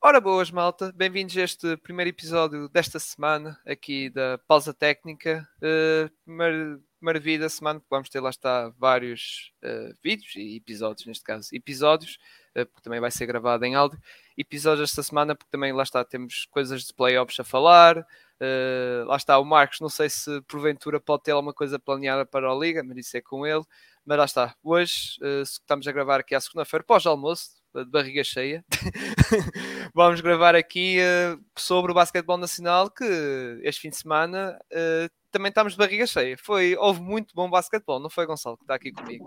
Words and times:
Ora 0.00 0.20
boas, 0.20 0.50
malta. 0.50 0.92
Bem-vindos 0.94 1.36
a 1.36 1.42
este 1.42 1.76
primeiro 1.78 2.10
episódio 2.10 2.68
desta 2.68 2.98
semana 2.98 3.58
aqui 3.66 4.10
da 4.10 4.38
Pausa 4.46 4.72
Técnica. 4.72 5.48
Uh, 5.56 6.78
primeira, 7.00 7.48
semana 7.48 7.80
que 7.80 7.86
vamos 7.90 8.08
ter 8.08 8.20
lá 8.20 8.30
está 8.30 8.68
vários 8.78 9.52
uh, 9.64 9.96
vídeos 10.04 10.36
e 10.36 10.56
episódios, 10.56 11.06
neste 11.06 11.24
caso, 11.24 11.48
episódios, 11.52 12.18
uh, 12.54 12.66
porque 12.66 12.82
também 12.82 13.00
vai 13.00 13.10
ser 13.10 13.26
gravado 13.26 13.64
em 13.64 13.74
áudio. 13.74 13.98
Episódios 14.36 14.90
esta 14.90 15.02
semana, 15.02 15.34
porque 15.34 15.50
também 15.50 15.72
lá 15.72 15.82
está, 15.82 16.04
temos 16.04 16.46
coisas 16.50 16.84
de 16.84 16.94
playoffs 16.94 17.40
a 17.40 17.44
falar. 17.44 17.98
Uh, 17.98 19.06
lá 19.06 19.16
está 19.16 19.38
o 19.38 19.44
Marcos, 19.44 19.80
não 19.80 19.88
sei 19.88 20.10
se 20.10 20.40
porventura 20.42 21.00
pode 21.00 21.24
ter 21.24 21.32
alguma 21.32 21.54
coisa 21.54 21.78
planeada 21.78 22.24
para 22.24 22.48
a 22.48 22.54
Liga, 22.54 22.84
mas 22.84 22.98
isso 22.98 23.16
é 23.16 23.20
com 23.22 23.46
ele. 23.46 23.64
Mas 24.04 24.18
lá 24.18 24.24
está, 24.24 24.56
hoje 24.62 25.18
estamos 25.42 25.88
a 25.88 25.90
gravar 25.90 26.20
aqui 26.20 26.32
à 26.32 26.40
segunda-feira, 26.40 26.84
pós-almoço, 26.84 27.56
de 27.84 27.90
barriga 27.90 28.22
cheia. 28.24 28.64
Vamos 29.94 30.20
gravar 30.20 30.54
aqui 30.54 30.98
uh, 30.98 31.40
sobre 31.56 31.92
o 31.92 31.94
basquetebol 31.94 32.38
nacional 32.38 32.90
que 32.90 33.04
este 33.62 33.82
fim 33.82 33.90
de 33.90 33.96
semana 33.96 34.58
uh, 34.72 35.10
também 35.30 35.50
estamos 35.50 35.74
de 35.74 35.78
barriga 35.78 36.06
cheia. 36.06 36.36
Foi, 36.42 36.76
houve 36.76 37.00
muito 37.00 37.34
bom 37.34 37.50
basquetebol, 37.50 38.00
não 38.00 38.08
foi 38.08 38.26
Gonçalo 38.26 38.56
que 38.56 38.64
está 38.64 38.74
aqui 38.74 38.90
comigo? 38.90 39.26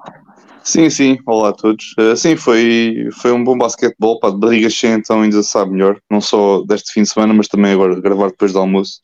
Sim, 0.63 0.90
sim, 0.90 1.17
olá 1.26 1.49
a 1.49 1.54
todos. 1.54 1.93
Uh, 1.99 2.16
sim, 2.16 2.35
foi, 2.35 3.09
foi 3.13 3.31
um 3.31 3.43
bom 3.43 3.57
basquetebol, 3.57 4.20
pá, 4.20 4.30
de 4.31 4.38
barriga 4.38 4.70
cheia 4.70 4.95
então 4.95 5.21
ainda 5.21 5.43
sabe 5.43 5.71
melhor, 5.71 5.99
não 6.09 6.20
só 6.20 6.63
deste 6.63 6.91
fim 6.93 7.04
de 7.04 7.09
semana, 7.09 7.34
mas 7.34 7.48
também 7.48 7.73
agora 7.73 7.99
gravar 8.02 8.29
depois 8.29 8.54
do 8.54 8.59
almoço. 8.59 9.02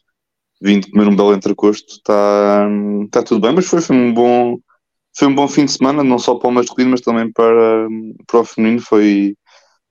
Vim 0.61 0.79
de 0.79 0.89
comer 0.89 1.07
um 1.07 1.15
belo 1.15 1.33
entrecosto, 1.33 1.93
está 1.93 2.67
tá 3.11 3.21
tudo 3.21 3.41
bem, 3.41 3.53
mas 3.53 3.65
foi, 3.65 3.81
foi 3.81 3.95
um 3.95 4.13
bom 4.13 4.57
foi 5.17 5.27
um 5.27 5.35
bom 5.35 5.47
fim 5.47 5.65
de 5.65 5.71
semana, 5.71 6.03
não 6.03 6.19
só 6.19 6.35
para 6.35 6.49
o 6.49 6.51
masculino, 6.51 6.91
mas 6.91 7.01
também 7.01 7.31
para, 7.31 7.87
para 8.27 8.39
o 8.41 8.45
feminino. 8.45 8.81
Foi, 8.81 9.35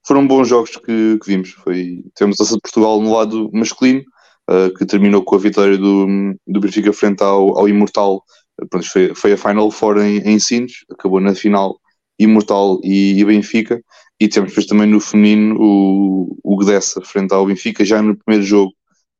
foram 0.05 0.27
bons 0.27 0.47
jogos 0.47 0.71
que, 0.77 1.17
que 1.19 1.27
vimos. 1.27 1.49
Foi, 1.51 2.03
temos 2.15 2.39
a 2.39 2.59
Portugal 2.59 3.01
no 3.01 3.15
lado 3.15 3.49
masculino, 3.51 4.03
uh, 4.49 4.71
que 4.77 4.85
terminou 4.85 5.23
com 5.23 5.35
a 5.35 5.39
vitória 5.39 5.77
do, 5.77 6.35
do 6.47 6.59
Benfica 6.59 6.93
frente 6.93 7.23
ao, 7.23 7.57
ao 7.57 7.67
Imortal. 7.67 8.23
Pronto, 8.69 8.87
foi, 8.89 9.15
foi 9.15 9.33
a 9.33 9.37
Final 9.37 9.71
Four 9.71 9.97
em, 9.99 10.19
em 10.19 10.39
Sines, 10.39 10.85
acabou 10.91 11.19
na 11.19 11.33
final 11.33 11.79
Imortal 12.19 12.79
e, 12.83 13.19
e, 13.19 13.25
Benfica. 13.25 13.81
E 14.19 14.27
temos 14.27 14.51
depois 14.51 14.67
também 14.67 14.87
no 14.87 14.99
feminino 14.99 15.57
o, 15.59 16.37
o 16.43 16.57
Gdessa 16.57 17.01
frente 17.01 17.33
ao 17.33 17.45
Benfica, 17.45 17.83
já 17.83 18.01
no 18.01 18.15
primeiro 18.15 18.45
jogo 18.45 18.73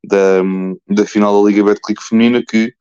da, 0.08 0.42
da 0.88 1.06
final 1.06 1.42
da 1.42 1.50
Liga 1.50 1.64
Betclic 1.64 2.02
Feminina, 2.02 2.44
que 2.48 2.74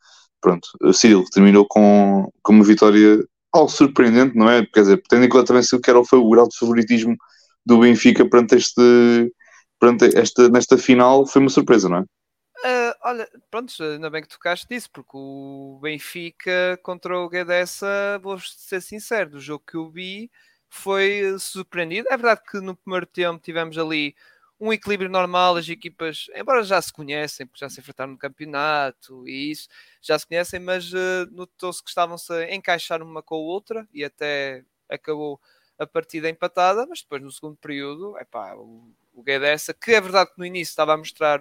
pronto, 0.44 0.68
o 0.82 0.92
Cyril 0.92 1.24
terminou 1.32 1.66
com, 1.66 2.30
com 2.42 2.52
uma 2.52 2.64
vitória 2.64 3.26
algo 3.50 3.70
surpreendente, 3.70 4.36
não 4.36 4.50
é? 4.50 4.66
Quer 4.66 4.80
dizer, 4.80 5.02
tendo 5.08 5.24
em 5.24 5.28
conta 5.28 5.46
também 5.46 5.62
que 5.62 5.90
era 5.90 5.98
o, 5.98 6.04
o 6.12 6.30
grau 6.30 6.46
de 6.46 6.58
favoritismo 6.58 7.16
do 7.64 7.78
Benfica 7.78 8.28
perante, 8.28 8.56
este, 8.56 9.32
perante 9.80 10.14
esta, 10.14 10.50
nesta 10.50 10.76
final, 10.76 11.26
foi 11.26 11.40
uma 11.40 11.48
surpresa, 11.48 11.88
não 11.88 11.98
é? 11.98 12.00
Uh, 12.02 12.94
olha, 13.04 13.28
pronto, 13.50 13.72
ainda 13.82 14.10
bem 14.10 14.20
que 14.20 14.28
tocaste 14.28 14.66
disso, 14.68 14.90
porque 14.92 15.12
o 15.16 15.78
Benfica 15.82 16.78
contra 16.82 17.18
o 17.18 17.26
Guedes,a 17.26 18.18
vou 18.18 18.38
ser 18.38 18.82
sincero, 18.82 19.30
do 19.30 19.40
jogo 19.40 19.64
que 19.66 19.78
eu 19.78 19.88
vi, 19.88 20.30
foi 20.68 21.36
surpreendido. 21.38 22.06
É 22.10 22.18
verdade 22.18 22.42
que 22.50 22.60
no 22.60 22.76
primeiro 22.76 23.06
tempo 23.06 23.40
tivemos 23.42 23.78
ali 23.78 24.14
um 24.60 24.72
equilíbrio 24.72 25.10
normal, 25.10 25.56
as 25.56 25.68
equipas, 25.68 26.26
embora 26.34 26.62
já 26.62 26.80
se 26.80 26.92
conhecem, 26.92 27.46
porque 27.46 27.60
já 27.60 27.68
se 27.68 27.80
enfrentaram 27.80 28.12
no 28.12 28.18
campeonato 28.18 29.26
e 29.28 29.50
isso, 29.50 29.68
já 30.00 30.18
se 30.18 30.26
conhecem, 30.26 30.60
mas 30.60 30.92
uh, 30.92 31.26
notou-se 31.32 31.82
que 31.82 31.88
estavam-se 31.88 32.32
a 32.32 32.54
encaixar 32.54 33.02
uma 33.02 33.22
com 33.22 33.34
a 33.34 33.38
outra 33.38 33.88
e 33.92 34.04
até 34.04 34.64
acabou 34.88 35.40
a 35.78 35.86
partida 35.86 36.28
empatada, 36.28 36.86
mas 36.86 37.02
depois 37.02 37.22
no 37.22 37.32
segundo 37.32 37.56
período, 37.56 38.16
epá, 38.18 38.54
o, 38.54 38.92
o 39.12 39.22
Guedessa, 39.22 39.74
que 39.74 39.92
é 39.92 40.00
verdade 40.00 40.30
que 40.30 40.38
no 40.38 40.46
início 40.46 40.70
estava 40.70 40.94
a 40.94 40.96
mostrar, 40.96 41.40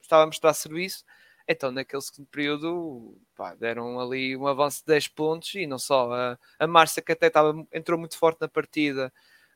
estava 0.00 0.22
a 0.22 0.26
mostrar 0.26 0.54
serviço, 0.54 1.04
então 1.48 1.72
naquele 1.72 2.02
segundo 2.02 2.26
período 2.28 3.16
pá, 3.34 3.54
deram 3.54 4.00
ali 4.00 4.36
um 4.36 4.46
avanço 4.46 4.80
de 4.80 4.86
10 4.86 5.08
pontos 5.08 5.54
e 5.54 5.66
não 5.66 5.78
só, 5.78 6.12
a, 6.12 6.38
a 6.58 6.66
Márcia 6.66 7.02
que 7.02 7.12
até 7.12 7.26
estava, 7.26 7.52
entrou 7.72 7.98
muito 7.98 8.16
forte 8.16 8.40
na 8.40 8.48
partida, 8.48 9.12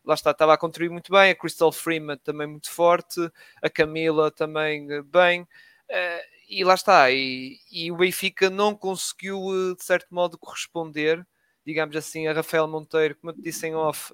lá 0.09 0.15
está, 0.15 0.31
estava 0.31 0.55
a 0.55 0.59
contribuir 0.59 0.91
muito 0.91 1.13
bem, 1.13 1.31
a 1.31 1.35
Crystal 1.35 1.71
Freeman 1.71 2.17
também 2.17 2.47
muito 2.47 2.71
forte, 2.71 3.21
a 3.63 3.69
Camila 3.69 4.31
também 4.31 4.91
eh, 4.91 5.03
bem, 5.03 5.43
uh, 5.43 6.39
e 6.49 6.65
lá 6.65 6.73
está, 6.73 7.11
e, 7.11 7.59
e, 7.71 7.93
o 7.93 7.97
Benfica 7.99 8.49
não 8.49 8.75
conseguiu 8.75 9.39
eh, 9.51 9.75
de 9.77 9.85
certo 9.85 10.07
modo 10.11 10.39
corresponder, 10.39 11.27
digamos 11.63 11.95
assim, 11.95 12.27
a 12.27 12.33
Rafael 12.33 12.67
Monteiro, 12.67 13.17
como 13.17 13.33
eu 13.33 13.35
te 13.35 13.43
disse 13.43 13.67
em 13.67 13.75
off, 13.75 14.11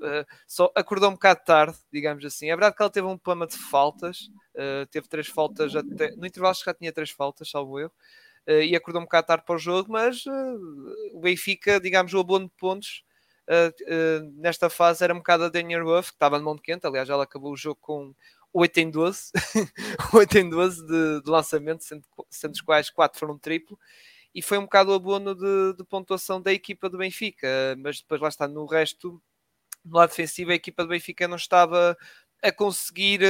só 0.49 0.72
acordou 0.75 1.09
um 1.09 1.12
bocado 1.12 1.44
tarde, 1.44 1.78
digamos 1.93 2.25
assim, 2.25 2.47
é 2.50 2.56
verdade 2.56 2.75
que 2.75 2.82
ela 2.82 2.91
teve 2.91 3.06
um 3.06 3.16
problema 3.16 3.47
de 3.47 3.56
faltas, 3.56 4.28
teve 4.91 5.06
três 5.06 5.28
faltas, 5.28 5.76
até, 5.76 6.11
no 6.16 6.26
intervalo 6.26 6.56
já 6.56 6.75
tinha 6.75 6.93
três 6.93 7.11
faltas, 7.11 7.49
salvo 7.49 7.78
erro, 7.78 7.93
e 8.49 8.75
acordou 8.75 9.00
um 9.00 9.05
bocado 9.05 9.28
tarde 9.28 9.44
para 9.47 9.55
o 9.55 9.59
jogo, 9.59 9.93
mas 9.93 10.25
o 11.12 11.21
Benfica, 11.21 11.78
digamos, 11.78 12.12
o 12.12 12.19
abono 12.19 12.47
de 12.47 12.55
pontos 12.59 13.04
uh, 13.49 13.69
uh, 13.69 14.32
nesta 14.41 14.69
fase 14.71 15.05
era 15.05 15.15
um 15.15 15.19
bocado 15.19 15.44
a 15.44 15.49
Daniel 15.49 15.84
Ruff, 15.84 16.10
que 16.10 16.16
estava 16.16 16.38
no 16.38 16.44
Monte 16.44 16.62
Quente, 16.62 16.87
aliás, 16.87 17.09
ela 17.09 17.25
acabou 17.25 17.53
o 17.53 17.56
jogo 17.56 17.78
com 17.81 18.15
8 18.53 18.78
em 18.78 18.91
12, 18.91 19.32
8 20.12 20.38
em 20.38 20.49
12 20.50 20.87
de, 20.87 21.22
de 21.22 21.31
lançamento, 21.31 21.84
sendo, 21.84 22.05
sendo 22.31 22.53
os 22.53 22.60
quais 22.60 22.91
4 22.91 23.19
foram 23.19 23.38
triplo, 23.38 23.78
e 24.34 24.43
foi 24.43 24.59
um 24.59 24.62
bocado 24.62 24.91
o 24.91 24.94
abono 24.94 25.34
de, 25.34 25.77
de, 25.77 25.84
pontuação 25.84 26.41
da 26.41 26.53
equipa 26.53 26.88
do 26.88 26.99
Benfica, 26.99 27.49
mas 27.78 28.00
depois 28.00 28.21
lá 28.21 28.28
está, 28.28 28.49
no 28.49 28.66
resto, 28.66 29.21
no 29.84 29.97
lado 29.97 30.11
defensivo, 30.11 30.50
a 30.50 30.55
equipa 30.55 30.82
do 30.82 30.88
Benfica 30.88 31.28
não 31.28 31.37
estava 31.37 31.97
a 32.43 32.53
conseguir, 32.53 33.21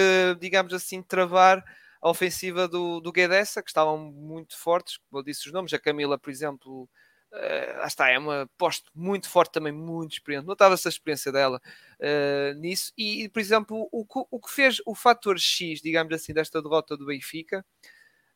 digamos 0.40 0.72
assim, 0.72 1.02
travar 1.02 1.64
a 2.04 2.10
ofensiva 2.10 2.68
do, 2.68 3.00
do 3.00 3.10
Guedessa, 3.10 3.62
que 3.62 3.70
estavam 3.70 3.96
muito 3.96 4.58
fortes, 4.58 4.98
como 4.98 5.20
eu 5.20 5.24
disse 5.24 5.46
os 5.46 5.52
nomes, 5.52 5.72
a 5.72 5.78
Camila, 5.78 6.18
por 6.18 6.30
exemplo, 6.30 6.86
Uh, 7.34 7.78
lá 7.78 7.86
está, 7.86 8.08
é 8.08 8.16
uma 8.16 8.48
posto 8.56 8.92
muito 8.94 9.28
forte 9.28 9.52
também, 9.52 9.72
muito 9.72 10.12
experiente. 10.12 10.46
Notava-se 10.46 10.86
a 10.86 10.90
experiência 10.90 11.32
dela 11.32 11.60
uh, 11.98 12.54
nisso. 12.60 12.92
E, 12.96 13.28
por 13.28 13.40
exemplo, 13.40 13.88
o, 13.90 14.06
o 14.30 14.40
que 14.40 14.52
fez 14.52 14.80
o 14.86 14.94
fator 14.94 15.36
X, 15.38 15.80
digamos 15.82 16.12
assim, 16.14 16.32
desta 16.32 16.62
derrota 16.62 16.96
do 16.96 17.06
Benfica 17.06 17.66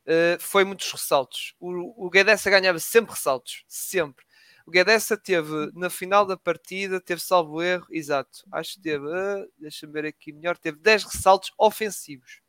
uh, 0.05 0.41
foi 0.41 0.65
muitos 0.65 0.91
ressaltos. 0.91 1.55
O, 1.61 2.07
o 2.07 2.09
Guedessa 2.09 2.49
ganhava 2.49 2.77
sempre 2.79 3.13
ressaltos, 3.13 3.63
sempre. 3.69 4.25
O 4.65 4.71
Guedessa 4.71 5.17
teve, 5.17 5.71
na 5.73 5.89
final 5.89 6.25
da 6.25 6.35
partida, 6.35 6.99
teve 6.99 7.21
salvo 7.21 7.61
erro, 7.61 7.87
exato, 7.89 8.45
acho 8.51 8.75
que 8.75 8.81
teve, 8.81 9.05
uh, 9.05 9.49
deixa-me 9.57 9.93
ver 9.93 10.05
aqui 10.07 10.33
melhor, 10.33 10.57
teve 10.57 10.77
10 10.77 11.05
ressaltos 11.05 11.51
ofensivos. 11.57 12.41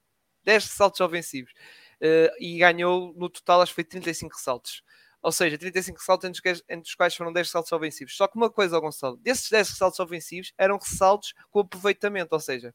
10 0.45 0.65
ressaltos 0.65 1.01
ofensivos. 1.01 1.53
e 2.41 2.59
ganhou, 2.59 3.15
no 3.15 3.29
total, 3.29 3.63
acho 3.63 3.71
que 3.73 3.77
foi 3.77 3.85
35 3.85 4.35
ressaltos. 4.35 4.83
Ou 5.23 5.31
seja, 5.33 5.59
35 5.59 5.99
ressaltos 5.99 6.29
entre 6.29 6.51
os, 6.51 6.63
entre 6.69 6.89
os 6.89 6.95
quais 6.95 7.15
foram 7.15 7.33
10 7.33 7.47
ressaltos 7.47 7.73
ofensivos. 7.73 8.17
Só 8.17 8.27
que 8.27 8.37
uma 8.37 8.51
coisa, 8.51 8.79
Gonçalo, 8.79 9.17
desses 9.19 9.51
10 9.51 9.71
ressaltos 9.71 10.01
ofensivos 10.01 10.53
eram 10.57 10.79
ressaltos 10.79 11.35
com 11.51 11.61
aproveitamento, 11.61 12.35
ou 12.35 12.41
seja, 12.41 12.75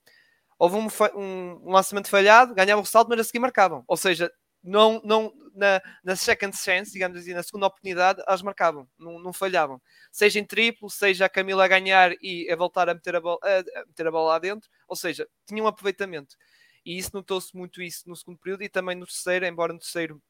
houve 0.59 0.75
um, 0.75 0.87
um, 1.15 1.61
um 1.63 1.71
lançamento 1.71 2.09
falhado, 2.09 2.53
ganhavam 2.53 2.81
o 2.81 2.85
ressalto, 2.85 3.09
mas 3.09 3.19
a 3.19 3.23
seguir 3.23 3.39
marcavam. 3.39 3.83
Ou 3.87 3.97
seja, 3.97 4.31
não, 4.63 5.01
não, 5.03 5.31
na, 5.53 5.81
na 6.03 6.15
second 6.15 6.55
chance, 6.57 6.91
digamos 6.91 7.19
assim, 7.19 7.33
na 7.33 7.43
segunda 7.43 7.67
oportunidade, 7.67 8.21
elas 8.27 8.41
marcavam, 8.41 8.87
não, 8.97 9.19
não 9.19 9.31
falhavam. 9.31 9.81
Seja 10.11 10.39
em 10.39 10.43
triplo, 10.43 10.89
seja 10.89 11.25
a 11.25 11.29
Camila 11.29 11.65
a 11.65 11.67
ganhar 11.67 12.13
e 12.21 12.49
a 12.51 12.55
voltar 12.55 12.89
a 12.89 12.93
meter 12.93 13.15
a, 13.15 13.21
bola, 13.21 13.39
a, 13.43 13.59
a 13.79 13.85
meter 13.85 14.07
a 14.07 14.11
bola 14.11 14.29
lá 14.33 14.39
dentro, 14.39 14.69
ou 14.87 14.95
seja, 14.95 15.27
tinham 15.45 15.67
aproveitamento. 15.67 16.35
E 16.85 16.97
isso 16.97 17.11
notou-se 17.13 17.55
muito 17.55 17.81
isso 17.81 18.07
no 18.09 18.15
segundo 18.15 18.39
período 18.39 18.63
e 18.63 18.69
também 18.69 18.95
no 18.95 19.05
terceiro, 19.05 19.45
embora 19.45 19.73
no 19.73 19.79
terceiro 19.79 20.21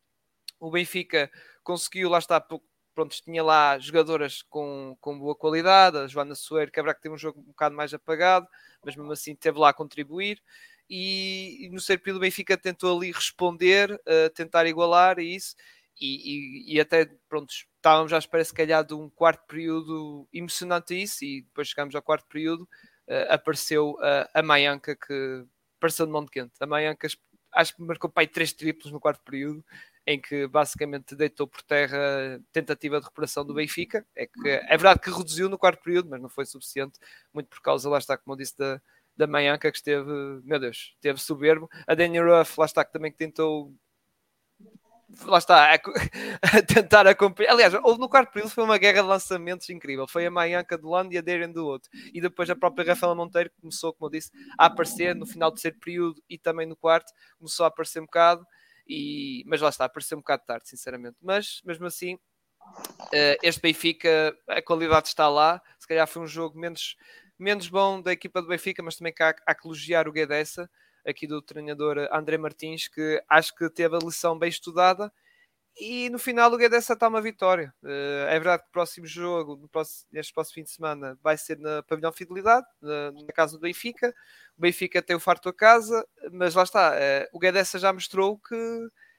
o 0.68 0.72
Benfica 0.72 1.30
conseguiu, 1.64 2.10
lá 2.10 2.20
está, 2.20 2.40
pronto, 2.42 3.16
tinha 3.24 3.44
lá 3.44 3.78
jogadoras 3.78 4.42
com, 4.42 4.98
com 5.00 5.20
boa 5.20 5.36
qualidade, 5.36 5.98
a 5.98 6.08
Joana 6.08 6.36
Soeiro, 6.36 6.72
que 6.72 6.80
é 6.80 6.94
que 6.94 7.02
teve 7.02 7.14
um 7.14 7.18
jogo 7.18 7.40
um 7.40 7.44
bocado 7.44 7.76
mais 7.76 7.94
apagado, 7.94 8.48
mas 8.84 8.96
mesmo 8.96 9.12
assim 9.12 9.36
teve 9.36 9.60
lá 9.60 9.70
a 9.70 9.74
contribuir. 9.74 10.42
E, 10.90 11.66
e 11.66 11.70
no 11.70 11.80
Serpilo 11.80 12.18
o 12.18 12.22
Benfica 12.22 12.58
tentou 12.58 12.96
ali 12.96 13.12
responder, 13.12 13.92
uh, 13.92 14.30
tentar 14.34 14.66
igualar 14.68 15.20
isso, 15.20 15.56
e, 16.00 16.68
e, 16.70 16.76
e, 16.76 16.80
até, 16.80 17.06
pronto, 17.30 17.52
estávamos 17.52 18.12
à 18.12 18.18
espera 18.18 18.44
se 18.44 18.54
calhar 18.54 18.84
de 18.84 18.94
um 18.94 19.10
quarto 19.10 19.46
período 19.48 20.28
emocionante 20.34 21.02
isso, 21.02 21.24
e 21.24 21.42
depois 21.44 21.70
chegamos 21.70 21.96
ao 21.96 22.02
quarto 22.02 22.28
período, 22.28 22.64
uh, 23.08 23.32
apareceu 23.34 23.92
uh, 23.92 24.28
a 24.34 24.44
Maianca, 24.44 24.96
que 24.96 25.46
apareceu 25.78 26.06
de 26.06 26.12
Monte 26.12 26.32
Quente. 26.32 26.54
A 26.60 26.66
Maianca 26.66 27.08
acho 27.56 27.76
que 27.76 27.82
marcou 27.82 28.10
pai 28.10 28.28
três 28.28 28.54
triplos 28.54 28.92
no 28.92 29.00
quarto 29.00 29.24
período, 29.24 29.64
em 30.08 30.20
que 30.20 30.48
basicamente 30.48 31.16
deitou 31.16 31.48
por 31.48 31.62
terra 31.64 32.40
tentativa 32.52 32.98
de 33.00 33.04
recuperação 33.04 33.46
do 33.46 33.54
Benfica. 33.54 34.06
É, 34.16 34.28
que, 34.28 34.48
é 34.48 34.78
verdade 34.78 35.00
que 35.00 35.10
reduziu 35.10 35.50
no 35.50 35.58
quarto 35.58 35.84
período, 35.84 36.10
mas 36.10 36.22
não 36.22 36.30
foi 36.30 36.46
suficiente, 36.46 37.00
muito 37.34 37.48
por 37.48 37.62
causa, 37.62 37.90
lá 37.90 37.98
está, 37.98 38.18
como 38.18 38.34
eu 38.34 38.38
disse, 38.38 38.58
da, 38.58 38.80
da 39.18 39.28
Manhanca, 39.28 39.72
que 39.72 39.78
esteve, 39.78 40.06
meu 40.44 40.60
Deus, 40.60 40.94
esteve 40.96 41.20
soberbo. 41.20 41.70
A 41.88 41.96
Daniel 41.96 42.38
Ruff, 42.38 42.60
lá 42.60 42.66
está, 42.66 42.86
que 42.86 42.94
também 42.94 43.12
tentou 43.12 43.74
lá 45.24 45.38
está, 45.38 45.74
a, 45.74 45.76
a, 46.58 46.62
tentar 46.62 47.08
acompanhar. 47.08 47.52
Aliás, 47.52 47.74
houve 47.74 48.00
no 48.00 48.10
quarto 48.10 48.32
período 48.32 48.52
foi 48.52 48.64
uma 48.64 48.78
guerra 48.78 49.02
de 49.02 49.08
lançamentos 49.08 49.70
incrível. 49.70 50.08
Foi 50.08 50.26
a 50.26 50.32
Maianca 50.32 50.78
de 50.78 50.86
um 50.86 50.90
lado 50.90 51.12
e 51.14 51.18
a 51.18 51.22
Darren 51.22 51.52
do 51.52 51.66
outro. 51.66 51.90
E 52.14 52.20
depois 52.20 52.50
a 52.50 52.56
própria 52.56 52.86
Rafaela 52.86 53.16
Monteiro 53.16 53.52
começou, 53.62 53.94
como 53.94 54.08
eu 54.08 54.12
disse, 54.12 54.32
a 54.58 54.66
aparecer 54.66 55.16
no 55.16 55.26
final 55.26 55.52
do 55.52 55.56
terceiro 55.56 55.78
período 55.80 56.22
e 56.30 56.38
também 56.38 56.66
no 56.66 56.76
quarto. 56.76 57.12
Começou 57.38 57.66
a 57.66 57.68
aparecer 57.68 58.00
um 58.00 58.06
bocado. 58.06 58.46
E, 58.88 59.44
mas 59.48 59.62
lá 59.62 59.70
está, 59.70 59.86
apareceu 59.86 60.18
um 60.18 60.22
bocado 60.22 60.44
tarde, 60.46 60.68
sinceramente. 60.70 61.18
Mas 61.22 61.62
mesmo 61.66 61.86
assim, 61.86 62.16
uh, 62.16 63.38
este 63.42 63.62
Benfica, 63.62 64.38
a 64.48 64.62
qualidade 64.62 65.08
está 65.08 65.28
lá. 65.28 65.62
Se 65.80 65.88
calhar 65.88 66.08
foi 66.08 66.22
um 66.22 66.28
jogo 66.28 66.60
menos, 66.60 66.96
menos 67.38 67.68
bom 67.68 68.02
da 68.02 68.12
equipa 68.12 68.42
do 68.42 68.48
Benfica, 68.48 68.84
mas 68.84 68.96
também 68.96 69.14
há, 69.20 69.36
há 69.46 69.56
que 69.56 69.68
elogiar 69.68 70.08
o 70.08 70.12
Guedessa 70.12 70.70
aqui 71.06 71.28
do 71.28 71.42
treinador 71.42 72.08
André 72.12 72.38
Martins, 72.38 72.88
que 72.88 73.24
acho 73.30 73.54
que 73.56 73.70
teve 73.70 73.96
a 73.96 74.00
lição 74.00 74.38
bem 74.38 74.50
estudada 74.50 75.12
e 75.78 76.10
no 76.10 76.18
final 76.18 76.52
o 76.52 76.58
Guedes 76.58 76.90
está 76.90 77.08
uma 77.08 77.22
vitória. 77.22 77.74
Uh, 77.84 78.28
é 78.28 78.34
verdade 78.34 78.64
que 78.64 78.70
o 78.70 78.72
próximo 78.72 79.06
jogo, 79.06 79.58
no 79.58 79.68
próximo, 79.68 80.08
neste 80.12 80.34
próximo 80.34 80.56
fim 80.56 80.64
de 80.64 80.72
semana, 80.72 81.18
vai 81.22 81.38
ser 81.38 81.60
na 81.60 81.84
Pavilhão 81.84 82.14
Fidelidade, 82.14 82.66
na, 82.82 83.12
na 83.12 83.34
casa 83.34 83.58
do 83.58 83.62
Benfica. 83.62 84.14
O 84.58 84.62
Benfica 84.62 85.02
tem 85.02 85.16
o 85.16 85.20
farto 85.20 85.50
a 85.50 85.54
casa, 85.54 86.08
mas 86.32 86.56
lá 86.56 86.64
está. 86.64 86.94
Uh, 86.94 87.28
o 87.34 87.40
Guedes 87.40 87.72
já 87.72 87.92
mostrou 87.92 88.38
que 88.38 88.56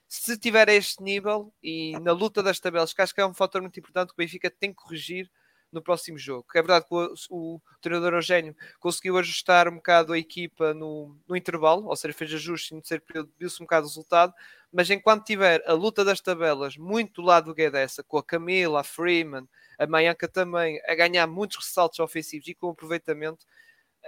se 0.08 0.38
tiver 0.38 0.68
a 0.68 0.74
este 0.74 1.02
nível 1.02 1.52
e 1.62 1.98
na 2.00 2.12
luta 2.12 2.42
das 2.42 2.60
tabelas, 2.60 2.92
que 2.92 3.02
acho 3.02 3.14
que 3.14 3.20
é 3.20 3.26
um 3.26 3.34
fator 3.34 3.60
muito 3.60 3.78
importante, 3.78 4.12
o 4.12 4.16
Benfica 4.16 4.50
tem 4.50 4.70
que 4.70 4.76
corrigir 4.76 5.30
no 5.72 5.82
próximo 5.82 6.18
jogo. 6.18 6.46
É 6.54 6.62
verdade 6.62 6.86
que 6.86 6.94
o, 6.94 7.14
o, 7.30 7.60
treinador 7.80 8.14
Eugênio 8.14 8.56
conseguiu 8.80 9.18
ajustar 9.18 9.68
um 9.68 9.76
bocado 9.76 10.12
a 10.12 10.18
equipa 10.18 10.72
no, 10.72 11.18
no 11.28 11.36
intervalo, 11.36 11.86
ou 11.86 11.96
seja, 11.96 12.14
fez 12.14 12.32
ajustes 12.32 12.70
no 12.70 12.80
terceiro 12.80 13.04
período, 13.04 13.32
viu-se 13.38 13.62
um 13.62 13.66
bocado 13.66 13.86
o 13.86 13.88
resultado, 13.88 14.32
mas 14.76 14.90
enquanto 14.90 15.24
tiver 15.24 15.62
a 15.66 15.72
luta 15.72 16.04
das 16.04 16.20
tabelas 16.20 16.76
muito 16.76 17.22
do 17.22 17.26
lado 17.26 17.46
do 17.46 17.54
Guedessa, 17.54 18.04
com 18.04 18.18
a 18.18 18.22
Camila, 18.22 18.80
a 18.80 18.84
Freeman, 18.84 19.48
a 19.78 19.86
Mayanka 19.86 20.28
também, 20.28 20.78
a 20.86 20.94
ganhar 20.94 21.26
muitos 21.26 21.56
ressaltos 21.56 21.98
ofensivos 21.98 22.46
e 22.46 22.54
com 22.54 22.68
aproveitamento, 22.68 23.46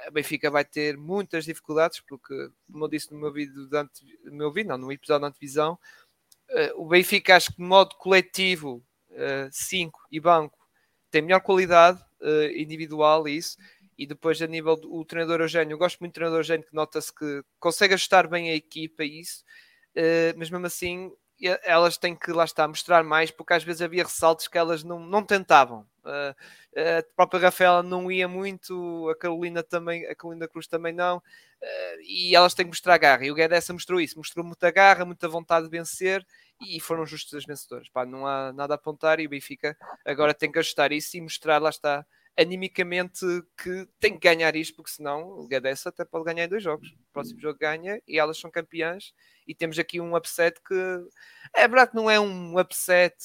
a 0.07 0.11
Benfica 0.11 0.51
vai 0.51 0.67
ter 0.67 0.99
muitas 0.99 1.47
dificuldades, 1.47 2.01
porque, 2.07 2.51
como 2.71 2.85
eu 2.85 2.89
disse 2.89 3.11
no 3.11 3.19
meu 3.19 3.33
vídeo, 3.33 3.67
de 3.67 4.31
no 4.31 4.37
meu 4.37 4.53
vídeo, 4.53 4.69
não, 4.69 4.77
no 4.77 4.93
episódio 4.93 5.23
da 5.23 5.29
antevisão, 5.29 5.79
uh, 6.51 6.83
o 6.83 6.87
Benfica, 6.87 7.35
acho 7.35 7.51
que 7.51 7.57
de 7.57 7.67
modo 7.67 7.97
coletivo, 7.97 8.85
5 9.51 9.99
uh, 9.99 10.03
e 10.13 10.21
banco, 10.21 10.59
tem 11.11 11.23
melhor 11.23 11.41
qualidade 11.41 11.99
uh, 12.21 12.51
individual 12.55 13.27
e 13.27 13.39
isso. 13.39 13.57
E 13.97 14.07
depois, 14.07 14.43
a 14.43 14.47
nível 14.47 14.77
do 14.77 15.03
treinador 15.07 15.41
Eugênio, 15.41 15.73
eu 15.73 15.79
gosto 15.79 15.99
muito 16.01 16.13
do 16.13 16.17
treinador 16.17 16.41
Eugênio, 16.41 16.67
que 16.67 16.75
nota-se 16.75 17.11
que 17.13 17.43
consegue 17.59 17.95
ajustar 17.95 18.29
bem 18.29 18.51
a 18.51 18.55
equipa 18.55 19.03
e 19.03 19.21
isso, 19.21 19.43
mas 20.37 20.51
mesmo 20.51 20.67
assim 20.67 21.13
elas 21.63 21.97
têm 21.97 22.17
que 22.17 22.33
lá 22.33 22.45
estar 22.45 22.67
mostrar 22.67 23.05
mais, 23.05 23.31
porque 23.31 23.53
às 23.53 23.63
vezes 23.63 23.81
havia 23.81 24.03
ressaltos 24.03 24.49
que 24.49 24.59
elas 24.59 24.83
não, 24.83 24.99
não 24.99 25.23
tentavam. 25.25 25.87
Uh, 26.05 26.35
a 26.77 27.15
própria 27.15 27.41
Rafaela 27.41 27.83
não 27.83 28.11
ia 28.11 28.27
muito, 28.27 29.09
a 29.09 29.17
Carolina 29.17 29.63
também, 29.63 30.05
a 30.07 30.15
Carolina 30.15 30.49
Cruz 30.49 30.67
também 30.67 30.93
não, 30.93 31.23
e 32.03 32.35
elas 32.35 32.55
têm 32.55 32.65
que 32.65 32.71
mostrar 32.71 32.99
garra. 32.99 33.25
E 33.25 33.31
o 33.31 33.35
Guedessa 33.35 33.73
mostrou 33.73 34.01
isso, 34.01 34.17
mostrou 34.19 34.45
muita 34.45 34.71
garra, 34.71 35.05
muita 35.05 35.29
vontade 35.29 35.67
de 35.67 35.71
vencer 35.71 36.27
e 36.61 36.81
foram 36.81 37.07
justas 37.07 37.39
as 37.39 37.45
vencedoras. 37.45 37.89
Pá, 37.89 38.05
não 38.05 38.27
há 38.27 38.53
nada 38.53 38.75
a 38.75 38.77
apontar 38.77 39.21
e 39.21 39.27
o 39.27 39.31
Benfica 39.31 39.77
agora 40.05 40.35
tem 40.35 40.51
que 40.51 40.59
ajustar 40.59 40.93
isso 40.93 41.17
e 41.17 41.21
mostrar, 41.21 41.61
lá 41.61 41.71
está, 41.71 42.05
animicamente 42.39 43.27
que 43.57 43.89
tem 43.99 44.13
que 44.13 44.21
ganhar 44.21 44.55
isto, 44.55 44.77
porque 44.77 44.93
senão 44.93 45.41
o 45.41 45.49
Guedes 45.49 45.85
até 45.87 46.05
pode 46.05 46.25
ganhar 46.25 46.45
em 46.45 46.49
dois 46.49 46.63
jogos. 46.63 46.89
O 46.89 47.13
próximo 47.13 47.41
jogo 47.41 47.59
ganha 47.59 48.01
e 48.07 48.19
elas 48.19 48.39
são 48.39 48.51
campeãs 48.51 49.13
e 49.47 49.55
temos 49.55 49.79
aqui 49.79 50.01
um 50.01 50.17
upset 50.17 50.61
que 50.67 50.75
é 51.55 51.67
verdade 51.67 51.91
que 51.91 51.97
não 51.97 52.09
é 52.09 52.21
um 52.21 52.59
upset 52.59 53.17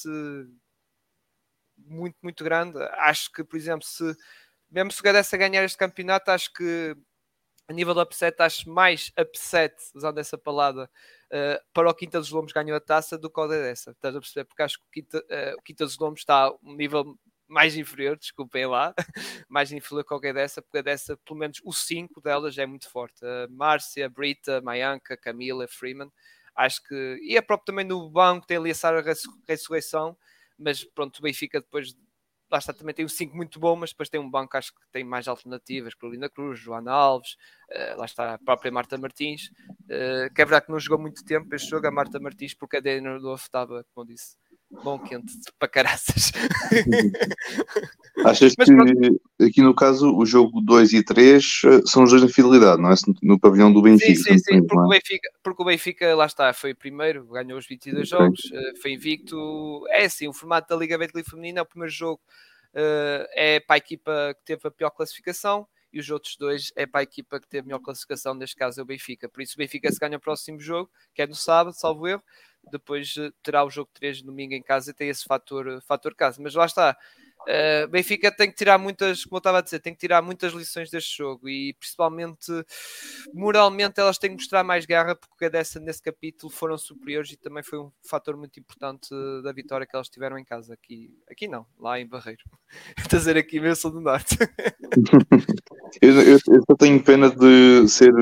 muito, 1.78 2.16
muito 2.22 2.42
grande. 2.42 2.78
Acho 2.98 3.30
que, 3.30 3.44
por 3.44 3.56
exemplo, 3.56 3.86
se 3.86 4.16
mesmo 4.70 4.90
se 4.90 5.00
o 5.00 5.04
Guedes 5.04 5.30
ganhar 5.30 5.62
este 5.62 5.78
campeonato, 5.78 6.32
acho 6.32 6.52
que 6.52 6.96
a 7.68 7.72
nível 7.72 7.94
de 7.94 8.00
upset, 8.00 8.40
acho 8.40 8.68
mais 8.68 9.12
upset, 9.18 9.74
usando 9.94 10.18
essa 10.18 10.36
palavra, 10.36 10.90
uh, 11.30 11.64
para 11.72 11.88
o 11.88 11.94
Quinta 11.94 12.18
dos 12.18 12.30
Lombos 12.30 12.52
ganhou 12.52 12.76
a 12.76 12.80
taça 12.80 13.16
do 13.16 13.30
que 13.30 13.40
o 13.40 13.46
dessa. 13.46 13.92
Estás 13.92 14.16
a 14.16 14.20
perceber? 14.20 14.44
Porque 14.44 14.62
acho 14.62 14.78
que 14.78 14.84
o 14.84 14.90
Quinta, 14.90 15.18
uh, 15.18 15.58
o 15.58 15.62
Quinta 15.62 15.84
dos 15.84 15.98
Lombos 15.98 16.20
está 16.20 16.46
a 16.46 16.52
um 16.62 16.74
nível 16.74 17.16
mais 17.46 17.76
inferior, 17.76 18.16
desculpem 18.16 18.66
lá, 18.66 18.94
mais 19.48 19.70
inferior 19.72 20.04
que 20.04 20.14
o 20.14 20.32
dessa, 20.32 20.62
porque 20.62 20.78
a 20.78 20.82
dessa, 20.82 21.16
pelo 21.18 21.38
menos 21.38 21.60
o 21.64 21.72
5 21.72 22.20
delas 22.20 22.56
é 22.58 22.66
muito 22.66 22.90
forte. 22.90 23.24
Uh, 23.24 23.50
Márcia, 23.50 24.08
Brita, 24.08 24.60
Mayanka, 24.60 25.16
Camila, 25.16 25.66
Freeman. 25.68 26.10
Acho 26.54 26.82
que. 26.84 27.18
E 27.22 27.36
a 27.36 27.42
própria 27.42 27.66
também 27.66 27.84
no 27.84 28.08
banco 28.10 28.46
tem 28.46 28.56
ali 28.56 28.70
a 28.70 28.74
Sara 28.74 29.02
Ressurreição, 29.46 30.16
mas 30.58 30.84
pronto, 30.84 31.18
o 31.18 31.22
Benfica 31.22 31.60
depois 31.60 31.94
lá 32.50 32.58
está, 32.58 32.72
também 32.72 32.94
tem 32.94 33.04
um 33.04 33.08
5 33.08 33.36
muito 33.36 33.58
bom, 33.58 33.74
mas 33.74 33.90
depois 33.90 34.08
tem 34.08 34.20
um 34.20 34.30
banco 34.30 34.56
acho 34.56 34.72
que 34.72 34.80
tem 34.92 35.02
mais 35.02 35.26
alternativas, 35.26 35.94
Carolina 35.94 36.28
Cruz, 36.28 36.58
Joana 36.58 36.92
Alves, 36.92 37.32
uh, 37.70 37.98
lá 37.98 38.04
está 38.04 38.34
a 38.34 38.38
própria 38.38 38.70
Marta 38.70 38.96
Martins, 38.96 39.50
uh, 39.84 40.32
que 40.32 40.40
é 40.40 40.44
verdade 40.44 40.66
que 40.66 40.72
não 40.72 40.78
jogou 40.78 40.98
muito 40.98 41.24
tempo 41.24 41.52
este 41.54 41.70
jogo, 41.70 41.86
a 41.86 41.90
Marta 41.90 42.20
Martins, 42.20 42.54
porque 42.54 42.76
a 42.76 42.80
Dana 42.80 43.16
Love 43.16 43.42
estava, 43.42 43.84
como 43.92 44.06
disse, 44.06 44.36
bom 44.70 44.98
quente 44.98 45.32
para 45.58 45.68
caraças. 45.68 46.32
Achas 48.24 48.54
mas, 48.56 48.68
que 48.68 48.74
pronto. 48.74 49.20
aqui 49.40 49.62
no 49.62 49.74
caso 49.74 50.16
o 50.16 50.24
jogo 50.24 50.60
2 50.60 50.92
e 50.92 51.04
3 51.04 51.62
eh, 51.64 51.80
são 51.86 52.04
os 52.04 52.10
dois 52.10 52.22
na 52.22 52.28
fidelidade, 52.28 52.80
não 52.80 52.90
é? 52.90 52.94
No 53.22 53.38
pavilhão 53.38 53.72
do 53.72 53.82
Benfica. 53.82 54.14
Sim, 54.14 54.22
sim, 54.22 54.38
sim, 54.38 54.66
porque, 54.66 54.84
o 54.84 54.88
Benfica, 54.88 55.30
porque 55.42 55.62
o 55.62 55.66
Benfica, 55.66 56.14
lá 56.14 56.26
está, 56.26 56.52
foi 56.52 56.74
primeiro, 56.74 57.26
ganhou 57.26 57.58
os 57.58 57.66
22 57.66 58.12
okay. 58.12 58.24
jogos, 58.24 58.40
foi 58.80 58.92
invicto. 58.92 59.84
É 59.88 60.04
assim, 60.04 60.28
o 60.28 60.32
formato 60.32 60.68
da 60.68 60.76
Liga 60.76 60.98
Betclic 60.98 61.28
Feminina 61.28 61.60
é 61.60 61.62
o 61.62 61.66
primeiro 61.66 61.92
jogo 61.92 62.20
uh, 62.74 63.26
é 63.32 63.60
para 63.60 63.76
a 63.76 63.78
equipa 63.78 64.34
que 64.38 64.44
teve 64.44 64.68
a 64.68 64.70
pior 64.70 64.90
classificação 64.90 65.66
e 65.94 66.00
os 66.00 66.10
outros 66.10 66.36
dois 66.36 66.72
é 66.74 66.84
para 66.86 67.00
a 67.00 67.02
equipa 67.04 67.38
que 67.38 67.46
teve 67.46 67.68
melhor 67.68 67.78
classificação, 67.78 68.34
neste 68.34 68.56
caso 68.56 68.80
é 68.80 68.82
o 68.82 68.86
Benfica. 68.86 69.28
Por 69.28 69.40
isso 69.40 69.54
o 69.54 69.58
Benfica 69.58 69.90
se 69.92 69.98
ganha 70.00 70.16
o 70.16 70.20
próximo 70.20 70.58
jogo, 70.60 70.90
que 71.14 71.22
é 71.22 71.26
no 71.26 71.36
sábado, 71.36 71.72
salvo 71.72 72.08
erro, 72.08 72.22
depois 72.72 73.16
uh, 73.16 73.32
terá 73.44 73.64
o 73.64 73.70
jogo 73.70 73.90
3 73.94 74.22
domingo 74.22 74.54
em 74.54 74.62
casa 74.62 74.90
e 74.90 74.94
tem 74.94 75.08
esse 75.08 75.24
fator, 75.24 75.80
fator 75.82 76.16
casa. 76.16 76.42
Mas 76.42 76.54
lá 76.54 76.66
está, 76.66 76.96
Uh, 77.44 77.86
Benfica 77.88 78.32
tem 78.34 78.48
que 78.50 78.56
tirar 78.56 78.78
muitas, 78.78 79.24
como 79.24 79.36
eu 79.36 79.38
estava 79.38 79.58
a 79.58 79.60
dizer, 79.60 79.78
tem 79.78 79.92
que 79.92 80.00
tirar 80.00 80.22
muitas 80.22 80.52
lições 80.54 80.90
deste 80.90 81.18
jogo 81.18 81.46
e 81.46 81.74
principalmente 81.74 82.50
moralmente 83.34 84.00
elas 84.00 84.16
têm 84.16 84.30
que 84.30 84.36
mostrar 84.36 84.64
mais 84.64 84.86
garra 84.86 85.14
porque 85.14 85.50
dessa 85.50 85.78
nesse 85.78 86.00
capítulo 86.00 86.50
foram 86.50 86.78
superiores 86.78 87.32
e 87.32 87.36
também 87.36 87.62
foi 87.62 87.78
um 87.78 87.92
fator 88.02 88.34
muito 88.36 88.58
importante 88.58 89.10
da 89.42 89.52
vitória 89.52 89.86
que 89.86 89.94
elas 89.94 90.08
tiveram 90.08 90.38
em 90.38 90.44
casa 90.44 90.72
aqui, 90.72 91.14
aqui 91.30 91.46
não, 91.46 91.66
lá 91.78 92.00
em 92.00 92.06
Barreiro. 92.06 92.42
Estou 92.96 93.18
a 93.18 93.20
dizer 93.20 93.36
aqui, 93.36 93.74
sou 93.76 93.90
do 93.90 94.00
Norte. 94.00 94.38
eu, 96.00 96.20
eu, 96.20 96.38
eu, 96.68 96.76
tenho 96.76 97.02
pena 97.02 97.30
de 97.30 97.88
ser 97.88 98.12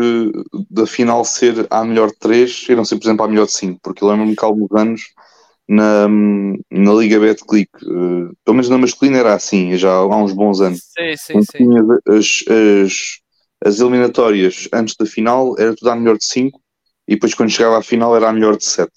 da 0.70 0.86
final 0.86 1.24
ser 1.24 1.66
a 1.70 1.84
melhor 1.84 2.08
de 2.08 2.18
3 2.18 2.66
e 2.68 2.74
não 2.74 2.84
ser, 2.84 2.96
por 2.96 3.04
exemplo, 3.04 3.24
a 3.24 3.28
melhor 3.28 3.46
de 3.46 3.52
5, 3.52 3.80
porque 3.82 4.04
lembro-me 4.04 4.36
que 4.36 4.44
há 4.44 4.48
alguns 4.48 4.70
anos 4.72 5.02
na, 5.68 6.08
na 6.08 6.92
Liga 6.94 7.18
Betclic, 7.18 7.70
uh, 7.84 8.34
pelo 8.44 8.54
menos 8.54 8.68
na 8.68 8.78
masculina 8.78 9.18
era 9.18 9.34
assim, 9.34 9.76
já 9.76 9.90
há 9.90 10.16
uns 10.16 10.32
bons 10.32 10.60
anos. 10.60 10.80
Sim, 10.98 11.16
sim, 11.16 11.42
sim. 11.42 11.68
As, 12.08 12.44
as, 12.48 12.92
as 13.64 13.80
eliminatórias 13.80 14.68
antes 14.72 14.96
da 14.96 15.06
final 15.06 15.54
era 15.58 15.74
tudo 15.74 15.90
a 15.90 15.96
melhor 15.96 16.18
de 16.18 16.24
5 16.24 16.60
e 17.08 17.14
depois 17.14 17.34
quando 17.34 17.50
chegava 17.50 17.78
à 17.78 17.82
final 17.82 18.14
era 18.16 18.28
a 18.28 18.32
melhor 18.32 18.56
de 18.56 18.64
7. 18.64 18.90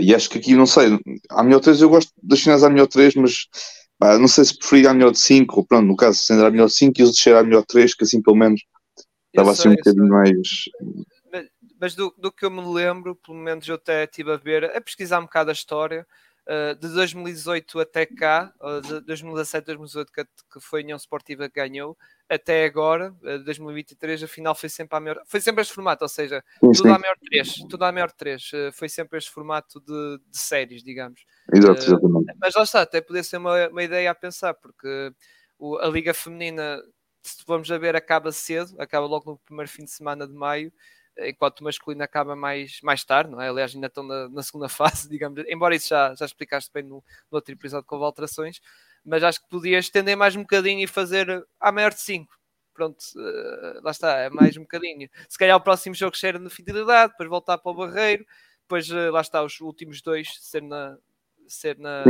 E 0.00 0.14
acho 0.14 0.30
que 0.30 0.38
aqui, 0.38 0.54
não 0.54 0.66
sei, 0.66 0.98
a 1.30 1.42
melhor 1.42 1.60
3 1.60 1.80
eu 1.80 1.88
gosto 1.88 2.12
das 2.22 2.40
finais 2.40 2.62
à 2.62 2.70
melhor 2.70 2.86
3, 2.86 3.14
mas 3.14 3.46
pá, 3.98 4.18
não 4.18 4.28
sei 4.28 4.44
se 4.44 4.58
preferia 4.58 4.90
a 4.90 4.94
melhor 4.94 5.12
de 5.12 5.18
5, 5.18 5.56
ou 5.56 5.66
pronto, 5.66 5.86
no 5.86 5.96
caso, 5.96 6.18
sendo 6.18 6.44
a 6.44 6.50
melhor 6.50 6.66
de 6.66 6.74
5 6.74 7.00
e 7.00 7.02
os 7.02 7.12
descer 7.12 7.34
a 7.36 7.42
melhor 7.42 7.64
3, 7.66 7.94
que 7.94 8.04
assim 8.04 8.22
pelo 8.22 8.36
menos 8.36 8.60
estava 9.28 9.52
assim 9.52 9.68
um 9.68 9.74
bocadinho 9.74 10.08
mais. 10.08 10.48
Mas 11.80 11.94
do, 11.94 12.12
do, 12.18 12.32
que 12.32 12.44
eu 12.44 12.50
me 12.50 12.64
lembro, 12.64 13.14
pelo 13.14 13.38
menos 13.38 13.66
eu 13.68 13.76
até 13.76 14.04
estive 14.04 14.32
a 14.32 14.36
ver, 14.36 14.64
a 14.64 14.80
pesquisar 14.80 15.20
um 15.20 15.24
bocado 15.24 15.50
a 15.50 15.52
história, 15.52 16.06
uh, 16.48 16.74
de 16.74 16.88
2018 16.88 17.80
até 17.80 18.06
cá, 18.06 18.52
uh, 18.60 18.80
de 18.80 19.00
2017, 19.02 19.66
2018, 19.66 20.12
que, 20.12 20.24
que 20.24 20.60
foi 20.60 20.80
a 20.80 20.84
União 20.84 20.98
Sportiva 20.98 21.48
que 21.48 21.54
ganhou, 21.54 21.96
até 22.28 22.64
agora, 22.64 23.14
uh, 23.22 23.44
2023, 23.44 24.22
a 24.22 24.28
final 24.28 24.54
foi 24.54 24.68
sempre 24.68 24.96
a 24.96 25.00
maior, 25.00 25.22
foi 25.26 25.40
sempre 25.40 25.62
este 25.62 25.74
formato, 25.74 26.04
ou 26.04 26.08
seja, 26.08 26.42
sim, 26.60 26.72
tudo 26.72 26.92
a 26.92 26.98
maior 26.98 27.16
3, 27.24 27.54
tudo 27.68 27.84
a 27.84 27.92
maior 27.92 28.10
3, 28.10 28.42
uh, 28.42 28.72
foi 28.72 28.88
sempre 28.88 29.18
este 29.18 29.30
formato 29.30 29.80
de, 29.80 30.18
de 30.30 30.38
séries, 30.38 30.82
digamos. 30.82 31.24
Exato, 31.52 31.80
uh, 31.80 31.84
exatamente. 31.84 32.34
Mas 32.40 32.54
lá 32.54 32.62
está, 32.62 32.82
até 32.82 33.00
poder 33.00 33.24
ser 33.24 33.36
uma, 33.36 33.68
uma 33.68 33.82
ideia 33.82 34.10
a 34.10 34.14
pensar, 34.14 34.54
porque 34.54 35.12
o, 35.58 35.76
a 35.78 35.86
Liga 35.88 36.14
Feminina, 36.14 36.82
se 37.22 37.42
vamos 37.46 37.70
a 37.70 37.78
ver, 37.78 37.94
acaba 37.94 38.32
cedo, 38.32 38.74
acaba 38.80 39.06
logo 39.06 39.32
no 39.32 39.38
primeiro 39.38 39.70
fim 39.70 39.84
de 39.84 39.90
semana 39.90 40.26
de 40.26 40.34
maio, 40.34 40.72
enquanto 41.20 41.60
o 41.60 41.64
masculino 41.64 42.02
acaba 42.02 42.36
mais, 42.36 42.80
mais 42.82 43.04
tarde, 43.04 43.30
não 43.30 43.40
é? 43.40 43.48
Aliás, 43.48 43.74
ainda 43.74 43.86
estão 43.86 44.02
na, 44.02 44.28
na 44.28 44.42
segunda 44.42 44.68
fase, 44.68 45.08
digamos, 45.08 45.42
embora 45.48 45.74
isso 45.74 45.88
já, 45.88 46.14
já 46.14 46.24
explicaste 46.24 46.70
bem 46.72 46.82
no, 46.82 46.96
no 47.30 47.36
outro 47.36 47.52
episódio 47.52 47.86
com 47.86 47.96
alterações, 47.96 48.60
mas 49.04 49.22
acho 49.22 49.40
que 49.40 49.48
podias 49.48 49.86
estender 49.86 50.16
mais 50.16 50.36
um 50.36 50.42
bocadinho 50.42 50.82
e 50.82 50.86
fazer 50.86 51.44
a 51.60 51.72
maior 51.72 51.92
de 51.92 52.00
5. 52.00 52.32
Pronto, 52.74 52.98
uh, 53.16 53.82
lá 53.82 53.90
está, 53.90 54.18
é 54.18 54.30
mais 54.30 54.56
um 54.56 54.62
bocadinho. 54.62 55.08
Se 55.28 55.36
calhar 55.36 55.56
o 55.56 55.60
próximo 55.60 55.94
jogo 55.94 56.16
cheira 56.16 56.38
na 56.38 56.48
fidelidade, 56.48 57.12
depois 57.12 57.28
voltar 57.28 57.58
para 57.58 57.72
o 57.72 57.74
Barreiro, 57.74 58.24
depois 58.62 58.88
lá 58.88 59.20
está 59.20 59.42
os 59.42 59.60
últimos 59.60 60.00
dois 60.02 60.28
ser 60.40 60.62
na, 60.62 60.96
ser 61.48 61.78
na. 61.78 62.04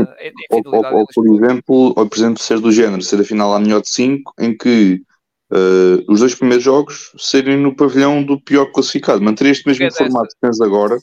Ou, 0.51 0.63
ou, 0.67 0.99
ou, 0.99 1.07
por 1.07 1.27
exemplo, 1.35 1.95
ou 1.97 2.09
por 2.09 2.19
exemplo, 2.19 2.43
ser 2.43 2.61
do 2.61 2.73
género, 2.73 3.01
ser 3.01 3.21
a 3.21 3.25
final 3.25 3.55
à 3.55 3.61
melhor 3.61 3.81
de 3.81 3.89
5, 3.89 4.35
em 4.39 4.57
que 4.57 5.03
uh, 5.53 6.13
os 6.13 6.21
dois 6.21 6.35
primeiros 6.35 6.65
jogos 6.65 7.13
serem 7.19 7.57
no 7.57 7.75
pavilhão 7.75 8.23
do 8.23 8.41
pior 8.41 8.67
classificado. 8.67 9.23
Manter 9.23 9.47
este 9.47 9.67
mesmo 9.67 9.85
é 9.85 9.91
formato 9.91 10.29
que 10.29 10.41
tens 10.41 10.61
agora, 10.61 10.99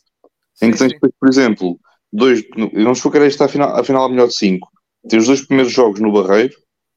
sim, 0.54 0.68
em 0.68 0.72
que 0.72 0.78
tens, 0.78 0.92
sim. 0.92 1.00
por 1.20 1.30
exemplo, 1.30 1.80
dois, 2.12 2.44
vamos 2.74 3.00
focar 3.00 3.22
esta 3.22 3.46
a 3.46 3.48
final, 3.48 3.76
a 3.76 3.84
final 3.84 4.06
à 4.06 4.10
melhor 4.10 4.28
de 4.28 4.36
5. 4.36 4.68
Tens 5.10 5.22
os 5.22 5.28
dois 5.28 5.46
primeiros 5.46 5.74
jogos 5.74 6.00
no 6.00 6.12
Barreiro, 6.12 6.56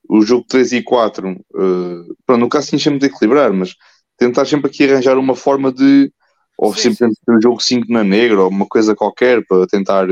o 0.09 0.23
jogo 0.23 0.45
3 0.49 0.73
e 0.73 0.83
4, 0.83 1.29
uh, 1.29 1.35
eh, 1.35 2.15
pronto, 2.25 2.41
no 2.41 2.49
caso 2.49 2.69
sim 2.69 2.79
sempre 2.79 3.01
de 3.01 3.07
equilibrar, 3.07 3.53
mas 3.53 3.75
tentar 4.17 4.47
sempre 4.47 4.71
aqui 4.71 4.85
arranjar 4.85 5.19
uma 5.19 5.37
forma 5.37 5.71
de 5.71 6.11
ou 6.59 6.75
sim, 6.75 6.91
simplesmente 6.91 7.21
ter 7.25 7.37
o 7.37 7.41
jogo 7.41 7.61
5 7.61 7.87
na 7.93 8.03
negra, 8.03 8.43
ou 8.43 8.49
uma 8.49 8.67
coisa 8.67 8.95
qualquer, 8.97 9.47
para 9.47 9.67
tentar 9.69 10.09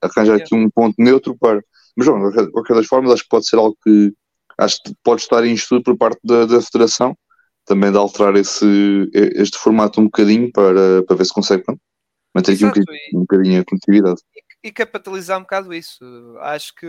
arranjar 0.00 0.36
aqui 0.36 0.54
um 0.54 0.70
ponto 0.70 0.94
neutro 0.96 1.36
para. 1.36 1.60
Mas, 1.96 2.06
bom, 2.06 2.30
de 2.30 2.50
qualquer 2.52 2.74
das 2.74 2.86
formas, 2.86 3.12
acho 3.12 3.24
que 3.24 3.28
pode 3.28 3.48
ser 3.48 3.56
algo 3.56 3.76
que 3.82 4.12
acho 4.58 4.82
que 4.82 4.92
pode 5.02 5.22
estar 5.22 5.44
em 5.44 5.54
estudo 5.54 5.82
por 5.82 5.96
parte 5.96 6.18
da, 6.24 6.44
da 6.44 6.60
Federação, 6.60 7.16
também 7.64 7.92
de 7.92 7.98
alterar 7.98 8.34
esse, 8.36 9.08
este 9.12 9.58
formato 9.58 10.00
um 10.00 10.04
bocadinho 10.04 10.50
para, 10.52 11.02
para 11.04 11.16
ver 11.16 11.24
se 11.24 11.32
consegue 11.32 11.62
pronto, 11.64 11.80
manter 12.34 12.52
aqui 12.52 12.64
um 12.64 12.68
bocadinho, 12.68 12.98
um 13.14 13.20
bocadinho 13.20 13.60
a 13.60 13.64
conectividade. 13.64 14.20
E, 14.34 14.68
e 14.68 14.72
capitalizar 14.72 15.38
um 15.38 15.42
bocado 15.42 15.72
isso. 15.72 16.04
Acho 16.40 16.74
que 16.74 16.86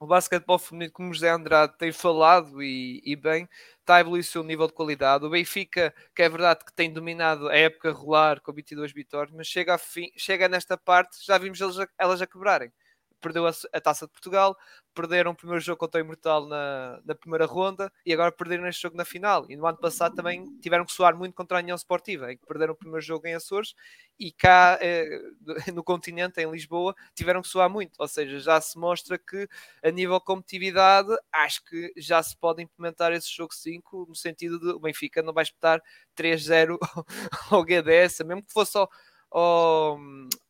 o 0.00 0.06
basquetebol 0.06 0.58
feminino, 0.58 0.92
como 0.92 1.10
o 1.10 1.14
José 1.14 1.30
Andrade 1.30 1.76
tem 1.78 1.92
falado 1.92 2.62
e, 2.62 3.00
e, 3.04 3.14
bem, 3.14 3.48
está 3.80 3.96
a 3.96 4.00
evoluir 4.00 4.22
o 4.22 4.26
seu 4.26 4.42
nível 4.42 4.66
de 4.66 4.72
qualidade. 4.72 5.24
O 5.24 5.30
Benfica, 5.30 5.94
que 6.14 6.22
é 6.22 6.28
verdade 6.28 6.64
que 6.64 6.72
tem 6.72 6.92
dominado 6.92 7.48
a 7.48 7.54
época 7.54 7.92
rolar 7.92 8.40
com 8.40 8.52
22 8.52 8.92
vitórias, 8.92 9.34
mas 9.36 9.46
chega, 9.46 9.74
a 9.74 9.78
fim, 9.78 10.10
chega 10.16 10.48
nesta 10.48 10.76
parte, 10.76 11.24
já 11.24 11.38
vimos 11.38 11.60
elas 11.60 11.78
a, 11.78 11.88
elas 11.98 12.22
a 12.22 12.26
quebrarem 12.26 12.72
perdeu 13.22 13.46
a, 13.46 13.52
a, 13.72 13.80
Taça 13.80 14.06
de 14.06 14.12
Portugal, 14.12 14.56
perderam 14.94 15.30
o 15.30 15.34
primeiro 15.34 15.62
jogo 15.62 15.78
contra 15.78 16.00
o 16.00 16.04
Imortal 16.04 16.46
na, 16.46 17.00
na 17.04 17.14
primeira 17.14 17.46
ronda 17.46 17.90
e 18.04 18.12
agora 18.12 18.32
perderam 18.32 18.66
este 18.66 18.82
jogo 18.82 18.96
na 18.96 19.04
final. 19.04 19.46
E 19.48 19.56
no 19.56 19.66
ano 19.66 19.78
passado 19.78 20.14
também 20.14 20.44
tiveram 20.60 20.84
que 20.84 20.92
soar 20.92 21.16
muito 21.16 21.34
contra 21.34 21.58
a 21.58 21.62
União 21.62 21.76
Sportiva, 21.76 22.32
em 22.32 22.36
que 22.36 22.46
perderam 22.46 22.74
o 22.74 22.76
primeiro 22.76 23.00
jogo 23.00 23.26
em 23.26 23.34
Açores 23.34 23.74
e 24.18 24.30
cá 24.32 24.78
eh, 24.80 25.20
no 25.72 25.82
continente, 25.82 26.40
em 26.40 26.50
Lisboa, 26.50 26.94
tiveram 27.14 27.40
que 27.40 27.48
soar 27.48 27.70
muito. 27.70 27.92
Ou 27.98 28.08
seja, 28.08 28.38
já 28.38 28.60
se 28.60 28.76
mostra 28.78 29.16
que 29.16 29.48
a 29.82 29.90
nível 29.90 30.20
competitividade, 30.20 31.08
acho 31.32 31.64
que 31.64 31.92
já 31.96 32.22
se 32.22 32.36
pode 32.36 32.62
implementar 32.62 33.12
esse 33.12 33.34
jogo 33.34 33.54
5 33.54 34.06
no 34.08 34.14
sentido 34.14 34.58
de 34.58 34.68
o 34.70 34.80
Benfica 34.80 35.22
não 35.22 35.32
vai 35.32 35.44
espetar 35.44 35.80
3-0 36.16 36.76
ao 37.50 37.64
GDS, 37.64 38.24
mesmo 38.24 38.42
que 38.42 38.52
fosse 38.52 38.72
só 38.72 38.88
ao, 39.32 39.98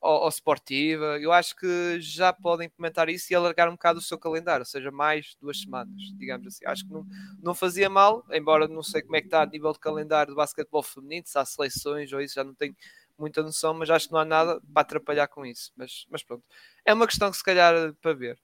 ao, 0.01 0.25
ao 0.25 0.29
Sportiva. 0.29 1.19
Eu 1.21 1.33
acho 1.33 1.55
que 1.57 2.01
já 2.01 2.33
podem 2.33 2.67
implementar 2.67 3.09
isso 3.09 3.33
e 3.33 3.37
alargar 3.37 3.69
um 3.69 3.73
bocado 3.73 4.01
o 4.01 4.03
seu 4.03 4.19
calendário, 4.19 4.62
ou 4.62 4.67
seja, 4.67 4.91
mais 4.91 5.37
duas 5.41 5.61
semanas, 5.61 5.97
digamos 6.19 6.47
assim. 6.49 6.67
Acho 6.67 6.85
que 6.85 6.93
não, 6.93 7.07
não 7.41 7.55
fazia 7.55 7.89
mal, 7.89 8.25
embora 8.33 8.67
não 8.67 8.83
sei 8.83 9.03
como 9.03 9.17
é 9.17 9.21
que 9.21 9.29
está 9.29 9.43
a 9.43 9.47
nível 9.47 9.73
de 9.73 9.79
calendário 9.79 10.33
do 10.33 10.37
basquetebol 10.37 10.83
feminino, 10.83 11.27
se 11.27 11.39
há 11.39 11.45
seleções 11.45 12.12
ou 12.12 12.21
isso, 12.21 12.35
já 12.35 12.45
não 12.45 12.55
tenho 12.55 12.75
muita 13.17 13.43
noção, 13.43 13.73
mas 13.73 13.89
acho 13.89 14.09
que 14.09 14.12
não 14.12 14.21
há 14.21 14.25
nada 14.25 14.61
para 14.73 14.83
atrapalhar 14.83 15.29
com 15.29 15.47
isso. 15.47 15.73
Mas, 15.77 16.05
mas 16.11 16.25
pronto, 16.25 16.45
é 16.85 16.93
uma 16.93 17.07
questão 17.07 17.31
que 17.31 17.37
se 17.37 17.45
calhar 17.45 17.95
para 18.03 18.12
ver. 18.12 18.39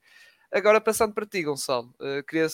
Agora, 0.52 0.80
passando 0.80 1.12
para 1.12 1.26
ti, 1.26 1.42
Gonçalo, 1.42 1.94
uh, 2.00 2.22
queria 2.26 2.46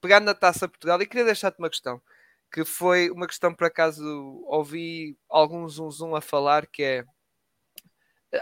pegar 0.00 0.20
na 0.20 0.34
taça 0.34 0.68
Portugal 0.68 1.00
e 1.00 1.06
queria 1.06 1.24
deixar-te 1.24 1.58
uma 1.58 1.70
questão 1.70 2.02
que 2.52 2.64
foi 2.64 3.10
uma 3.10 3.26
questão 3.26 3.54
por 3.54 3.66
acaso 3.66 4.04
ouvi 4.46 5.16
alguns 5.28 5.74
zoom 5.74 6.14
a 6.14 6.20
falar 6.20 6.66
que 6.66 6.82
é 6.82 7.04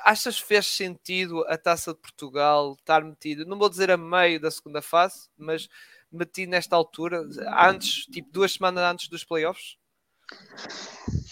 achas 0.03 0.39
fez 0.39 0.67
sentido 0.67 1.45
a 1.47 1.57
Taça 1.57 1.93
de 1.93 2.01
Portugal 2.01 2.77
estar 2.79 3.05
metido, 3.05 3.47
não 3.47 3.59
vou 3.59 3.69
dizer 3.69 3.91
a 3.91 3.97
meio 3.97 4.41
da 4.41 4.51
segunda 4.51 4.83
fase, 4.83 5.29
mas 5.37 5.69
metido 6.11 6.51
nesta 6.51 6.75
altura, 6.77 7.25
antes, 7.69 8.07
tipo 8.07 8.29
duas 8.33 8.53
semanas 8.53 8.85
antes 8.85 9.09
dos 9.09 9.25
playoffs? 9.25 9.77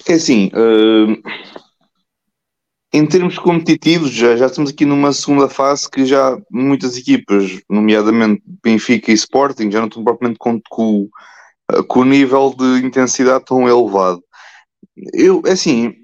É 0.06 0.14
assim, 0.14 0.48
uh, 0.48 1.22
em 2.92 3.06
termos 3.06 3.38
competitivos, 3.38 4.10
já, 4.10 4.36
já 4.36 4.46
estamos 4.46 4.70
aqui 4.70 4.84
numa 4.84 5.12
segunda 5.12 5.48
fase 5.48 5.90
que 5.90 6.04
já 6.04 6.36
muitas 6.50 6.96
equipas, 6.96 7.60
nomeadamente 7.68 8.42
Benfica 8.62 9.10
e 9.10 9.14
Sporting, 9.14 9.70
já 9.70 9.80
não 9.80 9.88
estão 9.88 10.04
propriamente 10.04 10.38
com, 10.38 10.60
com 10.68 11.08
com 11.88 12.00
o 12.00 12.04
nível 12.04 12.54
de 12.56 12.84
intensidade 12.84 13.44
tão 13.44 13.68
elevado. 13.68 14.22
Eu, 15.12 15.42
é 15.46 15.52
assim, 15.52 15.94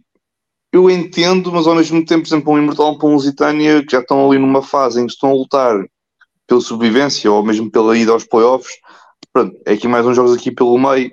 eu 0.72 0.90
entendo, 0.90 1.50
mas 1.52 1.66
ao 1.66 1.74
mesmo 1.74 2.04
tempo, 2.04 2.22
por 2.22 2.28
exemplo, 2.28 2.52
um 2.52 2.58
Imortal 2.58 2.98
para 2.98 3.08
um 3.08 3.14
Lusitânia 3.14 3.84
que 3.84 3.92
já 3.92 4.00
estão 4.00 4.26
ali 4.28 4.38
numa 4.38 4.62
fase 4.62 5.00
em 5.00 5.06
que 5.06 5.12
estão 5.12 5.30
a 5.30 5.34
lutar 5.34 5.84
pela 6.46 6.60
sobrevivência 6.60 7.30
ou 7.30 7.42
mesmo 7.42 7.70
pela 7.70 7.96
ida 7.96 8.12
aos 8.12 8.24
playoffs, 8.24 8.76
pronto, 9.32 9.56
é 9.66 9.72
aqui 9.74 9.88
mais 9.88 10.06
uns 10.06 10.16
jogos 10.16 10.34
aqui 10.34 10.50
pelo 10.50 10.78
meio, 10.78 11.12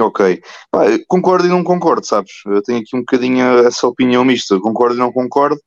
ok. 0.00 0.40
Pá, 0.70 0.84
concordo 1.08 1.46
e 1.46 1.50
não 1.50 1.64
concordo, 1.64 2.06
sabes? 2.06 2.32
Eu 2.46 2.62
tenho 2.62 2.80
aqui 2.80 2.96
um 2.96 3.00
bocadinho 3.00 3.44
essa 3.66 3.86
opinião 3.86 4.24
mista, 4.24 4.58
concordo 4.60 4.96
e 4.96 4.98
não 4.98 5.12
concordo. 5.12 5.60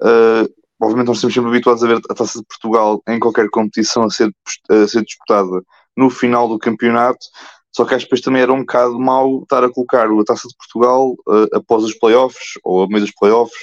Uh, 0.00 0.48
obviamente 0.80 1.08
nós 1.08 1.18
estamos 1.18 1.34
sempre 1.34 1.50
habituados 1.50 1.84
a 1.84 1.86
ver 1.86 2.00
a 2.10 2.14
Taça 2.14 2.38
de 2.38 2.44
Portugal 2.46 3.02
em 3.08 3.20
qualquer 3.20 3.48
competição 3.50 4.04
a 4.04 4.10
ser, 4.10 4.30
a 4.68 4.88
ser 4.88 5.02
disputada 5.04 5.62
no 5.96 6.10
final 6.10 6.48
do 6.48 6.58
campeonato, 6.58 7.24
só 7.72 7.84
que 7.84 7.94
acho 7.94 8.04
que 8.04 8.10
depois 8.10 8.20
também 8.20 8.42
era 8.42 8.52
um 8.52 8.60
bocado 8.60 8.98
mau 9.00 9.42
estar 9.42 9.64
a 9.64 9.72
colocar 9.72 10.06
a 10.06 10.24
Taça 10.24 10.46
de 10.46 10.56
Portugal 10.56 11.12
uh, 11.26 11.56
após 11.56 11.82
os 11.82 11.94
playoffs, 11.94 12.58
ou 12.62 12.82
a 12.82 12.86
meio 12.86 13.00
dos 13.00 13.14
playoffs. 13.14 13.58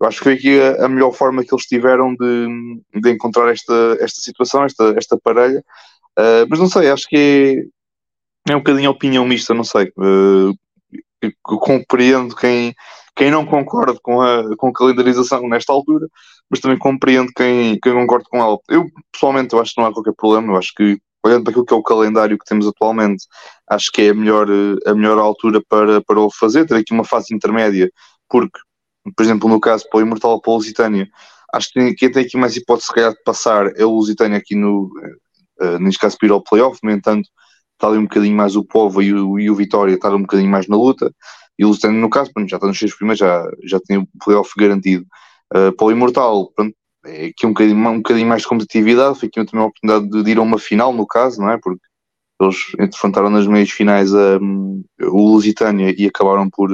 Eu 0.00 0.06
acho 0.06 0.18
que 0.18 0.24
foi 0.24 0.34
aqui 0.34 0.60
a, 0.60 0.86
a 0.86 0.88
melhor 0.88 1.12
forma 1.12 1.42
que 1.42 1.52
eles 1.52 1.66
tiveram 1.66 2.14
de, 2.14 2.80
de 3.00 3.10
encontrar 3.10 3.50
esta, 3.50 3.98
esta 4.00 4.20
situação, 4.20 4.64
esta, 4.64 4.94
esta 4.96 5.18
parelha. 5.18 5.64
Uh, 6.16 6.46
mas 6.48 6.58
não 6.60 6.68
sei, 6.68 6.88
acho 6.88 7.08
que 7.08 7.68
é, 8.48 8.52
é 8.52 8.56
um 8.56 8.60
bocadinho 8.60 8.90
opinião 8.90 9.26
mista, 9.26 9.52
não 9.52 9.64
sei. 9.64 9.92
Uh, 9.98 10.54
eu 11.20 11.32
compreendo 11.42 12.36
quem, 12.36 12.72
quem 13.16 13.28
não 13.28 13.44
concorda 13.44 13.98
com 14.00 14.22
a, 14.22 14.56
com 14.56 14.68
a 14.68 14.72
calendarização 14.72 15.48
nesta 15.48 15.72
altura, 15.72 16.06
mas 16.48 16.60
também 16.60 16.78
compreendo 16.78 17.32
quem, 17.36 17.76
quem 17.80 17.92
concorda 17.92 18.24
com 18.30 18.38
ela. 18.38 18.56
Eu, 18.68 18.86
pessoalmente, 19.10 19.52
eu 19.52 19.60
acho 19.60 19.74
que 19.74 19.80
não 19.80 19.88
há 19.88 19.92
qualquer 19.92 20.14
problema. 20.16 20.52
Eu 20.52 20.56
acho 20.56 20.72
que 20.76 20.96
olhando 21.24 21.44
para 21.44 21.50
aquilo 21.50 21.64
que 21.64 21.74
é 21.74 21.76
o 21.76 21.82
calendário 21.82 22.38
que 22.38 22.44
temos 22.44 22.66
atualmente, 22.66 23.26
acho 23.68 23.90
que 23.92 24.02
é 24.02 24.10
a 24.10 24.14
melhor, 24.14 24.48
a 24.86 24.94
melhor 24.94 25.18
altura 25.18 25.62
para, 25.68 26.02
para 26.02 26.20
o 26.20 26.30
fazer, 26.30 26.66
ter 26.66 26.76
aqui 26.76 26.92
uma 26.92 27.04
fase 27.04 27.34
intermédia, 27.34 27.90
porque, 28.28 28.58
por 29.16 29.22
exemplo, 29.22 29.48
no 29.48 29.60
caso 29.60 29.88
para 29.90 29.98
o 29.98 30.02
Imortal 30.02 30.40
para 30.40 30.50
o 30.50 30.54
Lusitânia, 30.54 31.08
acho 31.52 31.70
que 31.72 31.94
quem 31.94 32.10
tem 32.10 32.24
aqui 32.24 32.36
mais 32.36 32.56
hipótese 32.56 32.92
de 32.94 33.22
passar 33.24 33.72
é 33.76 33.84
o 33.84 33.90
Lusitânia 33.90 34.38
aqui 34.38 34.54
no, 34.54 34.90
uh, 35.60 35.78
neste 35.80 36.00
caso, 36.00 36.16
para 36.18 36.28
ir 36.28 36.32
ao 36.32 36.42
playoff, 36.42 36.78
no 36.82 36.90
entanto, 36.90 37.28
está 37.74 37.88
ali 37.88 37.98
um 37.98 38.04
bocadinho 38.04 38.36
mais 38.36 38.56
o 38.56 38.64
Povo 38.64 39.02
e 39.02 39.12
o, 39.12 39.38
e 39.38 39.50
o 39.50 39.54
Vitória 39.54 39.94
está 39.94 40.10
um 40.10 40.22
bocadinho 40.22 40.50
mais 40.50 40.68
na 40.68 40.76
luta, 40.76 41.12
e 41.58 41.64
o 41.64 41.68
Lusitânia, 41.68 42.00
no 42.00 42.10
caso, 42.10 42.30
pronto, 42.32 42.48
já 42.48 42.56
está 42.56 42.66
nos 42.66 42.78
seis 42.78 42.94
primeiros, 42.94 43.18
já, 43.18 43.44
já 43.64 43.80
tem 43.80 43.98
o 43.98 44.08
playoff 44.24 44.52
garantido. 44.56 45.04
Uh, 45.52 45.72
para 45.74 45.86
o 45.86 45.90
Imortal, 45.90 46.52
pronto, 46.54 46.74
aqui 47.04 47.46
um 47.46 47.50
bocadinho, 47.50 47.88
um 47.88 47.96
bocadinho 47.98 48.28
mais 48.28 48.42
de 48.42 48.48
competitividade, 48.48 49.18
foi 49.18 49.28
aqui 49.28 49.44
também 49.44 49.64
a 49.64 49.68
oportunidade 49.68 50.24
de 50.24 50.30
ir 50.30 50.38
a 50.38 50.42
uma 50.42 50.58
final, 50.58 50.92
no 50.92 51.06
caso, 51.06 51.40
não 51.40 51.50
é? 51.50 51.58
Porque 51.58 51.80
eles 52.40 52.56
enfrentaram 52.80 53.30
nas 53.30 53.46
meias 53.46 53.70
finais 53.70 54.14
a, 54.14 54.38
um, 54.38 54.84
o 55.02 55.32
Lusitânia 55.32 55.94
e 55.96 56.06
acabaram 56.06 56.48
por, 56.48 56.70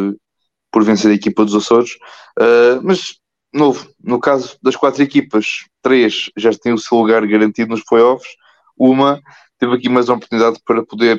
por 0.70 0.84
vencer 0.84 1.10
a 1.10 1.14
equipa 1.14 1.44
dos 1.44 1.54
Açores. 1.54 1.92
Uh, 2.38 2.80
mas, 2.82 3.16
novo, 3.52 3.88
no 4.02 4.18
caso 4.18 4.56
das 4.62 4.76
quatro 4.76 5.02
equipas, 5.02 5.64
três 5.82 6.30
já 6.36 6.50
têm 6.52 6.72
o 6.72 6.78
seu 6.78 6.98
lugar 6.98 7.26
garantido 7.26 7.70
nos 7.70 7.84
playoffs, 7.84 8.34
uma 8.76 9.20
teve 9.58 9.74
aqui 9.74 9.88
mais 9.88 10.08
uma 10.08 10.16
oportunidade 10.16 10.58
para 10.66 10.84
poder, 10.84 11.16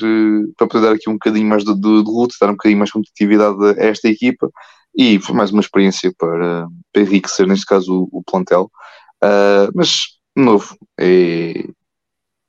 para 0.58 0.68
poder 0.68 0.86
dar 0.86 0.94
aqui 0.94 1.10
um 1.10 1.14
bocadinho 1.14 1.48
mais 1.48 1.64
de, 1.64 1.74
de, 1.74 2.04
de 2.04 2.12
luta, 2.12 2.36
dar 2.40 2.50
um 2.50 2.54
bocadinho 2.54 2.78
mais 2.78 2.90
de 2.90 2.94
competitividade 2.94 3.58
a 3.80 3.86
esta 3.86 4.08
equipa 4.08 4.52
e 4.96 5.20
foi 5.20 5.36
mais 5.36 5.52
uma 5.52 5.62
experiência 5.62 6.14
para, 6.18 6.68
para 6.94 7.02
enriquecer, 7.02 7.48
neste 7.48 7.66
caso, 7.66 8.08
o, 8.12 8.20
o 8.20 8.24
plantel. 8.24 8.72
Uh, 9.26 9.72
mas, 9.74 10.20
de 10.38 10.44
novo, 10.44 10.78
é, 11.00 11.54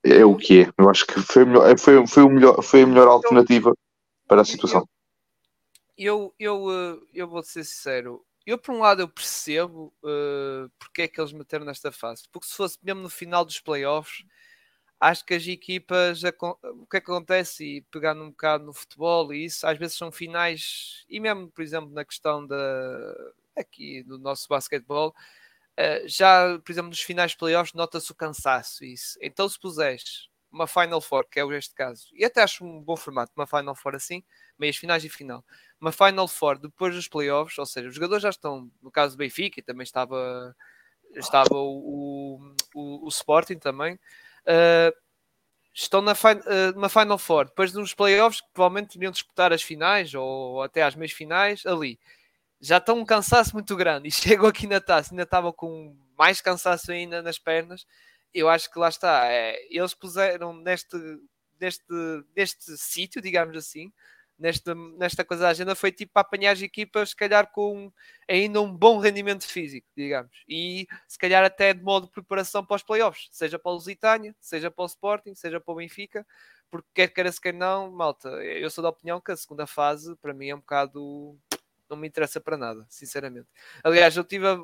é 0.04 0.24
o 0.24 0.36
que 0.36 0.62
é. 0.62 0.70
Eu 0.76 0.90
acho 0.90 1.06
que 1.06 1.20
foi, 1.22 1.44
melhor, 1.44 1.78
foi, 1.78 2.06
foi, 2.06 2.22
o 2.22 2.28
melhor, 2.28 2.62
foi 2.62 2.82
a 2.82 2.86
melhor 2.86 3.08
alternativa 3.08 3.74
para 4.28 4.42
a 4.42 4.44
situação. 4.44 4.86
Eu, 5.96 6.34
eu, 6.38 6.70
eu, 6.70 7.08
eu 7.14 7.28
vou 7.28 7.42
ser 7.42 7.64
sincero. 7.64 8.22
Eu, 8.44 8.58
por 8.58 8.74
um 8.74 8.80
lado, 8.80 9.00
eu 9.00 9.08
percebo 9.08 9.92
uh, 10.04 10.70
porque 10.78 11.02
é 11.02 11.08
que 11.08 11.20
eles 11.20 11.32
meteram 11.32 11.64
nesta 11.64 11.90
fase. 11.90 12.24
Porque 12.30 12.46
se 12.46 12.54
fosse 12.54 12.78
mesmo 12.82 13.00
no 13.00 13.08
final 13.08 13.44
dos 13.44 13.58
playoffs, 13.58 14.24
acho 15.00 15.24
que 15.24 15.34
as 15.34 15.46
equipas, 15.46 16.22
o 16.62 16.86
que 16.86 16.98
acontece, 16.98 17.64
e 17.64 17.80
pegando 17.82 18.22
um 18.22 18.30
bocado 18.30 18.64
no 18.64 18.72
futebol 18.72 19.32
e 19.32 19.46
isso, 19.46 19.66
às 19.66 19.78
vezes 19.78 19.96
são 19.96 20.12
finais, 20.12 21.04
e 21.08 21.20
mesmo, 21.20 21.50
por 21.50 21.62
exemplo, 21.62 21.90
na 21.90 22.04
questão 22.04 22.46
da, 22.46 23.14
aqui 23.56 24.02
do 24.02 24.18
nosso 24.18 24.48
basquetebol, 24.48 25.14
eh, 25.76 26.04
já, 26.06 26.58
por 26.64 26.72
exemplo, 26.72 26.88
nos 26.90 27.02
finais 27.02 27.34
playoffs 27.34 27.74
nota-se 27.74 28.10
o 28.10 28.14
cansaço. 28.14 28.84
Isso. 28.84 29.18
Então, 29.20 29.48
se 29.48 29.58
puseres 29.58 30.28
uma 30.50 30.66
Final 30.66 31.00
Four, 31.00 31.26
que 31.30 31.38
é 31.38 31.46
este 31.56 31.74
caso, 31.74 32.08
e 32.14 32.24
até 32.24 32.42
acho 32.42 32.64
um 32.64 32.80
bom 32.82 32.96
formato, 32.96 33.32
uma 33.36 33.46
Final 33.46 33.74
Four 33.74 33.94
assim, 33.94 34.24
meias 34.58 34.76
finais 34.76 35.04
e 35.04 35.08
final. 35.08 35.44
Uma 35.80 35.92
Final 35.92 36.26
Four 36.28 36.58
depois 36.58 36.94
dos 36.94 37.08
playoffs, 37.08 37.58
ou 37.58 37.66
seja, 37.66 37.88
os 37.88 37.94
jogadores 37.94 38.22
já 38.22 38.30
estão, 38.30 38.70
no 38.82 38.90
caso 38.90 39.16
do 39.16 39.18
Benfica, 39.18 39.60
e 39.60 39.62
também 39.62 39.84
estava, 39.84 40.56
estava 41.14 41.54
o, 41.54 42.40
o, 42.74 43.04
o 43.04 43.08
Sporting 43.08 43.58
também, 43.58 43.94
uh, 43.96 44.96
estão 45.74 46.00
na 46.00 46.12
uh, 46.12 46.88
Final 46.88 47.18
Four, 47.18 47.46
depois 47.46 47.74
nos 47.74 47.92
playoffs, 47.92 48.40
que 48.40 48.48
provavelmente 48.54 48.96
iriam 48.96 49.12
disputar 49.12 49.52
as 49.52 49.62
finais 49.62 50.14
ou 50.14 50.62
até 50.62 50.82
às 50.82 50.94
meias 50.94 51.12
finais, 51.12 51.66
ali. 51.66 52.00
Já 52.66 52.78
estão 52.78 52.98
um 52.98 53.04
cansaço 53.04 53.54
muito 53.54 53.76
grande 53.76 54.08
e 54.08 54.10
chegam 54.12 54.46
aqui 54.46 54.66
na 54.66 54.80
taça, 54.80 55.12
ainda 55.12 55.22
estavam 55.22 55.52
com 55.52 55.96
mais 56.18 56.40
cansaço 56.40 56.90
ainda 56.90 57.22
nas 57.22 57.38
pernas 57.38 57.86
eu 58.36 58.48
acho 58.48 58.70
que 58.70 58.78
lá 58.78 58.88
está. 58.88 59.26
É, 59.32 59.56
eles 59.70 59.94
puseram 59.94 60.52
neste, 60.52 60.96
neste, 61.58 61.84
neste 62.36 62.76
sítio, 62.76 63.22
digamos 63.22 63.56
assim, 63.56 63.90
nesta, 64.38 64.74
nesta 64.74 65.24
coisa 65.24 65.44
da 65.44 65.48
agenda, 65.50 65.74
foi 65.74 65.90
tipo 65.90 66.12
para 66.12 66.22
apanhar 66.22 66.52
as 66.52 66.60
equipas, 66.62 67.10
se 67.10 67.16
calhar 67.16 67.50
com 67.50 67.90
ainda 68.28 68.60
um 68.60 68.72
bom 68.76 68.98
rendimento 68.98 69.44
físico, 69.46 69.86
digamos, 69.96 70.30
e 70.48 70.86
se 71.08 71.18
calhar 71.18 71.44
até 71.44 71.72
de 71.72 71.82
modo 71.82 72.06
de 72.06 72.12
preparação 72.12 72.64
para 72.64 72.76
os 72.76 72.82
playoffs, 72.82 73.28
seja 73.32 73.58
para 73.58 73.70
o 73.72 73.74
Lusitânia, 73.74 74.36
seja 74.40 74.70
para 74.70 74.84
o 74.84 74.86
Sporting, 74.86 75.34
seja 75.34 75.60
para 75.60 75.72
o 75.72 75.76
Benfica, 75.76 76.26
porque 76.70 76.88
quer 76.94 77.08
queira 77.08 77.32
se 77.32 77.40
quer 77.40 77.54
não, 77.54 77.90
malta, 77.90 78.28
eu 78.28 78.68
sou 78.70 78.82
da 78.82 78.90
opinião 78.90 79.20
que 79.20 79.32
a 79.32 79.36
segunda 79.36 79.66
fase 79.66 80.14
para 80.16 80.34
mim 80.34 80.50
é 80.50 80.54
um 80.54 80.60
bocado 80.60 81.38
não 81.88 81.96
me 81.96 82.08
interessa 82.08 82.40
para 82.40 82.56
nada, 82.56 82.86
sinceramente. 82.88 83.48
Aliás, 83.82 84.16
eu 84.16 84.22
estive 84.22 84.46
a, 84.46 84.58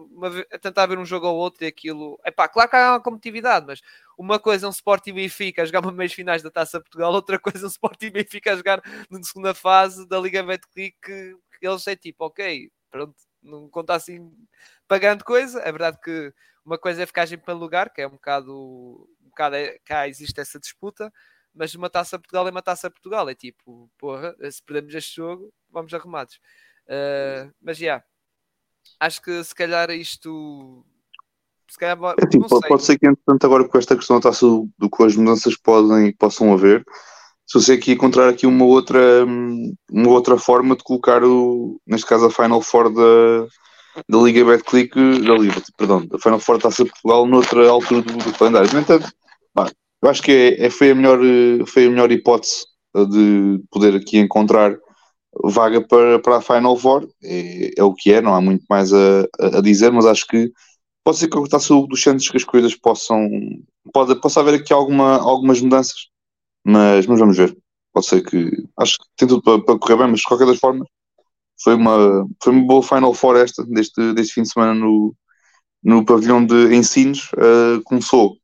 a, 0.53 0.59
tentar 0.59 0.87
ver 0.87 0.99
um 0.99 1.05
jogo 1.05 1.27
ou 1.27 1.37
outro 1.37 1.65
e 1.65 1.67
aquilo. 1.67 2.19
É 2.25 2.31
pá, 2.31 2.49
claro 2.49 2.69
que 2.69 2.77
há 2.77 2.93
uma 2.93 3.01
competitividade, 3.01 3.67
mas 3.67 3.81
uma 4.19 4.39
coisa 4.39 4.67
é 4.67 4.69
um 4.69 4.73
Sporting 4.73 5.15
Benfica 5.15 5.63
a 5.63 5.65
jogar 5.65 5.81
uma 5.81 5.93
meias 5.93 6.13
finais 6.13 6.43
da 6.43 6.51
Taça 6.51 6.81
Portugal, 6.81 7.13
outra 7.13 7.39
coisa 7.39 7.65
é 7.65 7.67
um 7.67 7.69
Sporting 7.69 8.11
Benfica 8.11 8.53
a 8.53 8.57
jogar 8.57 8.83
na 9.11 9.23
segunda 9.23 9.55
fase 9.55 10.07
da 10.09 10.19
Liga 10.19 10.43
Betclic, 10.43 10.97
que 11.03 11.37
eles 11.61 11.87
é 11.87 11.97
tipo, 11.97 12.25
ok, 12.25 12.71
pronto, 12.91 13.15
não 13.43 13.69
conta 13.69 13.95
assim 13.95 14.33
pagando 14.89 15.25
coisa. 15.25 15.61
É 15.61 15.71
verdade 15.73 15.99
que 16.03 16.33
uma 16.65 16.79
coisa 16.79 17.03
é 17.03 17.07
ficar 17.07 17.25
em 17.25 17.39
primeiro 17.39 17.61
lugar, 17.61 17.91
que 17.91 18.01
é 18.01 18.07
um 18.07 18.13
bocado, 18.13 19.09
um 19.21 19.29
bocado 19.29 19.57
é, 19.57 19.79
cá 19.85 20.09
existe 20.09 20.41
essa 20.41 20.61
disputa, 20.61 21.13
mas 21.55 21.75
uma 21.75 21.91
taça 21.91 22.19
Portugal 22.19 22.47
é 22.49 22.51
uma 22.51 22.63
taça 22.63 22.91
Portugal. 22.91 23.29
É 23.29 23.35
tipo, 23.35 23.91
porra, 23.99 24.35
se 24.51 24.63
perdemos 24.63 24.95
este 24.95 25.17
jogo, 25.17 25.53
vamos 25.71 25.93
arrumados. 25.95 26.39
Uh, 26.89 27.51
mas 27.63 27.79
já, 27.79 27.85
yeah, 27.85 28.05
acho 29.01 29.23
que 29.23 29.43
se 29.45 29.55
calhar 29.55 29.91
isto. 29.91 30.85
Se 31.71 31.79
calhar, 31.79 31.97
é, 32.19 32.27
tipo, 32.27 32.47
pode, 32.49 32.83
ser 32.83 32.99
que, 32.99 33.07
entretanto, 33.07 33.47
agora 33.47 33.67
com 33.67 33.79
esta 33.79 33.97
questão 33.97 34.17
da 34.21 34.29
taça 34.29 34.45
do, 34.45 34.69
do 34.79 34.91
que 34.91 35.03
as 35.05 35.17
mudanças 35.17 35.57
podem, 35.57 36.15
possam 36.17 36.53
haver, 36.53 36.85
se 37.47 37.61
você 37.61 37.73
aqui 37.73 37.93
encontrar 37.93 38.29
aqui 38.29 38.47
uma 38.47 38.65
outra, 38.65 39.25
uma 39.91 40.09
outra 40.09 40.37
forma 40.37 40.77
de 40.77 40.85
colocar 40.85 41.25
o, 41.25 41.81
neste 41.87 42.07
caso 42.07 42.27
a 42.27 42.31
Final 42.31 42.61
Four 42.61 42.93
da, 42.93 43.47
da 44.09 44.19
Liga 44.19 44.45
Betclic, 44.45 44.95
da 44.95 45.35
Liga, 45.35 45.63
perdão, 45.77 46.07
da 46.07 46.19
Final 46.19 46.39
Four 46.39 46.59
da 46.59 46.63
Taça 46.65 46.85
Portugal 46.85 47.27
noutra 47.27 47.69
altura 47.69 48.03
do, 48.03 48.13
do 48.19 48.33
calendário. 48.39 48.73
No 48.73 48.81
entanto, 48.81 49.11
eu 50.03 50.11
acho 50.11 50.23
que 50.23 50.33
é, 50.33 50.67
é, 50.67 50.71
foi, 50.71 50.91
a 50.91 50.95
melhor, 50.95 51.19
foi 51.67 51.87
a 51.87 51.91
melhor 51.91 52.11
hipótese 52.11 52.65
de 52.95 53.63
poder 53.71 53.95
aqui 53.95 54.19
encontrar 54.19 54.77
vaga 55.45 55.81
para, 55.81 56.19
para 56.19 56.37
a 56.37 56.41
Final 56.43 56.77
Four, 56.77 57.09
é, 57.23 57.71
é, 57.77 57.83
o 57.83 57.95
que 57.95 58.13
é, 58.13 58.21
não 58.21 58.35
há 58.35 58.41
muito 58.41 58.65
mais 58.69 58.93
a, 58.93 59.27
a 59.41 59.61
dizer, 59.61 59.91
mas 59.91 60.07
acho 60.07 60.27
que 60.27 60.53
pode 61.05 61.19
ser 61.19 61.29
que 61.29 61.37
eu 61.37 61.45
está 61.45 61.59
dos 61.59 62.03
Santos 62.03 62.29
que 62.29 62.37
as 62.37 62.45
coisas 62.45 62.75
possam, 62.75 63.29
pode, 63.93 64.15
possa 64.21 64.41
haver 64.41 64.55
aqui 64.55 64.73
alguma, 64.73 65.19
algumas 65.19 65.61
mudanças, 65.61 66.09
mas, 66.65 67.07
mas 67.07 67.19
vamos 67.19 67.37
ver. 67.37 67.57
Pode 67.93 68.07
ser 68.07 68.23
que, 68.23 68.51
acho 68.79 68.99
que 68.99 69.05
tem 69.17 69.29
tudo 69.29 69.43
para, 69.43 69.63
para 69.63 69.79
correr 69.79 69.97
bem, 69.97 70.09
mas 70.09 70.21
de 70.21 70.27
qualquer 70.27 70.47
das 70.47 70.59
formas, 70.59 70.89
foi 71.63 71.75
uma, 71.75 72.27
foi 72.43 72.53
uma 72.53 72.67
boa 72.67 72.83
Final 72.83 73.15
Four 73.15 73.37
esta, 73.37 73.65
deste, 73.65 74.15
deste 74.15 74.35
fim 74.35 74.43
de 74.43 74.53
semana 74.53 74.75
no, 74.75 75.15
no 75.83 76.05
pavilhão 76.05 76.45
de 76.45 76.75
Ensinos. 76.75 77.31
Uh, 77.35 77.83
começou 77.85 78.37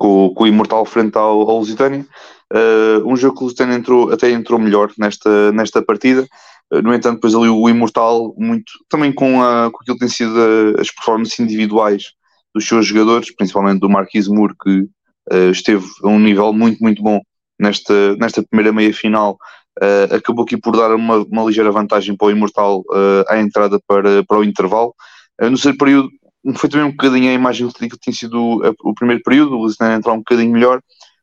com, 0.00 0.32
com 0.34 0.44
o 0.44 0.46
Imortal 0.46 0.86
frente 0.86 1.16
ao, 1.18 1.48
ao 1.48 1.58
Lusitânia. 1.58 2.06
Uh, 2.50 3.06
um 3.06 3.14
jogo 3.16 3.36
que 3.36 3.42
o 3.42 3.44
Lusitânia 3.44 3.76
entrou, 3.76 4.10
até 4.10 4.30
entrou 4.30 4.58
melhor 4.58 4.90
nesta, 4.98 5.52
nesta 5.52 5.82
partida. 5.82 6.26
Uh, 6.72 6.80
no 6.80 6.94
entanto, 6.94 7.16
depois 7.16 7.34
ali 7.34 7.50
o 7.50 7.68
Imortal, 7.68 8.34
muito, 8.38 8.72
também 8.88 9.12
com, 9.12 9.42
a, 9.42 9.70
com 9.70 9.78
aquilo 9.82 9.98
que 9.98 10.06
tem 10.06 10.08
sido 10.08 10.32
a, 10.40 10.80
as 10.80 10.90
performances 10.90 11.38
individuais 11.38 12.14
dos 12.54 12.66
seus 12.66 12.86
jogadores, 12.86 13.32
principalmente 13.34 13.80
do 13.80 13.90
Marquis 13.90 14.26
Moore, 14.26 14.54
que 14.62 14.80
uh, 15.32 15.50
esteve 15.52 15.86
a 16.02 16.08
um 16.08 16.18
nível 16.18 16.50
muito, 16.54 16.82
muito 16.82 17.02
bom 17.02 17.20
nesta, 17.60 18.16
nesta 18.16 18.42
primeira 18.42 18.72
meia-final. 18.72 19.36
Uh, 19.78 20.14
acabou 20.14 20.44
aqui 20.44 20.56
por 20.56 20.76
dar 20.76 20.94
uma, 20.94 21.18
uma 21.18 21.44
ligeira 21.44 21.70
vantagem 21.70 22.16
para 22.16 22.28
o 22.28 22.30
Imortal 22.30 22.80
uh, 22.88 23.24
à 23.28 23.38
entrada 23.38 23.78
para, 23.86 24.24
para 24.24 24.38
o 24.38 24.44
intervalo. 24.44 24.94
Uh, 25.40 25.44
no 25.44 25.56
terceiro 25.56 25.76
período, 25.76 26.08
foi 26.56 26.68
também 26.68 26.86
um 26.86 26.90
bocadinho 26.90 27.30
a 27.30 27.34
imagem 27.34 27.68
que 27.68 27.98
tinha 27.98 28.14
sido 28.14 28.62
o 28.82 28.94
primeiro 28.94 29.22
período, 29.22 29.56
o 29.56 29.62
Lusitânia 29.62 29.96
entrar 29.96 30.12
um 30.12 30.18
bocadinho 30.18 30.52
melhor, 30.52 30.80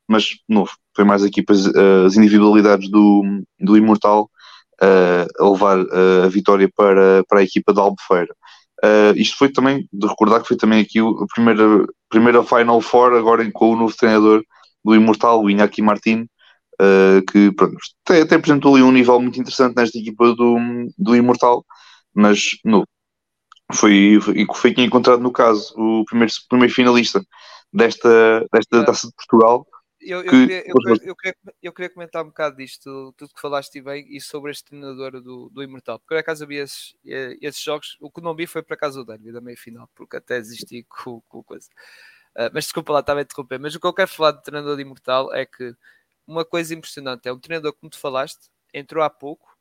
mas, 0.07 0.27
novo, 0.47 0.71
foi 0.95 1.05
mais 1.05 1.23
equipas, 1.23 1.65
eh, 1.67 2.05
as 2.05 2.15
individualidades 2.15 2.89
do, 2.89 3.23
do 3.59 3.77
Imortal 3.77 4.29
uh, 4.81 5.43
a 5.43 5.49
levar 5.49 5.79
uh, 5.79 6.23
a 6.25 6.27
vitória 6.27 6.69
para, 6.75 7.23
para 7.27 7.39
a 7.39 7.43
equipa 7.43 7.73
da 7.73 7.81
Albufeira. 7.81 8.33
Uh, 8.83 9.13
isto 9.15 9.37
foi 9.37 9.49
também, 9.49 9.87
de 9.91 10.07
recordar 10.07 10.41
que 10.41 10.47
foi 10.47 10.57
também 10.57 10.81
aqui 10.81 10.99
a 10.99 11.25
primeira, 11.33 11.85
primeira 12.09 12.43
Final 12.43 12.81
Four, 12.81 13.13
agora 13.13 13.49
com 13.51 13.71
o 13.71 13.75
novo 13.75 13.95
treinador 13.95 14.43
do 14.83 14.95
Imortal, 14.95 15.43
o 15.43 15.49
Iñaki 15.49 15.81
Martin, 15.81 16.27
que 17.31 17.51
pronto, 17.53 17.75
até, 18.05 18.21
até 18.21 18.35
apresentou 18.35 18.75
ali 18.75 18.83
um 18.83 18.91
nível 18.91 19.19
muito 19.19 19.39
interessante 19.39 19.75
nesta 19.75 19.97
equipa 19.97 20.35
do, 20.35 20.57
do 20.97 21.15
Imortal, 21.15 21.65
mas 22.13 22.51
novo, 22.63 22.87
foi, 23.73 24.19
foi, 24.21 24.45
foi 24.55 24.73
quem 24.73 24.85
encontrado 24.85 25.21
no 25.21 25.31
caso 25.31 25.73
o 25.77 26.05
primeiro, 26.05 26.31
primeiro 26.49 26.73
finalista 26.73 27.21
desta, 27.71 28.45
desta 28.51 28.85
taça 28.85 29.07
de 29.07 29.13
Portugal. 29.13 29.67
Eu, 29.99 30.19
eu, 30.19 30.23
que, 30.23 30.29
queria, 30.29 30.59
eu, 30.59 30.75
eu, 31.03 31.15
queria, 31.15 31.35
eu, 31.61 31.73
queria, 31.73 31.89
comentar 31.89 32.23
um 32.23 32.27
bocado 32.27 32.55
disto, 32.55 33.13
tudo 33.17 33.33
que 33.33 33.41
falaste 33.41 33.81
bem, 33.81 34.05
e 34.09 34.21
sobre 34.21 34.51
este 34.51 34.65
treinador 34.65 35.19
do, 35.21 35.49
do 35.49 35.63
Imortal. 35.63 35.99
Porque 35.99 36.13
por 36.13 36.19
acaso 36.19 36.43
havia 36.43 36.63
esses, 36.63 36.95
eh, 37.05 37.37
esses 37.41 37.61
jogos, 37.61 37.97
o 37.99 38.09
que 38.09 38.21
não 38.21 38.35
vi 38.35 38.47
foi 38.47 38.61
para 38.61 38.77
casa 38.77 38.99
do 38.99 39.05
derby 39.05 39.31
da 39.31 39.41
meia 39.41 39.57
final, 39.57 39.89
porque 39.95 40.15
até 40.15 40.39
desisti 40.39 40.85
com, 40.87 41.19
com 41.27 41.43
coisa. 41.43 41.67
Uh, 42.35 42.49
mas 42.53 42.65
desculpa 42.65 42.93
lá, 42.93 42.99
estava 43.01 43.19
a 43.19 43.23
interromper. 43.23 43.59
Mas 43.59 43.75
o 43.75 43.79
que 43.79 43.87
eu 43.87 43.93
quero 43.93 44.09
falar 44.09 44.31
do 44.31 44.41
treinador 44.41 44.75
do 44.75 44.81
Imortal 44.81 45.33
é 45.33 45.45
que 45.45 45.75
uma 46.25 46.45
coisa 46.45 46.73
impressionante 46.73 47.27
é 47.27 47.33
um 47.33 47.39
treinador, 47.39 47.73
como 47.73 47.89
tu 47.89 47.97
falaste, 47.99 48.49
entrou 48.73 49.03
há 49.03 49.09
pouco, 49.09 49.57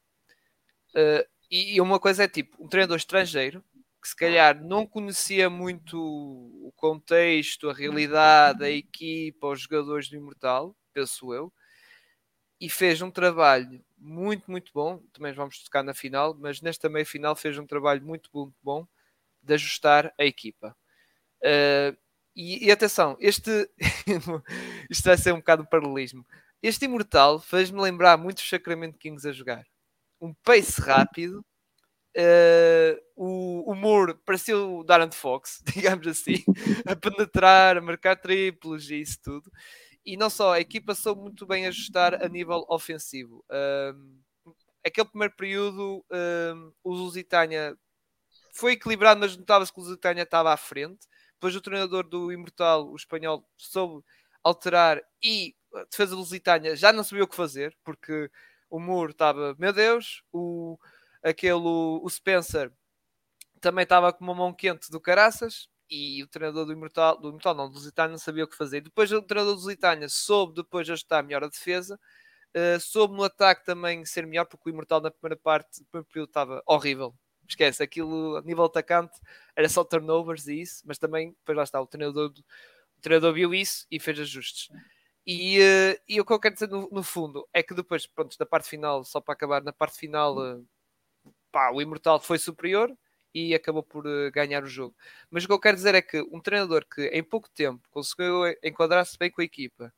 uh, 0.95 1.27
e 1.51 1.81
uma 1.81 1.99
coisa 1.99 2.25
é 2.25 2.29
tipo, 2.29 2.63
um 2.63 2.69
treinador 2.69 2.99
estrangeiro 2.99 3.65
que 4.07 4.11
se 4.11 4.17
calhar 4.17 4.63
não 4.63 4.87
conhecia 4.87 5.51
muito 5.51 5.99
o 6.01 6.73
contexto, 6.77 7.69
a 7.69 7.73
realidade, 7.73 8.65
a 8.65 8.71
equipa, 8.71 9.49
os 9.49 9.63
jogadores 9.63 10.09
do 10.09 10.15
Imortal, 10.15 10.77
penso 10.93 11.35
eu, 11.35 11.53
e 12.61 12.71
fez 12.71 13.03
um 13.03 13.11
trabalho 13.11 13.85
muito, 13.99 14.49
muito 14.49 14.71
bom. 14.73 15.03
Também 15.13 15.33
vamos 15.33 15.59
tocar 15.65 15.83
na 15.83 15.93
final, 15.93 16.37
mas 16.39 16.61
nesta 16.61 16.89
meia 16.89 17.05
final 17.05 17.35
fez 17.35 17.59
um 17.59 17.67
trabalho 17.67 18.01
muito, 18.01 18.31
muito 18.33 18.55
bom 18.63 18.87
de 19.43 19.55
ajustar 19.55 20.15
a 20.17 20.25
equipa. 20.25 20.77
Uh, 21.43 21.97
e, 22.35 22.67
e, 22.67 22.71
atenção, 22.71 23.17
este 23.19 23.69
isto 24.89 25.05
vai 25.05 25.19
ser 25.19 25.33
um 25.33 25.39
bocado 25.39 25.65
um 25.65 25.67
paralelismo. 25.67 26.25
Este 26.63 26.85
Imortal 26.85 27.41
fez-me 27.41 27.81
lembrar 27.81 28.17
muito 28.17 28.39
o 28.39 28.45
Sacramento 28.45 28.99
Kings 28.99 29.29
a 29.29 29.33
jogar. 29.33 29.67
Um 30.21 30.33
pace 30.45 30.81
rápido, 30.81 31.45
Uh, 32.17 32.99
o, 33.15 33.73
o 33.73 33.75
Moore 33.75 34.15
pareceu 34.25 34.79
o 34.79 34.85
Darren 34.85 35.11
Fox, 35.13 35.63
digamos 35.75 36.07
assim, 36.07 36.43
a 36.87 36.97
penetrar, 36.97 37.77
a 37.77 37.81
marcar 37.81 38.17
triplos 38.17 38.91
e 38.91 39.01
isso 39.01 39.19
tudo. 39.23 39.51
E 40.05 40.17
não 40.17 40.31
só, 40.31 40.55
a 40.55 40.61
equipa 40.61 40.95
soube 40.95 41.21
muito 41.21 41.47
bem 41.47 41.67
ajustar 41.67 42.25
a 42.25 42.29
nível 42.29 42.65
ofensivo. 42.71 43.45
Uh, 43.51 44.53
aquele 44.87 45.09
primeiro 45.09 45.35
período, 45.37 46.05
uh, 46.11 46.75
o 46.83 46.95
Lusitânia 46.95 47.77
foi 48.55 48.73
equilibrado, 48.73 49.21
mas 49.21 49.37
notava-se 49.37 49.73
que 49.73 49.81
o 49.81 49.83
Lusitânia 49.83 50.23
estava 50.23 50.53
à 50.53 50.57
frente. 50.57 51.07
Depois 51.35 51.55
o 51.55 51.61
treinador 51.61 52.09
do 52.09 52.33
Imortal, 52.33 52.91
o 52.91 52.97
espanhol, 52.97 53.47
soube 53.57 54.03
alterar 54.43 55.03
e 55.23 55.55
a 55.75 55.85
defesa 55.85 56.13
do 56.13 56.21
Lusitânia 56.21 56.77
já 56.77 56.93
não 56.93 57.05
sabia 57.05 57.25
o 57.25 57.29
que 57.29 57.37
fazer, 57.37 57.77
porque 57.85 58.31
o 58.71 58.81
Moore 58.81 59.13
estava, 59.13 59.55
meu 59.59 59.73
Deus, 59.73 60.23
o 60.33 60.79
aquele 61.27 61.55
o 61.55 62.09
Spencer 62.09 62.73
também 63.61 63.83
estava 63.83 64.13
com 64.13 64.23
uma 64.23 64.35
mão 64.35 64.53
quente 64.53 64.91
do 64.91 65.01
caraças 65.01 65.69
e 65.91 66.23
o 66.23 66.29
treinador 66.29 66.67
do 66.67 66.73
Imortal, 66.73 67.21
do 67.21 67.29
Imortal 67.29 67.55
não, 67.55 67.69
do 67.69 67.75
Lusitânia 67.75 68.13
não 68.13 68.19
sabia 68.19 68.45
o 68.45 68.49
que 68.49 68.57
fazer. 68.57 68.81
Depois 68.81 69.11
o 69.13 69.23
treinador 69.23 69.57
do 69.57 69.63
Lusitânia 69.63 70.09
soube 70.09 70.55
depois 70.55 70.89
ajustar 70.89 71.25
melhor 71.25 71.45
a 71.45 71.49
defesa, 71.49 71.99
uh, 72.55 72.81
soube 72.81 73.17
no 73.17 73.25
ataque 73.25 73.65
também 73.65 74.05
ser 74.05 74.27
melhor, 74.27 74.47
porque 74.47 74.69
o 74.69 74.73
Imortal 74.73 75.01
na 75.01 75.11
primeira 75.11 75.37
parte, 75.37 75.81
no 75.81 75.87
primeiro 75.87 76.09
período 76.09 76.29
estava 76.29 76.63
horrível. 76.67 77.15
Esquece, 77.49 77.83
aquilo 77.83 78.37
a 78.37 78.43
nível 78.43 78.65
atacante 78.65 79.19
era 79.55 79.69
só 79.69 79.85
turnovers 79.85 80.49
e 80.49 80.61
isso, 80.61 80.83
mas 80.85 80.99
também, 80.99 81.31
depois 81.31 81.57
lá 81.57 81.65
está, 81.65 81.81
o 81.81 81.87
treinador, 81.87 82.33
o 82.99 83.01
treinador 83.01 83.33
viu 83.33 83.55
isso 83.55 83.87
e 83.91 84.01
fez 84.01 84.19
ajustes. 84.19 84.69
E, 85.25 85.59
uh, 85.61 86.01
e 86.09 86.21
o 86.21 86.25
que 86.25 86.33
eu 86.33 86.41
quero 86.41 86.55
dizer 86.55 86.69
no, 86.69 86.89
no, 86.91 87.03
fundo 87.03 87.49
é 87.53 87.63
que 87.63 87.75
depois, 87.75 88.07
pronto, 88.07 88.37
da 88.39 88.47
parte 88.47 88.69
final, 88.69 89.05
só 89.05 89.21
para 89.21 89.35
acabar, 89.35 89.63
na 89.63 89.73
parte 89.73 89.99
final, 89.99 90.39
uh, 90.39 90.65
pá, 91.57 91.71
o 91.73 91.81
Imortal 91.81 92.21
foi 92.21 92.39
superior 92.39 92.93
e 93.35 93.55
acabou 93.55 93.83
por 93.83 94.07
uh, 94.07 94.31
ganhar 94.31 94.63
o 94.63 94.67
jogo. 94.67 94.95
Mas 95.31 95.45
o 95.45 95.47
que 95.47 95.53
eu 95.55 95.59
quero 95.59 95.77
dizer 95.79 95.95
é 95.95 96.03
que 96.03 96.21
um 96.31 96.39
treinador 96.39 96.85
que 96.87 97.07
em 97.07 97.23
pouco 97.23 97.49
tempo 97.49 97.89
conseguiu 97.91 98.47
enquadrar-se 98.63 99.17
bem 99.19 99.31
com 99.31 99.41
a 99.41 99.45
equipa, 99.45 99.91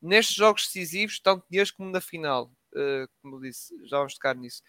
nestes 0.00 0.36
jogos 0.36 0.64
decisivos, 0.64 1.20
tanto 1.20 1.44
neste 1.50 1.76
como 1.76 1.90
na 1.90 2.00
final, 2.00 2.50
como 3.20 3.40
disse, 3.40 3.74
já 3.86 3.98
vamos 3.98 4.14
tocar 4.14 4.34
nisso, 4.34 4.62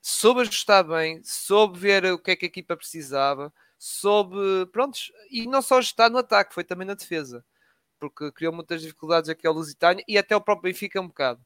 soube 0.00 0.42
ajustar 0.42 0.84
bem, 0.84 1.20
soube 1.24 1.78
ver 1.78 2.04
o 2.06 2.18
que 2.18 2.30
é 2.30 2.36
que 2.36 2.46
a 2.46 2.48
equipa 2.48 2.76
precisava, 2.76 3.52
soube, 3.78 4.36
prontos, 4.72 5.12
e 5.30 5.46
não 5.46 5.60
só 5.60 5.78
ajustar 5.78 6.08
no 6.10 6.18
ataque, 6.18 6.54
foi 6.54 6.64
também 6.64 6.86
na 6.86 6.94
defesa 6.94 7.44
porque 8.00 8.32
criou 8.32 8.52
muitas 8.52 8.80
dificuldades 8.80 9.28
aqui 9.28 9.46
ao 9.46 9.52
Lusitânia 9.52 10.02
e 10.08 10.16
até 10.16 10.34
o 10.34 10.40
próprio 10.40 10.72
Benfica 10.72 11.00
um 11.00 11.08
bocado. 11.08 11.44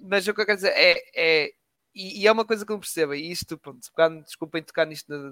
Mas 0.00 0.26
o 0.26 0.32
que 0.32 0.40
eu 0.40 0.46
quero 0.46 0.56
dizer 0.56 0.72
é, 0.74 1.02
é 1.14 1.54
e, 1.94 2.22
e 2.22 2.26
é 2.26 2.32
uma 2.32 2.44
coisa 2.44 2.64
que 2.64 2.72
não 2.72 2.80
percebo, 2.80 3.14
e 3.14 3.30
isto, 3.30 3.56
pronto, 3.58 3.80
desculpem 4.24 4.62
tocar 4.62 4.86
nisto 4.86 5.08
na, 5.08 5.30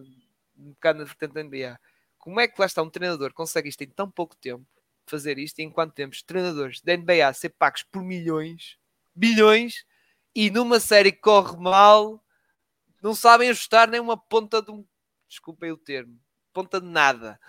um 0.56 0.72
bocado 0.72 0.98
na 1.00 1.04
vertente 1.04 1.34
da 1.34 1.42
NBA. 1.42 1.78
Como 2.18 2.38
é 2.40 2.46
que 2.46 2.60
lá 2.60 2.66
está 2.66 2.82
um 2.82 2.90
treinador 2.90 3.32
consegue 3.32 3.68
isto 3.68 3.82
em 3.82 3.88
tão 3.88 4.10
pouco 4.10 4.36
tempo, 4.36 4.64
fazer 5.06 5.38
isto, 5.38 5.58
e 5.58 5.62
enquanto 5.62 5.94
temos 5.94 6.22
treinadores 6.22 6.80
da 6.80 6.96
NBA 6.96 7.32
ser 7.34 7.50
pagos 7.50 7.82
por 7.82 8.02
milhões, 8.02 8.78
bilhões, 9.14 9.84
e 10.34 10.50
numa 10.50 10.78
série 10.80 11.12
que 11.12 11.20
corre 11.20 11.56
mal, 11.56 12.22
não 13.02 13.14
sabem 13.14 13.50
ajustar 13.50 13.88
nem 13.88 14.00
uma 14.00 14.16
ponta 14.16 14.62
de 14.62 14.70
um, 14.70 14.84
desculpem 15.28 15.72
o 15.72 15.76
termo, 15.76 16.18
ponta 16.52 16.80
de 16.80 16.86
nada. 16.86 17.40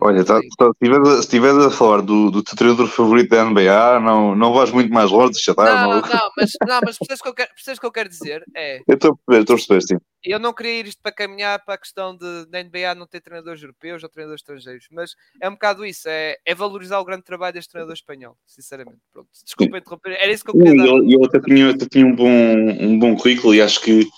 Olha, 0.00 0.24
tá, 0.24 0.40
tá, 0.56 0.70
se 0.80 1.20
estiveres 1.20 1.58
a 1.58 1.70
falar 1.70 2.02
do, 2.02 2.30
do 2.30 2.42
teu 2.42 2.56
treinador 2.56 2.88
favorito 2.88 3.30
da 3.30 3.44
NBA, 3.44 4.00
não, 4.00 4.34
não 4.34 4.52
vais 4.52 4.70
muito 4.70 4.92
mais 4.92 5.10
longe, 5.10 5.32
deixa 5.32 5.52
estar. 5.52 5.64
Não, 5.64 6.00
não, 6.00 6.00
não, 6.00 6.30
mas, 6.36 6.50
não, 6.66 6.80
mas 6.84 6.98
percebes 6.98 7.20
o 7.20 7.22
que, 7.22 7.28
eu 7.28 7.34
quero, 7.34 7.50
que 7.80 7.86
eu 7.86 7.92
quero 7.92 8.08
dizer? 8.08 8.44
É, 8.54 8.78
eu 8.86 8.94
estou 8.94 9.12
a 9.12 9.16
perceber, 9.16 9.40
estou 9.42 9.54
a 9.54 9.56
perceber, 9.56 9.82
sim. 9.82 9.96
Eu 10.24 10.38
não 10.40 10.52
queria 10.52 10.80
ir 10.80 10.86
isto 10.86 11.00
para 11.00 11.12
caminhar 11.12 11.64
para 11.64 11.74
a 11.74 11.78
questão 11.78 12.16
de 12.16 12.46
da 12.46 12.62
NBA 12.62 12.94
não 12.96 13.06
ter 13.06 13.20
treinadores 13.20 13.62
europeus 13.62 14.02
ou 14.02 14.08
treinadores 14.08 14.40
estrangeiros, 14.40 14.88
mas 14.90 15.14
é 15.40 15.48
um 15.48 15.52
bocado 15.52 15.86
isso, 15.86 16.08
é, 16.08 16.36
é 16.44 16.54
valorizar 16.54 16.98
o 16.98 17.04
grande 17.04 17.22
trabalho 17.22 17.54
deste 17.54 17.70
treinador 17.70 17.94
espanhol, 17.94 18.36
sinceramente. 18.44 18.98
Pronto, 19.12 19.28
desculpa 19.44 19.78
interromper, 19.78 20.12
era 20.12 20.32
isso 20.32 20.44
que 20.44 20.50
eu 20.50 20.54
queria 20.54 20.76
dar. 20.76 20.86
Eu, 20.86 21.08
eu 21.08 21.24
até 21.24 21.40
tinha, 21.40 21.70
até 21.70 21.86
tinha 21.86 22.06
um, 22.06 22.16
bom, 22.16 22.28
um 22.28 22.98
bom 22.98 23.16
currículo 23.16 23.54
e 23.54 23.62
acho 23.62 23.80
que 23.80 24.08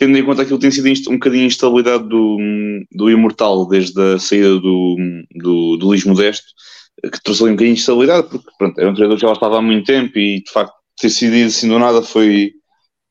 tendo 0.00 0.16
em 0.16 0.24
conta 0.24 0.40
aquilo 0.40 0.58
que 0.58 0.62
tem 0.62 0.70
sido 0.70 1.10
um 1.10 1.18
bocadinho 1.18 1.44
a 1.44 1.46
instabilidade 1.46 2.08
do, 2.08 2.38
do 2.90 3.10
Imortal 3.10 3.68
desde 3.68 4.14
a 4.14 4.18
saída 4.18 4.58
do, 4.58 4.96
do, 5.30 5.76
do 5.76 5.86
Luís 5.86 6.06
Modesto, 6.06 6.46
que 7.02 7.22
trouxe 7.22 7.42
ali 7.42 7.52
um 7.52 7.54
bocadinho 7.54 7.74
de 7.74 7.80
instabilidade, 7.80 8.28
porque 8.30 8.50
pronto, 8.56 8.80
era 8.80 8.88
um 8.90 8.94
treinador 8.94 9.18
que 9.20 9.26
já 9.26 9.32
estava 9.32 9.58
há 9.58 9.62
muito 9.62 9.84
tempo 9.84 10.18
e 10.18 10.42
de 10.42 10.50
facto 10.50 10.72
ter 10.98 11.08
decidido 11.08 11.46
assim 11.46 11.68
do 11.68 11.78
nada 11.78 12.00
foi, 12.00 12.50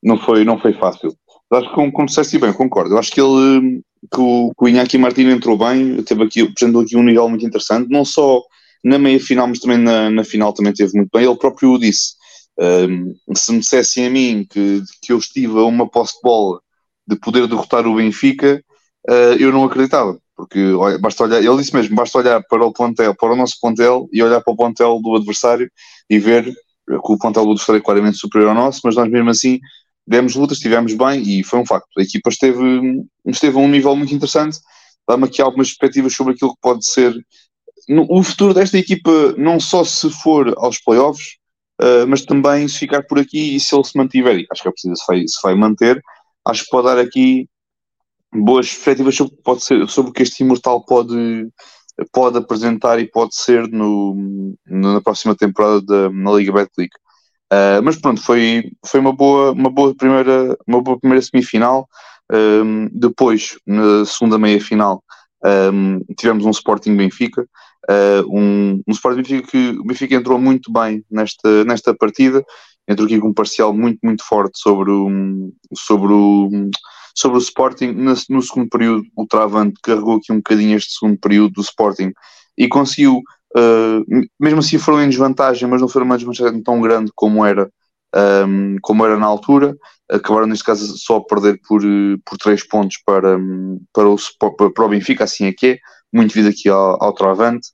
não, 0.01 0.17
foi, 0.17 0.43
não 0.43 0.59
foi 0.59 0.73
fácil. 0.73 1.13
Mas 1.51 1.59
acho 1.59 1.69
que, 1.69 1.75
como, 1.75 1.91
como 1.91 2.07
disseste 2.07 2.39
bem, 2.39 2.53
concordo. 2.53 2.95
Eu 2.95 2.97
acho 2.97 3.11
que 3.11 3.21
ele, 3.21 3.83
que 4.11 4.19
o, 4.19 4.51
que 4.57 4.65
o 4.65 4.67
Iñaki 4.67 4.97
Martins 4.97 5.31
entrou 5.31 5.59
bem, 5.59 6.01
teve 6.01 6.23
aqui, 6.23 6.41
apresentou 6.41 6.81
aqui 6.81 6.97
um 6.97 7.03
nível 7.03 7.29
muito 7.29 7.45
interessante, 7.45 7.87
não 7.91 8.03
só 8.03 8.41
na 8.83 8.97
meia 8.97 9.19
final, 9.19 9.47
mas 9.47 9.59
também 9.59 9.77
na, 9.77 10.09
na 10.09 10.23
final 10.23 10.53
também 10.53 10.73
teve 10.73 10.97
muito 10.97 11.11
bem. 11.13 11.23
Ele 11.23 11.37
próprio 11.37 11.73
o 11.73 11.77
disse. 11.77 12.17
Um, 12.59 13.13
se 13.35 13.53
me 13.53 13.59
dissessem 13.59 14.07
a 14.07 14.09
mim 14.09 14.45
que, 14.49 14.81
que 15.03 15.13
eu 15.13 15.19
estive 15.19 15.59
a 15.59 15.63
uma 15.63 15.87
posse 15.87 16.15
de 16.15 16.21
bola 16.23 16.59
de 17.09 17.19
poder 17.19 17.47
derrotar 17.47 17.87
o 17.87 17.95
Benfica, 17.95 18.63
uh, 19.09 19.33
eu 19.39 19.51
não 19.51 19.63
acreditava. 19.63 20.17
Porque 20.35 20.71
olha, 20.73 20.97
basta 20.97 21.23
olhar, 21.23 21.43
ele 21.43 21.57
disse 21.57 21.75
mesmo, 21.75 21.95
basta 21.95 22.17
olhar 22.17 22.41
para 22.47 22.65
o 22.65 22.71
plantel, 22.71 23.13
para 23.15 23.33
o 23.33 23.35
nosso 23.35 23.55
plantel 23.59 24.07
e 24.13 24.23
olhar 24.23 24.41
para 24.41 24.53
o 24.53 24.55
plantel 24.55 24.99
do 25.01 25.15
adversário 25.15 25.69
e 26.09 26.17
ver 26.17 26.45
que 26.45 27.11
o 27.13 27.17
plantel 27.17 27.43
do 27.43 27.51
adversário 27.51 27.79
é 27.79 27.83
claramente 27.83 28.17
superior 28.17 28.49
ao 28.49 28.55
nosso, 28.55 28.81
mas 28.83 28.95
nós 28.95 29.09
mesmo 29.09 29.29
assim 29.29 29.59
demos 30.07 30.35
lutas, 30.35 30.57
estivemos 30.57 30.93
bem 30.93 31.21
e 31.21 31.43
foi 31.43 31.59
um 31.59 31.65
facto. 31.65 31.87
A 31.97 32.01
equipa 32.01 32.29
esteve, 32.29 33.03
esteve 33.27 33.57
a 33.57 33.59
um 33.59 33.67
nível 33.67 33.95
muito 33.95 34.13
interessante, 34.13 34.57
dá-me 35.07 35.25
aqui 35.25 35.41
algumas 35.41 35.67
perspectivas 35.67 36.13
sobre 36.13 36.33
aquilo 36.33 36.53
que 36.53 36.61
pode 36.61 36.85
ser 36.85 37.13
o 38.09 38.23
futuro 38.23 38.53
desta 38.53 38.77
equipa, 38.77 39.33
não 39.37 39.59
só 39.59 39.83
se 39.83 40.09
for 40.09 40.53
aos 40.57 40.79
playoffs, 40.79 41.37
uh, 41.81 42.07
mas 42.07 42.23
também 42.23 42.67
se 42.67 42.77
ficar 42.77 43.03
por 43.03 43.19
aqui 43.19 43.55
e 43.55 43.59
se 43.59 43.75
ele 43.75 43.83
se 43.83 43.97
mantiver, 43.97 44.45
acho 44.51 44.61
que 44.61 44.67
é 44.67 44.71
preciso 44.71 44.95
se 44.95 45.03
vai, 45.07 45.27
se 45.27 45.39
vai 45.43 45.55
manter, 45.55 46.01
acho 46.49 46.63
que 46.63 46.69
pode 46.69 46.87
dar 46.87 46.97
aqui 46.97 47.47
boas 48.33 48.67
perspectivas 48.71 49.15
sobre, 49.15 49.35
pode 49.43 49.63
ser, 49.63 49.87
sobre 49.89 50.11
o 50.11 50.13
que 50.13 50.23
este 50.23 50.43
Imortal 50.43 50.83
pode, 50.85 51.47
pode 52.11 52.37
apresentar 52.37 52.99
e 52.99 53.09
pode 53.09 53.35
ser 53.35 53.67
no, 53.67 54.55
na 54.67 55.01
próxima 55.01 55.35
temporada 55.35 55.81
da, 55.81 56.09
na 56.09 56.31
Liga 56.33 56.53
Betclic. 56.53 56.91
Uh, 57.51 57.81
mas 57.83 57.99
pronto, 57.99 58.21
foi, 58.21 58.71
foi 58.85 58.99
uma, 58.99 59.11
boa, 59.11 59.51
uma, 59.51 59.71
boa 59.71 59.95
primeira, 59.95 60.55
uma 60.67 60.81
boa 60.81 60.99
primeira 60.99 61.21
semifinal. 61.23 61.87
Um, 62.31 62.87
depois, 62.91 63.57
na 63.65 64.05
segunda 64.05 64.37
meia-final, 64.37 65.03
um, 65.73 65.99
tivemos 66.15 66.45
um 66.45 66.51
Sporting 66.51 66.95
Benfica. 66.95 67.47
Uh, 67.89 68.37
um, 68.37 68.83
um 68.87 68.91
Sporting 68.91 69.23
Benfica 69.23 69.47
que 69.47 69.69
o 69.79 69.83
Benfica 69.83 70.13
entrou 70.13 70.37
muito 70.37 70.71
bem 70.71 71.03
nesta, 71.09 71.65
nesta 71.65 71.95
partida 71.95 72.45
entrou 72.89 73.05
aqui 73.05 73.19
com 73.19 73.29
um 73.29 73.33
parcial 73.33 73.71
muito, 73.71 73.99
muito 74.03 74.23
forte 74.25 74.59
sobre 74.59 74.89
o, 74.91 75.53
sobre 75.75 76.11
o, 76.11 76.49
sobre 77.15 77.37
o 77.37 77.41
Sporting. 77.41 77.91
No, 77.91 78.13
no 78.29 78.41
segundo 78.41 78.67
período, 78.67 79.03
o 79.15 79.27
Travante 79.27 79.79
carregou 79.83 80.15
aqui 80.15 80.33
um 80.33 80.37
bocadinho 80.37 80.75
este 80.75 80.93
segundo 80.93 81.19
período 81.19 81.53
do 81.53 81.61
Sporting 81.61 82.11
e 82.57 82.67
conseguiu, 82.67 83.21
uh, 83.55 84.27
mesmo 84.39 84.59
assim 84.59 84.79
foram 84.79 85.03
em 85.03 85.09
desvantagem, 85.09 85.69
mas 85.69 85.79
não 85.79 85.87
foram 85.87 86.07
uma 86.07 86.17
desvantagem 86.17 86.63
tão 86.63 86.81
grande 86.81 87.11
como 87.13 87.45
era, 87.45 87.69
um, 88.47 88.77
como 88.81 89.05
era 89.05 89.17
na 89.17 89.27
altura. 89.27 89.77
Acabaram, 90.09 90.47
neste 90.47 90.65
caso, 90.65 90.97
só 90.97 91.17
a 91.17 91.23
perder 91.23 91.61
por, 91.67 91.81
por 92.25 92.37
3 92.39 92.67
pontos 92.67 92.97
para, 93.05 93.37
para, 93.93 94.09
o, 94.09 94.17
para 94.73 94.85
o 94.85 94.89
Benfica, 94.89 95.25
assim 95.25 95.45
é 95.45 95.53
que 95.53 95.67
é, 95.67 95.77
muito 96.11 96.33
devido 96.33 96.51
aqui 96.51 96.67
ao, 96.67 97.01
ao 97.01 97.13
Travante. 97.13 97.67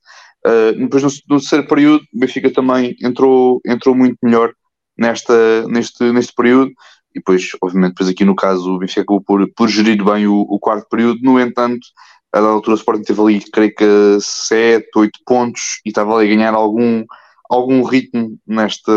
Uh, 0.46 0.78
depois, 0.78 1.02
no, 1.02 1.08
no 1.30 1.40
terceiro 1.40 1.66
período, 1.66 2.04
o 2.14 2.18
Benfica 2.20 2.52
também 2.52 2.94
entrou, 3.02 3.60
entrou 3.66 3.94
muito 3.94 4.18
melhor 4.22 4.52
nesta, 4.98 5.66
neste, 5.68 6.12
neste 6.12 6.32
período. 6.34 6.70
E 7.14 7.18
depois, 7.18 7.48
obviamente, 7.62 7.92
depois 7.92 8.10
aqui 8.10 8.24
no 8.24 8.36
caso 8.36 8.74
o 8.74 8.78
Benfica 8.78 9.02
acabou 9.02 9.22
por, 9.22 9.48
por 9.54 9.68
gerir 9.68 10.04
bem 10.04 10.26
o, 10.26 10.40
o 10.40 10.58
quarto 10.58 10.86
período. 10.88 11.20
No 11.22 11.40
entanto, 11.40 11.86
a 12.32 12.40
da 12.40 12.48
altura 12.48 12.74
o 12.74 12.78
Sporting 12.78 13.02
teve 13.02 13.20
ali, 13.20 13.40
creio 13.50 13.74
que 13.74 14.18
7, 14.20 14.86
8 14.94 15.20
pontos 15.24 15.80
e 15.84 15.88
estava 15.88 16.14
ali 16.14 16.30
a 16.30 16.36
ganhar 16.36 16.54
algum, 16.54 17.04
algum 17.48 17.82
ritmo 17.82 18.38
neste, 18.46 18.90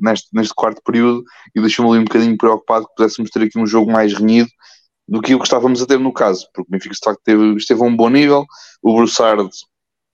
neste, 0.00 0.28
neste 0.32 0.54
quarto 0.54 0.82
período 0.84 1.22
e 1.54 1.60
deixou-me 1.60 1.90
ali 1.92 2.00
um 2.00 2.04
bocadinho 2.04 2.36
preocupado 2.36 2.86
que 2.86 2.94
pudéssemos 2.96 3.30
ter 3.30 3.42
aqui 3.44 3.58
um 3.58 3.66
jogo 3.66 3.92
mais 3.92 4.14
renhido 4.14 4.50
do 5.10 5.20
que 5.20 5.34
o 5.34 5.38
que 5.38 5.44
estávamos 5.44 5.82
a 5.82 5.86
ter 5.86 5.98
no 5.98 6.12
caso, 6.12 6.46
porque 6.54 6.68
o 6.68 6.70
Benfica 6.70 6.94
de 6.94 7.00
facto 7.04 7.20
teve, 7.24 7.56
esteve 7.56 7.82
a 7.82 7.84
um 7.84 7.96
bom 7.96 8.08
nível. 8.08 8.46
O 8.80 8.94
Broussard, 8.94 9.50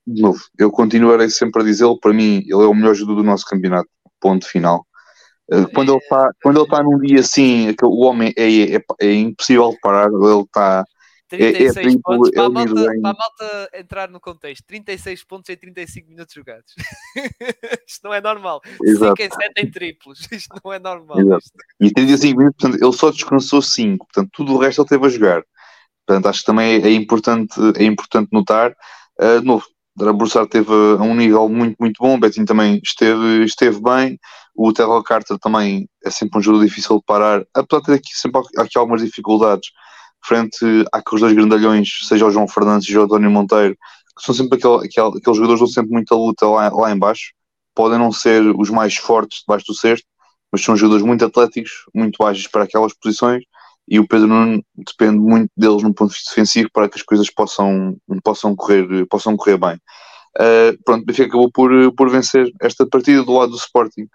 de 0.07 0.21
novo, 0.21 0.39
eu 0.57 0.71
continuarei 0.71 1.29
sempre 1.29 1.61
a 1.61 1.65
dizê-lo, 1.65 1.99
para 1.99 2.13
mim, 2.13 2.37
ele 2.37 2.63
é 2.63 2.67
o 2.67 2.73
melhor 2.73 2.95
jogador 2.95 3.21
do 3.21 3.23
nosso 3.23 3.45
campeonato, 3.45 3.87
ponto 4.19 4.47
final. 4.47 4.86
Eh, 5.51 5.65
quando 5.73 5.93
ele 5.93 5.99
está 5.99 6.31
quando 6.43 6.57
ele 6.57 6.65
está 6.65 6.83
num 6.83 6.99
dia 6.99 7.19
assim, 7.19 7.73
o 7.81 8.05
homem 8.05 8.33
é, 8.37 8.75
é, 8.75 8.81
é 9.01 9.13
impossível 9.13 9.71
de 9.71 9.79
parar, 9.79 10.07
ele 10.07 10.41
está 10.41 10.83
36 11.29 11.77
é, 11.77 11.89
é 11.91 11.99
pontos, 12.01 12.31
para, 12.31 12.45
a 12.45 12.49
malta, 12.49 12.73
para 12.73 13.09
a 13.09 13.13
malta 13.13 13.69
entrar 13.73 14.09
no 14.09 14.19
contexto, 14.19 14.65
36 14.65 15.23
pontos 15.25 15.49
em 15.49 15.57
35 15.57 16.09
minutos 16.09 16.33
jogados. 16.33 16.73
isto 17.87 18.01
não 18.03 18.13
é 18.13 18.21
normal. 18.21 18.61
Exato. 18.81 19.21
5 19.21 19.21
em 19.21 19.43
7 19.43 19.53
em 19.57 19.71
triplos. 19.71 20.27
Isto 20.31 20.55
não 20.63 20.71
é 20.71 20.79
normal. 20.79 21.17
E 21.81 21.91
35 21.91 22.37
minutos, 22.37 22.61
portanto, 22.61 22.81
ele 22.81 22.93
só 22.93 23.11
descansou 23.11 23.61
5. 23.61 24.05
Portanto, 24.05 24.29
tudo 24.31 24.53
o 24.53 24.57
resto 24.57 24.81
ele 24.81 24.89
teve 24.89 25.05
a 25.05 25.09
jogar. 25.09 25.43
Portanto, 26.05 26.27
acho 26.27 26.39
que 26.39 26.45
também 26.45 26.81
é, 26.81 26.87
é 26.87 26.93
importante, 26.93 27.59
é 27.75 27.83
importante 27.83 28.29
notar. 28.31 28.73
Uh, 29.19 29.41
de 29.41 29.45
novo, 29.45 29.65
Broussard 29.97 30.49
teve 30.49 30.71
a 30.71 31.01
um 31.01 31.15
nível 31.15 31.49
muito, 31.49 31.75
muito 31.79 31.97
bom. 31.99 32.15
O 32.15 32.19
Betinho 32.19 32.45
também 32.45 32.79
esteve, 32.83 33.43
esteve 33.43 33.81
bem. 33.81 34.17
O 34.57 34.73
Terrell 34.73 35.03
Carter 35.03 35.37
também 35.37 35.87
é 36.03 36.09
sempre 36.09 36.39
um 36.39 36.41
jogo 36.41 36.65
difícil 36.65 36.97
de 36.97 37.03
parar, 37.05 37.45
apesar 37.53 37.79
de 37.79 37.85
ter 37.85 37.93
aqui 37.93 38.09
sempre 38.15 38.41
aqui 38.57 38.75
algumas 38.75 39.01
dificuldades 39.01 39.69
frente 40.25 40.65
àqueles 40.91 41.21
dois 41.21 41.33
grandalhões, 41.33 41.87
seja 42.07 42.25
o 42.25 42.31
João 42.31 42.47
Fernandes, 42.47 42.87
seja 42.87 43.01
o 43.01 43.03
António 43.03 43.29
Monteiro, 43.29 43.77
que 44.17 44.25
são 44.25 44.33
sempre 44.33 44.57
aquele, 44.57 44.77
aquele, 44.77 45.19
aqueles 45.19 45.37
jogadores 45.37 45.59
que 45.59 45.65
dão 45.65 45.67
sempre 45.67 45.91
muita 45.91 46.15
luta 46.15 46.47
lá, 46.47 46.69
lá. 46.69 47.13
Podem 47.75 47.99
não 47.99 48.11
ser 48.11 48.41
os 48.59 48.71
mais 48.71 48.95
fortes 48.95 49.41
debaixo 49.41 49.67
do 49.67 49.75
cesto, 49.75 50.07
mas 50.51 50.63
são 50.63 50.75
jogadores 50.75 51.05
muito 51.05 51.23
atléticos, 51.23 51.71
muito 51.93 52.23
ágeis 52.25 52.47
para 52.47 52.63
aquelas 52.63 52.93
posições 52.95 53.43
e 53.87 53.99
o 53.99 54.07
Pedro 54.07 54.27
Nuno 54.27 54.63
depende 54.75 55.19
muito 55.19 55.51
deles 55.55 55.83
no 55.83 55.93
ponto 55.93 56.09
de 56.09 56.15
vista 56.15 56.31
defensivo 56.31 56.69
para 56.73 56.89
que 56.89 56.97
as 56.97 57.03
coisas 57.03 57.29
possam, 57.29 57.95
possam, 58.23 58.55
correr, 58.55 59.05
possam 59.07 59.37
correr 59.37 59.57
bem. 59.57 59.75
Uh, 60.35 60.77
pronto, 60.83 61.03
o 61.03 61.05
Benfica 61.05 61.29
acabou 61.29 61.51
por, 61.51 61.71
por 61.95 62.09
vencer 62.09 62.51
esta 62.59 62.85
partida 62.85 63.23
do 63.23 63.33
lado 63.33 63.51
do 63.51 63.57
Sporting 63.57 64.07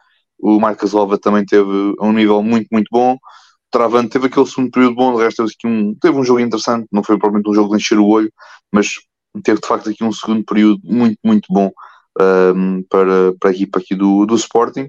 o 0.43 0.61
Marcos 0.61 0.95
Alva 0.95 1.17
também 1.17 1.45
teve 1.45 1.95
um 2.01 2.13
nível 2.13 2.43
muito, 2.43 2.67
muito 2.73 2.89
bom. 2.91 3.15
O 3.15 3.19
Travante 3.71 4.11
teve 4.11 4.27
aquele 4.27 4.47
segundo 4.47 4.71
período 4.71 4.97
bom, 4.97 5.17
de 5.17 5.23
resto 5.23 5.47
teve, 5.47 5.75
um, 5.75 5.95
teve 5.95 6.19
um 6.19 6.25
jogo 6.25 6.41
interessante, 6.41 6.87
não 6.93 7.03
foi 7.03 7.17
provavelmente 7.17 7.49
um 7.49 7.55
jogo 7.55 7.71
de 7.71 7.77
encher 7.77 7.99
o 7.99 8.07
olho, 8.07 8.31
mas 8.73 8.97
teve 9.43 9.61
de 9.61 9.67
facto 9.67 9.89
aqui 9.89 10.05
um 10.05 10.13
segundo 10.13 10.45
período 10.45 10.81
muito, 10.85 11.19
muito 11.25 11.47
bom 11.49 11.71
um, 12.55 12.83
para, 12.91 13.33
para 13.39 13.51
a 13.51 13.53
equipa 13.53 13.79
aqui 13.79 13.95
do, 13.95 14.27
do 14.27 14.35
Sporting. 14.35 14.89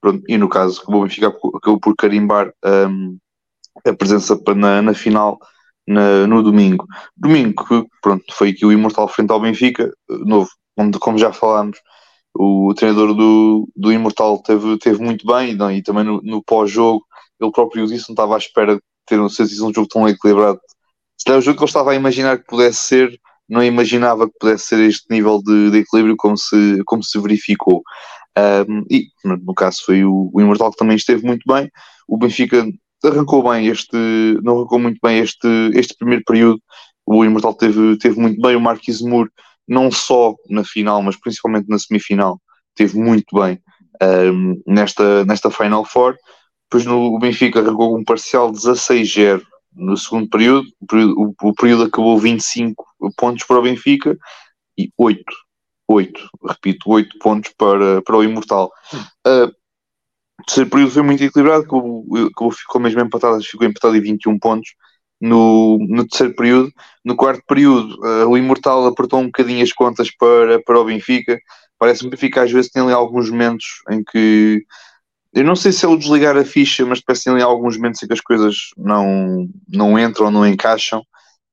Pronto, 0.00 0.22
e 0.28 0.38
no 0.38 0.48
caso, 0.48 0.82
o 0.86 1.02
Benfica 1.02 1.28
acabou 1.28 1.80
por 1.80 1.94
carimbar 1.96 2.52
um, 2.64 3.18
a 3.86 3.92
presença 3.92 4.40
na, 4.56 4.82
na 4.82 4.94
final 4.94 5.38
na, 5.86 6.26
no 6.26 6.42
domingo. 6.42 6.86
Domingo, 7.16 7.88
pronto, 8.00 8.24
foi 8.32 8.50
aqui 8.50 8.64
o 8.64 8.72
Imortal 8.72 9.08
frente 9.08 9.30
ao 9.30 9.40
Benfica, 9.40 9.92
novo, 10.08 10.48
como, 10.76 10.98
como 10.98 11.18
já 11.18 11.32
falámos, 11.32 11.78
o 12.34 12.72
treinador 12.74 13.14
do, 13.14 13.68
do 13.76 13.92
Imortal 13.92 14.42
teve, 14.42 14.78
teve 14.78 15.02
muito 15.02 15.26
bem 15.26 15.54
não, 15.54 15.70
e 15.70 15.82
também 15.82 16.04
no, 16.04 16.20
no 16.22 16.42
pós-jogo 16.42 17.04
ele 17.40 17.52
próprio 17.52 17.86
disse 17.86 18.08
não 18.08 18.14
estava 18.14 18.34
à 18.34 18.38
espera 18.38 18.76
de 18.76 18.82
ter 19.06 19.20
um, 19.20 19.26
um 19.26 19.74
jogo 19.74 19.88
tão 19.88 20.08
equilibrado. 20.08 20.60
Se 21.18 21.28
era 21.28 21.38
o 21.38 21.42
jogo 21.42 21.58
que 21.58 21.64
ele 21.64 21.68
estava 21.68 21.92
a 21.92 21.94
imaginar 21.94 22.38
que 22.38 22.46
pudesse 22.46 22.78
ser, 22.78 23.20
não 23.48 23.62
imaginava 23.62 24.26
que 24.26 24.34
pudesse 24.38 24.68
ser 24.68 24.80
este 24.80 25.04
nível 25.10 25.42
de, 25.42 25.70
de 25.70 25.78
equilíbrio 25.78 26.16
como 26.16 26.36
se, 26.36 26.82
como 26.84 27.02
se 27.02 27.20
verificou. 27.20 27.82
Um, 28.38 28.84
e 28.90 29.08
no 29.24 29.54
caso 29.54 29.82
foi 29.84 30.04
o, 30.04 30.30
o 30.32 30.40
Imortal 30.40 30.70
que 30.70 30.78
também 30.78 30.96
esteve 30.96 31.26
muito 31.26 31.42
bem. 31.46 31.70
O 32.08 32.16
Benfica 32.16 32.66
arrancou 33.04 33.42
bem 33.48 33.66
este, 33.66 33.96
não 34.42 34.58
arrancou 34.58 34.78
muito 34.78 34.98
bem 35.02 35.18
este, 35.18 35.48
este 35.74 35.96
primeiro 35.96 36.22
período. 36.24 36.60
O 37.04 37.24
Imortal 37.24 37.54
teve, 37.54 37.98
teve 37.98 38.18
muito 38.18 38.40
bem. 38.40 38.56
O 38.56 38.60
Marquis 38.60 39.00
Moore, 39.00 39.30
não 39.66 39.90
só 39.90 40.34
na 40.48 40.64
final, 40.64 41.02
mas 41.02 41.16
principalmente 41.16 41.68
na 41.68 41.78
semifinal, 41.78 42.40
teve 42.74 42.98
muito 42.98 43.40
bem 43.40 43.60
um, 44.32 44.60
nesta, 44.66 45.24
nesta 45.24 45.50
Final 45.50 45.84
Four. 45.84 46.16
Depois 46.70 46.86
no, 46.86 47.14
o 47.14 47.18
Benfica 47.18 47.60
arrancou 47.60 47.96
um 47.96 48.04
parcial 48.04 48.50
16-0 48.50 49.42
no 49.74 49.96
segundo 49.96 50.28
período. 50.28 50.66
O, 50.80 50.86
período. 50.86 51.34
o, 51.42 51.54
período 51.54 51.82
acabou 51.84 52.18
25 52.18 52.84
pontos 53.16 53.44
para 53.44 53.58
o 53.58 53.62
Benfica 53.62 54.16
e 54.78 54.90
8 54.96 55.22
8, 55.88 56.30
repito, 56.48 56.90
8 56.90 57.18
pontos 57.18 57.52
para, 57.56 58.02
para 58.02 58.16
o 58.16 58.24
Imortal. 58.24 58.70
Uh, 59.26 59.48
o 60.40 60.44
terceiro 60.44 60.70
período 60.70 60.92
foi 60.92 61.02
muito 61.02 61.22
equilibrado, 61.22 61.64
acabou, 61.64 62.52
ficou 62.52 62.80
mesmo 62.80 63.00
empatado, 63.00 63.42
ficou 63.42 63.66
empatado 63.66 63.96
em 63.96 64.00
21 64.00 64.38
pontos 64.38 64.70
no, 65.22 65.78
no 65.88 66.06
terceiro 66.06 66.34
período. 66.34 66.72
No 67.04 67.14
quarto 67.14 67.42
período, 67.46 67.94
uh, 68.04 68.28
o 68.28 68.36
Imortal 68.36 68.86
apertou 68.86 69.20
um 69.20 69.26
bocadinho 69.26 69.62
as 69.62 69.72
contas 69.72 70.10
para, 70.10 70.60
para 70.62 70.80
o 70.80 70.84
Benfica. 70.84 71.38
Parece-me 71.78 72.10
que 72.10 72.16
o 72.16 72.18
Benfica 72.18 72.42
às 72.42 72.50
vezes 72.50 72.70
tem 72.70 72.82
ali 72.82 72.92
alguns 72.92 73.30
momentos 73.30 73.66
em 73.88 74.02
que 74.02 74.64
eu 75.32 75.44
não 75.44 75.56
sei 75.56 75.72
se 75.72 75.86
é 75.86 75.88
o 75.88 75.96
desligar 75.96 76.36
a 76.36 76.44
ficha, 76.44 76.84
mas 76.84 77.00
parece 77.00 77.22
que 77.22 77.30
tem 77.30 77.34
ali 77.34 77.42
alguns 77.42 77.76
momentos 77.76 78.02
em 78.02 78.06
que 78.06 78.12
as 78.12 78.20
coisas 78.20 78.56
não, 78.76 79.48
não 79.68 79.98
entram, 79.98 80.30
não 80.30 80.46
encaixam. 80.46 81.02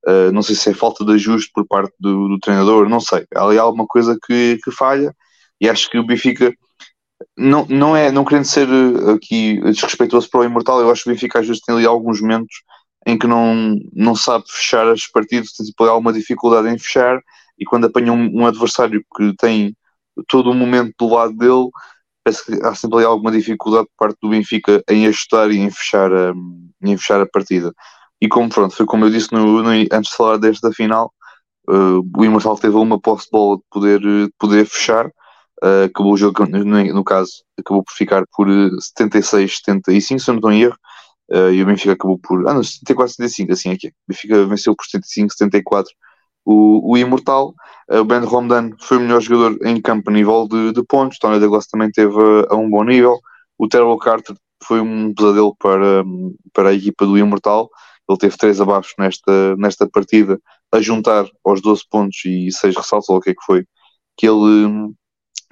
Uh, 0.08 0.32
não 0.32 0.42
sei 0.42 0.56
se 0.56 0.70
é 0.70 0.74
falta 0.74 1.06
de 1.06 1.14
ajuste 1.14 1.52
por 1.54 1.68
parte 1.68 1.94
do, 2.00 2.28
do, 2.30 2.40
treinador, 2.40 2.90
não 2.90 3.00
sei. 3.00 3.26
Há 3.36 3.46
ali 3.46 3.60
alguma 3.60 3.86
coisa 3.86 4.18
que, 4.26 4.58
que 4.64 4.72
falha 4.72 5.14
e 5.62 5.70
acho 5.70 5.90
que 5.90 5.98
o 5.98 6.06
Benfica 6.06 6.54
não, 7.38 7.66
não 7.70 7.96
é, 7.96 8.12
não 8.12 8.24
querendo 8.24 8.46
ser 8.46 8.68
eh, 8.68 9.12
aqui 9.14 9.60
desrespeitoso 9.62 10.30
para 10.30 10.40
o 10.40 10.44
Imortal, 10.46 10.80
eu 10.80 10.90
acho 10.90 11.04
que 11.04 11.10
o 11.10 11.14
Benfica 11.14 11.40
às 11.40 11.48
vezes 11.48 11.62
tem 11.62 11.76
ali 11.76 11.86
alguns 11.86 12.22
momentos 12.22 12.64
em 13.06 13.18
que 13.18 13.28
não, 13.28 13.76
não 13.94 14.16
sabe 14.16 14.46
fechar 14.48 14.88
as 14.88 15.08
partidas, 15.08 15.54
tem 15.54 15.66
tipo, 15.66 15.84
alguma 15.86 16.14
dificuldade 16.14 16.70
em 16.70 16.78
fechar 16.78 17.22
e 17.58 17.66
quando 17.66 17.86
apanha 17.86 18.14
um, 18.14 18.42
um, 18.42 18.46
adversário 18.46 19.04
que 19.16 19.34
tem 19.38 19.76
todo 20.28 20.52
o 20.52 20.54
momento 20.54 20.94
do 21.00 21.14
lado 21.14 21.34
dele, 21.34 21.70
parece 22.24 22.46
que 22.46 22.66
há 22.66 22.76
sempre 22.76 23.04
alguma 23.04 23.32
dificuldade 23.32 23.88
por 23.88 24.08
parte 24.08 24.18
do 24.22 24.30
Benfica 24.30 24.84
em 24.90 25.08
ajustar 25.08 25.52
e 25.52 25.60
em 25.60 25.70
fechar 25.70 26.12
a, 26.14 26.34
em 26.84 26.98
fechar 26.98 27.22
a 27.22 27.28
partida. 27.28 27.74
E 28.22 28.28
como 28.28 28.50
pronto, 28.50 28.76
foi 28.76 28.86
como 28.86 29.06
eu 29.06 29.10
disse 29.10 29.32
no, 29.32 29.64
no 29.64 29.70
antes 29.70 30.12
de 30.12 30.18
falar 30.18 30.38
desta 30.38 30.72
final, 30.72 31.14
uh, 31.70 32.02
o 32.18 32.26
Imortal 32.26 32.58
teve 32.58 32.76
uma 32.76 33.00
posse 33.00 33.26
de 33.26 33.32
bola 33.32 33.58
de 33.58 33.64
poder, 33.72 34.00
de 34.00 34.30
poder 34.38 34.66
fechar 34.66 35.10
Uh, 35.62 35.86
acabou 35.86 36.14
o 36.14 36.18
jogo, 36.18 36.46
no, 36.46 36.64
no, 36.64 37.04
caso, 37.04 37.44
acabou 37.60 37.84
por 37.84 37.92
ficar 37.92 38.24
por 38.34 38.48
76, 38.48 39.52
eh, 39.52 39.56
75, 39.56 40.20
se 40.20 40.30
eu 40.30 40.34
não 40.34 40.40
estou 40.40 40.52
em 40.54 40.62
erro, 40.62 40.78
uh, 41.32 41.52
e 41.52 41.62
o 41.62 41.66
Benfica 41.66 41.94
acabou 41.94 42.20
por. 42.20 42.48
Ah, 42.48 42.54
não, 42.54 42.64
74, 42.64 43.14
75, 43.16 43.52
assim 43.54 43.72
aqui. 43.72 43.88
É. 43.88 43.90
O 43.90 43.94
Benfica 44.08 44.46
venceu 44.46 44.76
por 44.76 44.86
75, 44.86 45.34
74 45.34 45.94
o, 46.46 46.94
o 46.94 46.98
Imortal. 46.98 47.54
Uh, 47.90 48.00
o 48.00 48.06
Ben 48.06 48.24
Romdan 48.24 48.72
foi 48.82 48.98
o 48.98 49.02
melhor 49.02 49.22
jogador 49.22 49.58
em 49.66 49.80
campo 49.82 50.10
a 50.10 50.14
nível 50.14 50.48
de, 50.48 50.74
de 50.74 50.84
pontos. 50.84 51.20
Tony 51.20 51.40
Douglas 51.40 51.68
também 51.68 51.92
teve 51.92 52.16
a, 52.18 52.54
a 52.54 52.56
um 52.56 52.70
bom 52.70 52.84
nível. 52.84 53.20
O 53.58 53.68
Terrell 53.68 53.98
Carter 53.98 54.36
foi 54.64 54.82
um 54.82 55.14
pesadelo 55.14 55.56
para, 55.58 56.04
para 56.54 56.70
a 56.70 56.74
equipa 56.74 57.06
do 57.06 57.18
Imortal. 57.18 57.70
Ele 58.10 58.18
teve 58.18 58.38
três 58.38 58.60
abaixo 58.60 58.94
nesta, 58.98 59.56
nesta 59.58 59.88
partida, 59.88 60.40
a 60.72 60.82
juntar 60.82 61.26
aos 61.46 61.62
12 61.62 61.84
pontos 61.90 62.26
e 62.26 62.52
6 62.52 62.76
ressaltos, 62.76 63.10
ou 63.10 63.18
o 63.18 63.22
que 63.22 63.30
é 63.32 63.34
que 63.34 63.46
foi, 63.46 63.66
que 64.18 64.28
ele 64.28 64.92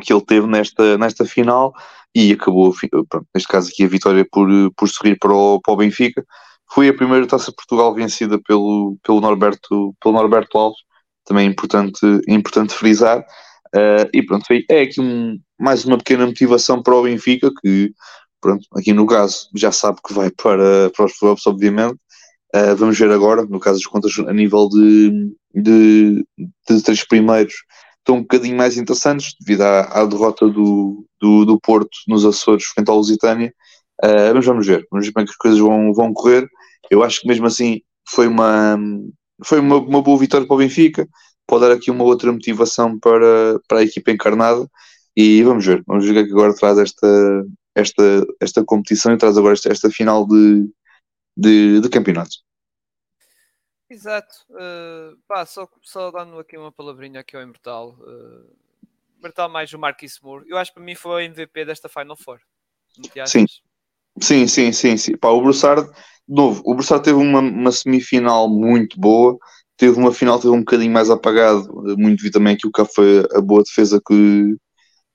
que 0.02 0.14
ele 0.14 0.24
teve 0.26 0.48
nesta, 0.48 0.98
nesta 0.98 1.26
final 1.26 1.74
e 2.14 2.32
acabou, 2.32 2.74
pronto, 3.10 3.28
neste 3.34 3.48
caso 3.48 3.70
aqui, 3.70 3.84
a 3.84 3.88
vitória 3.88 4.26
por, 4.32 4.48
por 4.76 4.90
sorrir 4.90 5.18
para 5.20 5.34
o, 5.34 5.60
para 5.62 5.74
o 5.74 5.78
Benfica. 5.78 6.26
Foi 6.72 6.88
a 6.90 6.94
primeira 6.94 7.26
taça 7.26 7.52
Portugal 7.52 7.94
vencida 7.94 8.40
pelo, 8.42 8.98
pelo, 9.04 9.22
Norberto, 9.22 9.96
pelo 10.02 10.16
Norberto 10.16 10.58
Alves, 10.58 10.80
também 11.26 11.48
é 11.48 11.50
importante, 11.50 12.00
importante 12.28 12.74
frisar. 12.74 13.20
Uh, 13.76 14.08
e 14.14 14.24
pronto, 14.24 14.46
é 14.70 14.82
aqui 14.82 15.02
um, 15.02 15.40
mais 15.60 15.86
uma 15.86 15.98
pequena 15.98 16.26
motivação 16.26 16.82
para 16.82 16.96
o 16.96 17.04
Benfica, 17.04 17.52
que 17.62 17.92
pronto, 18.40 18.66
aqui 18.76 18.94
no 18.94 19.06
caso 19.06 19.50
já 19.56 19.72
sabe 19.72 20.00
que 20.06 20.14
vai 20.14 20.30
para, 20.32 20.90
para 20.96 21.06
os 21.06 21.18
playoffs, 21.18 21.46
obviamente. 21.48 21.98
Uh, 22.56 22.76
vamos 22.76 22.98
ver 22.98 23.12
agora, 23.12 23.46
no 23.46 23.60
caso 23.60 23.80
das 23.80 23.86
contas, 23.86 24.14
a 24.20 24.34
nível 24.34 24.70
de, 24.70 25.36
de, 25.54 26.26
de 26.38 26.82
três 26.82 27.06
primeiros, 27.06 27.54
estão 28.08 28.16
um 28.16 28.22
bocadinho 28.22 28.56
mais 28.56 28.78
interessantes 28.78 29.36
devido 29.40 29.62
à, 29.64 29.82
à 29.82 30.06
derrota 30.06 30.48
do, 30.48 31.06
do, 31.20 31.46
do, 31.46 31.60
Porto 31.60 31.90
nos 32.08 32.26
Açores 32.26 32.64
frente 32.66 32.90
ao 32.90 32.96
Lusitânia. 32.96 33.54
Uh, 34.04 34.34
mas 34.34 34.46
vamos 34.46 34.66
ver, 34.66 34.88
vamos 34.90 35.06
ver 35.06 35.12
como 35.12 35.24
é 35.24 35.26
que 35.26 35.32
as 35.32 35.38
coisas 35.38 35.60
vão, 35.60 35.94
vão 35.94 36.14
correr. 36.14 36.48
Eu 36.90 37.04
acho 37.04 37.22
que 37.22 37.28
mesmo 37.28 37.46
assim 37.46 37.82
foi 38.08 38.28
uma, 38.28 38.80
foi 39.44 39.60
uma, 39.60 39.78
uma 39.78 40.02
boa 40.02 40.18
vitória 40.18 40.48
para 40.48 40.56
o 40.56 40.60
Benfica, 40.60 41.08
pode 41.46 41.68
dar 41.68 41.74
aqui 41.74 41.92
uma 41.92 42.06
outra 42.06 42.32
motivação 42.32 42.98
para, 42.98 43.60
para 43.68 43.80
a 43.80 43.84
equipa 43.84 44.12
encarnada 44.12 44.66
e 45.16 45.44
vamos 45.44 45.66
ver, 45.66 45.84
vamos 45.86 46.06
ver 46.06 46.12
o 46.12 46.14
que 46.14 46.20
é 46.20 46.24
que 46.26 46.32
agora 46.32 46.56
traz 46.56 46.78
esta, 46.78 47.46
esta, 47.76 48.26
esta 48.40 48.64
competição 48.64 49.14
e 49.14 49.18
traz 49.18 49.38
agora 49.38 49.54
esta, 49.54 49.70
esta 49.72 49.90
final 49.90 50.26
de, 50.26 50.70
de, 51.36 51.82
de 51.82 51.90
campeonato. 51.90 52.38
Exato. 53.90 54.36
Uh, 54.50 55.18
pá, 55.28 55.46
só, 55.46 55.68
só 55.82 56.12
dando 56.12 56.40
aqui 56.40 56.58
uma 56.58 56.72
palavrinha 56.72 57.22
aqui 57.22 57.36
ao 57.36 57.42
Imortal. 57.42 57.98
Uh, 58.00 58.46
Imortal 59.20 59.50
mais 59.50 59.72
o 59.74 59.80
Marquis 59.80 60.20
Moore. 60.22 60.46
Eu 60.48 60.58
acho 60.58 60.72
que 60.72 60.76
para 60.76 60.84
mim 60.84 60.96
foi 60.96 61.12
o 61.12 61.20
MVP 61.20 61.66
desta 61.66 61.90
Final 61.90 62.18
Four. 62.18 62.40
Sim. 63.26 63.46
Sim, 64.20 64.48
sim, 64.48 64.72
sim, 64.72 64.98
sim. 64.98 65.18
Pá, 65.18 65.30
o 65.30 65.42
Broussard, 65.42 65.88
de 66.28 66.36
novo, 66.36 66.62
o 66.66 66.74
Broussard 66.74 67.04
teve 67.04 67.18
uma, 67.18 67.40
uma, 67.40 67.72
semifinal 67.72 68.50
muito 68.50 69.00
boa, 69.00 69.38
teve 69.78 69.98
uma 69.98 70.12
final 70.12 70.40
teve 70.40 70.54
um 70.54 70.60
bocadinho 70.60 70.92
mais 70.92 71.10
apagado, 71.10 71.68
muito 71.98 72.24
vi 72.24 72.32
também 72.32 72.58
que 72.58 72.68
o 72.68 72.86
foi 72.88 73.24
a 73.36 73.42
boa 73.42 73.62
defesa 73.62 74.02
que, 74.06 74.56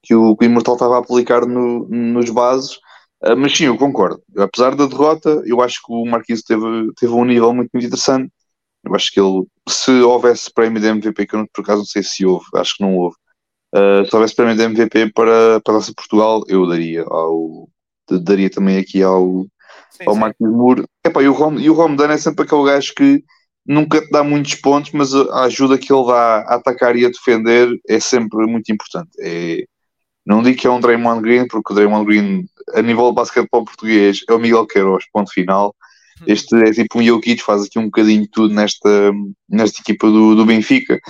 que, 0.03 0.15
o, 0.15 0.37
que 0.37 0.45
o 0.45 0.47
Imortal 0.47 0.75
estava 0.75 0.97
a 0.97 0.99
aplicar 1.01 1.47
no, 1.47 1.89
nos 1.89 2.31
bases, 2.31 2.77
uh, 3.25 3.37
mas 3.37 3.57
sim, 3.57 3.65
eu 3.65 3.77
concordo. 3.77 4.23
Apesar 4.39 4.77
da 4.77 4.87
derrota, 4.87 5.43
eu 5.47 5.61
acho 5.61 5.81
que 5.85 5.93
o 5.93 6.05
Marquis 6.05 6.43
teve, 6.43 6.93
teve 6.97 7.13
um 7.13 7.25
nível 7.25 7.53
muito, 7.53 7.71
muito 7.75 7.87
interessante 7.87 8.33
eu 8.85 8.95
acho 8.95 9.13
que 9.13 9.21
ele, 9.21 9.45
se 9.69 9.91
houvesse 9.91 10.53
prémio 10.53 10.81
de 10.81 10.89
MVP, 10.89 11.27
que 11.27 11.37
eu 11.37 11.47
por 11.53 11.63
acaso 11.63 11.79
não 11.81 11.87
sei 11.87 12.03
se 12.03 12.27
houve, 12.27 12.47
acho 12.55 12.77
que 12.77 12.83
não 12.83 12.97
houve. 12.97 13.17
Uh, 13.75 14.05
se 14.07 14.15
houvesse 14.15 14.35
prémio 14.35 14.57
de 14.57 14.63
MVP 14.63 15.13
para, 15.13 15.61
para 15.61 15.75
a 15.75 15.77
nossa 15.77 15.93
Portugal, 15.95 16.43
eu 16.49 16.67
daria 16.67 17.03
ao 17.05 17.69
daria 18.11 18.51
também 18.51 18.79
aqui 18.79 19.03
ao, 19.03 19.47
sim, 19.91 20.05
ao 20.07 20.15
Marcos 20.15 20.51
Moore. 20.51 20.85
Epá, 21.05 21.23
e 21.23 21.29
o 21.29 21.33
Rom, 21.33 21.59
e 21.59 21.71
o 21.71 21.75
Rom 21.75 21.95
é 21.95 22.19
sempre 22.19 22.45
aquele 22.45 22.65
gajo 22.65 22.93
que 22.95 23.25
nunca 23.65 24.01
te 24.01 24.11
dá 24.11 24.23
muitos 24.23 24.55
pontos, 24.57 24.91
mas 24.93 25.15
a 25.15 25.45
ajuda 25.45 25.79
que 25.79 25.93
ele 25.93 26.07
dá 26.07 26.39
a 26.41 26.55
atacar 26.57 26.97
e 26.97 27.07
a 27.07 27.09
defender 27.09 27.69
é 27.89 28.01
sempre 28.01 28.47
muito 28.47 28.71
importante. 28.73 29.11
É, 29.21 29.65
não 30.27 30.43
digo 30.43 30.59
que 30.59 30.67
é 30.67 30.71
um 30.71 30.81
Draymond 30.81 31.23
Green, 31.23 31.47
porque 31.47 31.73
o 31.73 31.77
Draymond 31.77 32.05
Green, 32.05 32.45
a 32.75 32.83
nível 32.83 33.09
de 33.09 33.15
basquetebol 33.15 33.65
português, 33.65 34.21
é 34.29 34.33
o 34.33 34.39
Miguel 34.39 34.67
Queiroz, 34.67 35.05
ponto 35.13 35.33
final. 35.33 35.75
Este 36.27 36.55
é 36.57 36.73
tipo 36.73 36.99
um 36.99 37.03
Jokic, 37.03 37.43
faz 37.43 37.65
aqui 37.65 37.79
um 37.79 37.87
bocadinho 37.87 38.23
de 38.23 38.29
tudo 38.29 38.55
nesta, 38.55 39.13
nesta 39.49 39.81
equipa 39.81 40.09
do, 40.09 40.35
do 40.35 40.47
Benfica. 40.47 41.01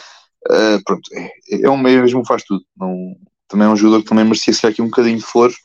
Uh, 0.49 0.83
pronto, 0.85 1.03
é, 1.15 1.31
é 1.63 1.71
um 1.71 1.77
mesmo 1.77 2.25
faz 2.25 2.43
tudo. 2.45 2.65
Não, 2.77 3.15
também 3.49 3.67
é 3.67 3.71
um 3.71 3.77
jogador 3.77 4.03
que 4.03 4.09
também 4.09 4.25
merecia 4.25 4.53
ser 4.53 4.69
aqui 4.69 4.81
um 4.81 4.87
bocadinho 4.87 5.19
de 5.19 5.25
flores, 5.25 5.57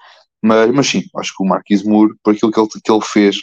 mas, 0.42 0.72
mas 0.72 0.88
sim, 0.88 1.04
acho 1.16 1.34
que 1.36 1.44
o 1.44 1.48
Marquis 1.48 1.84
Moore, 1.84 2.14
por 2.24 2.34
aquilo 2.34 2.52
que 2.52 2.60
ele, 2.60 2.68
que 2.84 2.92
ele 2.92 3.02
fez 3.02 3.38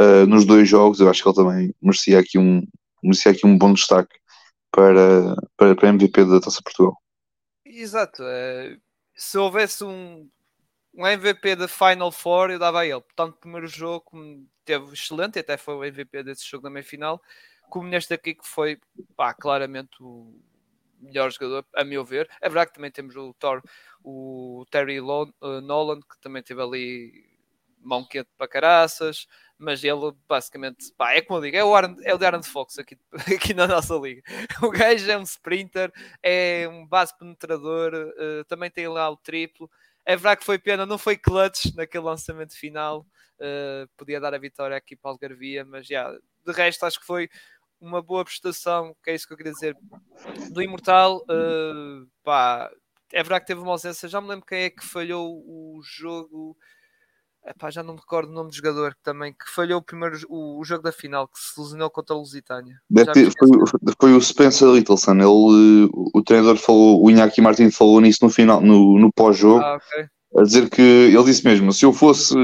uh, 0.00 0.26
nos 0.26 0.44
dois 0.44 0.68
jogos, 0.68 1.00
eu 1.00 1.10
acho 1.10 1.22
que 1.22 1.28
ele 1.28 1.36
também 1.36 1.74
merecia 1.82 2.18
aqui 2.18 2.38
um, 2.38 2.62
merecia 3.02 3.32
aqui 3.32 3.46
um 3.46 3.58
bom 3.58 3.72
destaque 3.72 4.16
para, 4.70 5.36
para, 5.56 5.74
para 5.74 5.88
MVP 5.88 6.24
da 6.24 6.40
Taça 6.40 6.60
Portugal. 6.62 6.96
Exato. 7.66 8.22
É, 8.24 8.76
se 9.14 9.36
houvesse 9.36 9.84
um, 9.84 10.28
um 10.94 11.06
MVP 11.06 11.56
da 11.56 11.68
Final 11.68 12.12
Four, 12.12 12.50
eu 12.50 12.58
dava 12.58 12.80
a 12.80 12.86
ele. 12.86 13.00
Portanto, 13.00 13.34
o 13.34 13.38
primeiro 13.38 13.66
jogo 13.66 14.04
teve 14.64 14.92
excelente, 14.92 15.38
até 15.38 15.56
foi 15.56 15.74
o 15.74 15.84
MVP 15.84 16.22
desse 16.22 16.48
jogo 16.48 16.64
da 16.64 16.70
meia-final, 16.70 17.20
como 17.70 17.88
neste 17.88 18.12
aqui 18.14 18.34
que 18.34 18.46
foi 18.46 18.78
pá, 19.16 19.32
claramente 19.34 20.02
o 20.02 20.38
melhor 21.00 21.30
jogador, 21.32 21.66
a 21.74 21.84
meu 21.84 22.04
ver. 22.04 22.28
É 22.40 22.48
verdade 22.48 22.68
que 22.68 22.74
também 22.74 22.90
temos 22.90 23.16
o 23.16 23.34
Thor, 23.34 23.62
o 24.04 24.64
Terry 24.70 25.00
Nolan, 25.00 26.00
que 26.00 26.20
também 26.20 26.42
teve 26.42 26.62
ali 26.62 27.32
mão 27.84 28.04
quente 28.04 28.30
para 28.38 28.46
caraças, 28.46 29.26
mas 29.58 29.82
ele 29.82 30.12
basicamente, 30.28 30.92
pá, 30.96 31.12
é 31.12 31.20
como 31.20 31.38
eu 31.38 31.42
digo, 31.42 31.56
é 31.56 31.64
o, 31.64 31.74
Aaron, 31.74 31.96
é 32.02 32.14
o 32.14 32.18
de 32.18 32.24
Aaron 32.24 32.42
Fox 32.42 32.78
aqui, 32.78 32.96
aqui 33.34 33.54
na 33.54 33.66
nossa 33.66 33.94
liga. 33.94 34.22
O 34.62 34.70
gajo 34.70 35.10
é 35.10 35.18
um 35.18 35.22
sprinter, 35.22 35.92
é 36.22 36.68
um 36.70 36.86
base 36.86 37.16
penetrador, 37.18 37.92
uh, 37.94 38.44
também 38.44 38.70
tem 38.70 38.88
lá 38.88 39.10
o 39.10 39.16
triplo. 39.16 39.70
É 40.04 40.16
verdade 40.16 40.40
que 40.40 40.46
foi 40.46 40.58
pena, 40.58 40.84
não 40.84 40.98
foi 40.98 41.16
clutch 41.16 41.66
naquele 41.74 42.04
lançamento 42.04 42.56
final, 42.56 43.06
uh, 43.38 43.88
podia 43.96 44.20
dar 44.20 44.34
a 44.34 44.38
vitória 44.38 44.76
aqui 44.76 44.96
para 44.96 45.08
o 45.08 45.12
Algarvia, 45.12 45.64
mas 45.64 45.86
já, 45.86 46.00
yeah, 46.00 46.18
de 46.44 46.52
resto 46.52 46.84
acho 46.84 46.98
que 46.98 47.06
foi 47.06 47.28
uma 47.80 48.02
boa 48.02 48.24
prestação, 48.24 48.96
que 49.02 49.10
é 49.10 49.14
isso 49.14 49.26
que 49.26 49.32
eu 49.32 49.36
queria 49.36 49.52
dizer, 49.52 49.76
do 50.50 50.62
Imortal. 50.62 51.18
Uh, 51.22 52.08
pá, 52.22 52.70
é 53.12 53.22
verdade 53.22 53.42
que 53.42 53.46
teve 53.48 53.60
uma 53.60 53.72
ausência, 53.72 54.08
já 54.08 54.20
me 54.20 54.28
lembro 54.28 54.46
quem 54.46 54.62
é 54.62 54.70
que 54.70 54.84
falhou 54.84 55.42
o 55.44 55.80
jogo 55.82 56.56
Epá, 57.44 57.70
já 57.70 57.82
não 57.82 57.94
me 57.94 58.00
recordo 58.00 58.30
o 58.30 58.32
nome 58.32 58.50
do 58.50 58.56
jogador 58.56 58.94
também 59.02 59.32
que 59.32 59.50
falhou 59.52 59.80
o 59.80 59.82
primeiro 59.82 60.16
o, 60.28 60.60
o 60.60 60.64
jogo 60.64 60.82
da 60.82 60.92
final 60.92 61.26
que 61.26 61.38
se 61.40 61.60
lesionou 61.60 61.90
contra 61.90 62.14
a 62.14 62.18
Lusitânia. 62.18 62.76
Ter, 63.12 63.32
foi, 63.36 63.48
foi, 64.00 64.12
o 64.14 64.20
Spencer 64.20 64.68
Littleson. 64.68 65.14
Ele, 65.14 65.90
o 65.92 66.22
treinador 66.24 66.56
falou, 66.56 67.04
o 67.04 67.10
Iñaki 67.10 67.40
Martin 67.40 67.70
falou 67.72 68.00
nisso 68.00 68.20
no 68.22 68.30
final, 68.30 68.60
no, 68.60 68.96
no 68.96 69.12
pós-jogo, 69.12 69.60
ah, 69.60 69.76
okay. 69.76 70.06
a 70.38 70.42
dizer 70.44 70.70
que 70.70 70.80
ele 70.80 71.24
disse 71.24 71.44
mesmo: 71.44 71.72
se 71.72 71.84
eu 71.84 71.92
fosse 71.92 72.36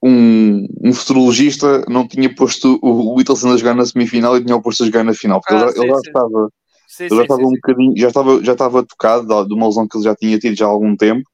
um, 0.00 0.66
um 0.84 0.92
futurologista, 0.92 1.84
não 1.88 2.06
tinha 2.06 2.32
posto 2.32 2.78
o, 2.80 3.18
Littleson 3.18 3.52
a 3.52 3.56
jogar 3.56 3.74
na 3.74 3.84
semifinal 3.84 4.36
e 4.36 4.44
tinha 4.44 4.56
o 4.56 4.62
posto 4.62 4.84
a 4.84 4.86
jogar 4.86 5.02
na 5.02 5.14
final, 5.14 5.40
porque 5.40 5.54
ah, 5.54 5.62
ele, 5.62 5.72
sim, 5.72 5.80
ele, 5.80 5.88
já 5.88 5.96
sim. 5.96 6.06
estava. 6.06 6.48
Sim, 6.86 7.04
ele 7.04 7.16
já 7.16 7.22
estava 7.22 7.42
um 7.42 7.50
bocadinho, 7.50 7.96
já 7.96 8.08
estava, 8.08 8.44
já 8.44 8.52
estava 8.52 8.86
tocado 8.86 9.48
de 9.48 9.54
uma 9.54 9.66
lesão 9.66 9.88
que 9.88 9.96
ele 9.96 10.04
já 10.04 10.14
tinha 10.14 10.38
tido 10.38 10.56
já 10.56 10.66
há 10.66 10.68
algum 10.68 10.94
tempo 10.94 11.28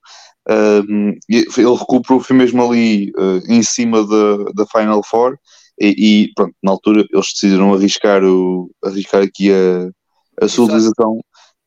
Uh, 0.51 1.13
ele 1.29 1.77
recuperou, 1.79 2.21
foi 2.21 2.35
mesmo 2.35 2.63
ali 2.65 3.11
uh, 3.19 3.43
em 3.49 3.63
cima 3.63 4.07
da, 4.07 4.45
da 4.55 4.67
Final 4.67 5.03
Four 5.05 5.39
e, 5.79 6.25
e, 6.25 6.35
pronto, 6.35 6.55
na 6.63 6.73
altura 6.73 7.05
eles 7.13 7.33
decidiram 7.33 7.75
arriscar, 7.75 8.25
o, 8.25 8.71
arriscar 8.83 9.23
aqui 9.23 9.51
a, 9.53 10.45
a 10.45 10.49
sua 10.49 10.65
utilização. 10.65 11.21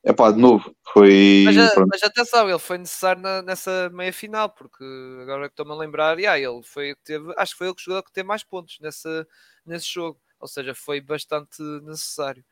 É 0.03 0.11
pá, 0.11 0.31
de 0.31 0.39
novo, 0.39 0.75
foi. 0.91 1.43
Mas, 1.45 1.55
mas 1.87 2.03
atenção, 2.03 2.49
ele 2.49 2.57
foi 2.57 2.79
necessário 2.79 3.21
na, 3.21 3.43
nessa 3.43 3.89
meia 3.93 4.11
final, 4.11 4.49
porque 4.49 4.83
agora 5.21 5.47
que 5.47 5.53
estou-me 5.53 5.71
a 5.71 5.75
lembrar, 5.75 6.17
yeah, 6.17 6.39
ele 6.39 6.63
foi 6.63 6.95
teve, 7.03 7.31
acho 7.37 7.51
que 7.53 7.57
foi 7.59 7.67
ele 7.67 7.75
que 7.75 7.83
jogou 7.83 8.01
que 8.01 8.11
teve 8.11 8.27
mais 8.27 8.43
pontos 8.43 8.79
nessa, 8.81 9.27
nesse 9.63 9.87
jogo, 9.93 10.19
ou 10.39 10.47
seja, 10.47 10.73
foi 10.73 10.99
bastante 10.99 11.61
necessário. 11.83 12.43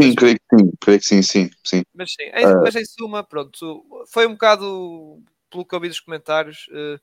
Sim, 0.00 0.08
mas, 0.08 0.14
creio 0.14 0.36
que 0.36 0.56
sim, 0.58 0.72
creio 0.80 1.00
que 1.00 1.06
sim, 1.06 1.22
sim, 1.22 1.50
sim. 1.64 1.82
Mas 1.94 2.12
sim, 2.12 2.24
em, 2.24 2.46
uh, 2.46 2.62
mas 2.62 2.76
em 2.76 2.84
suma, 2.84 3.24
pronto, 3.24 3.84
foi 4.12 4.26
um 4.26 4.32
bocado 4.32 5.18
pelo 5.52 5.66
que 5.66 5.74
eu 5.74 5.80
vi 5.80 5.88
dos 5.88 6.00
comentários, 6.00 6.66
uh, 6.68 7.00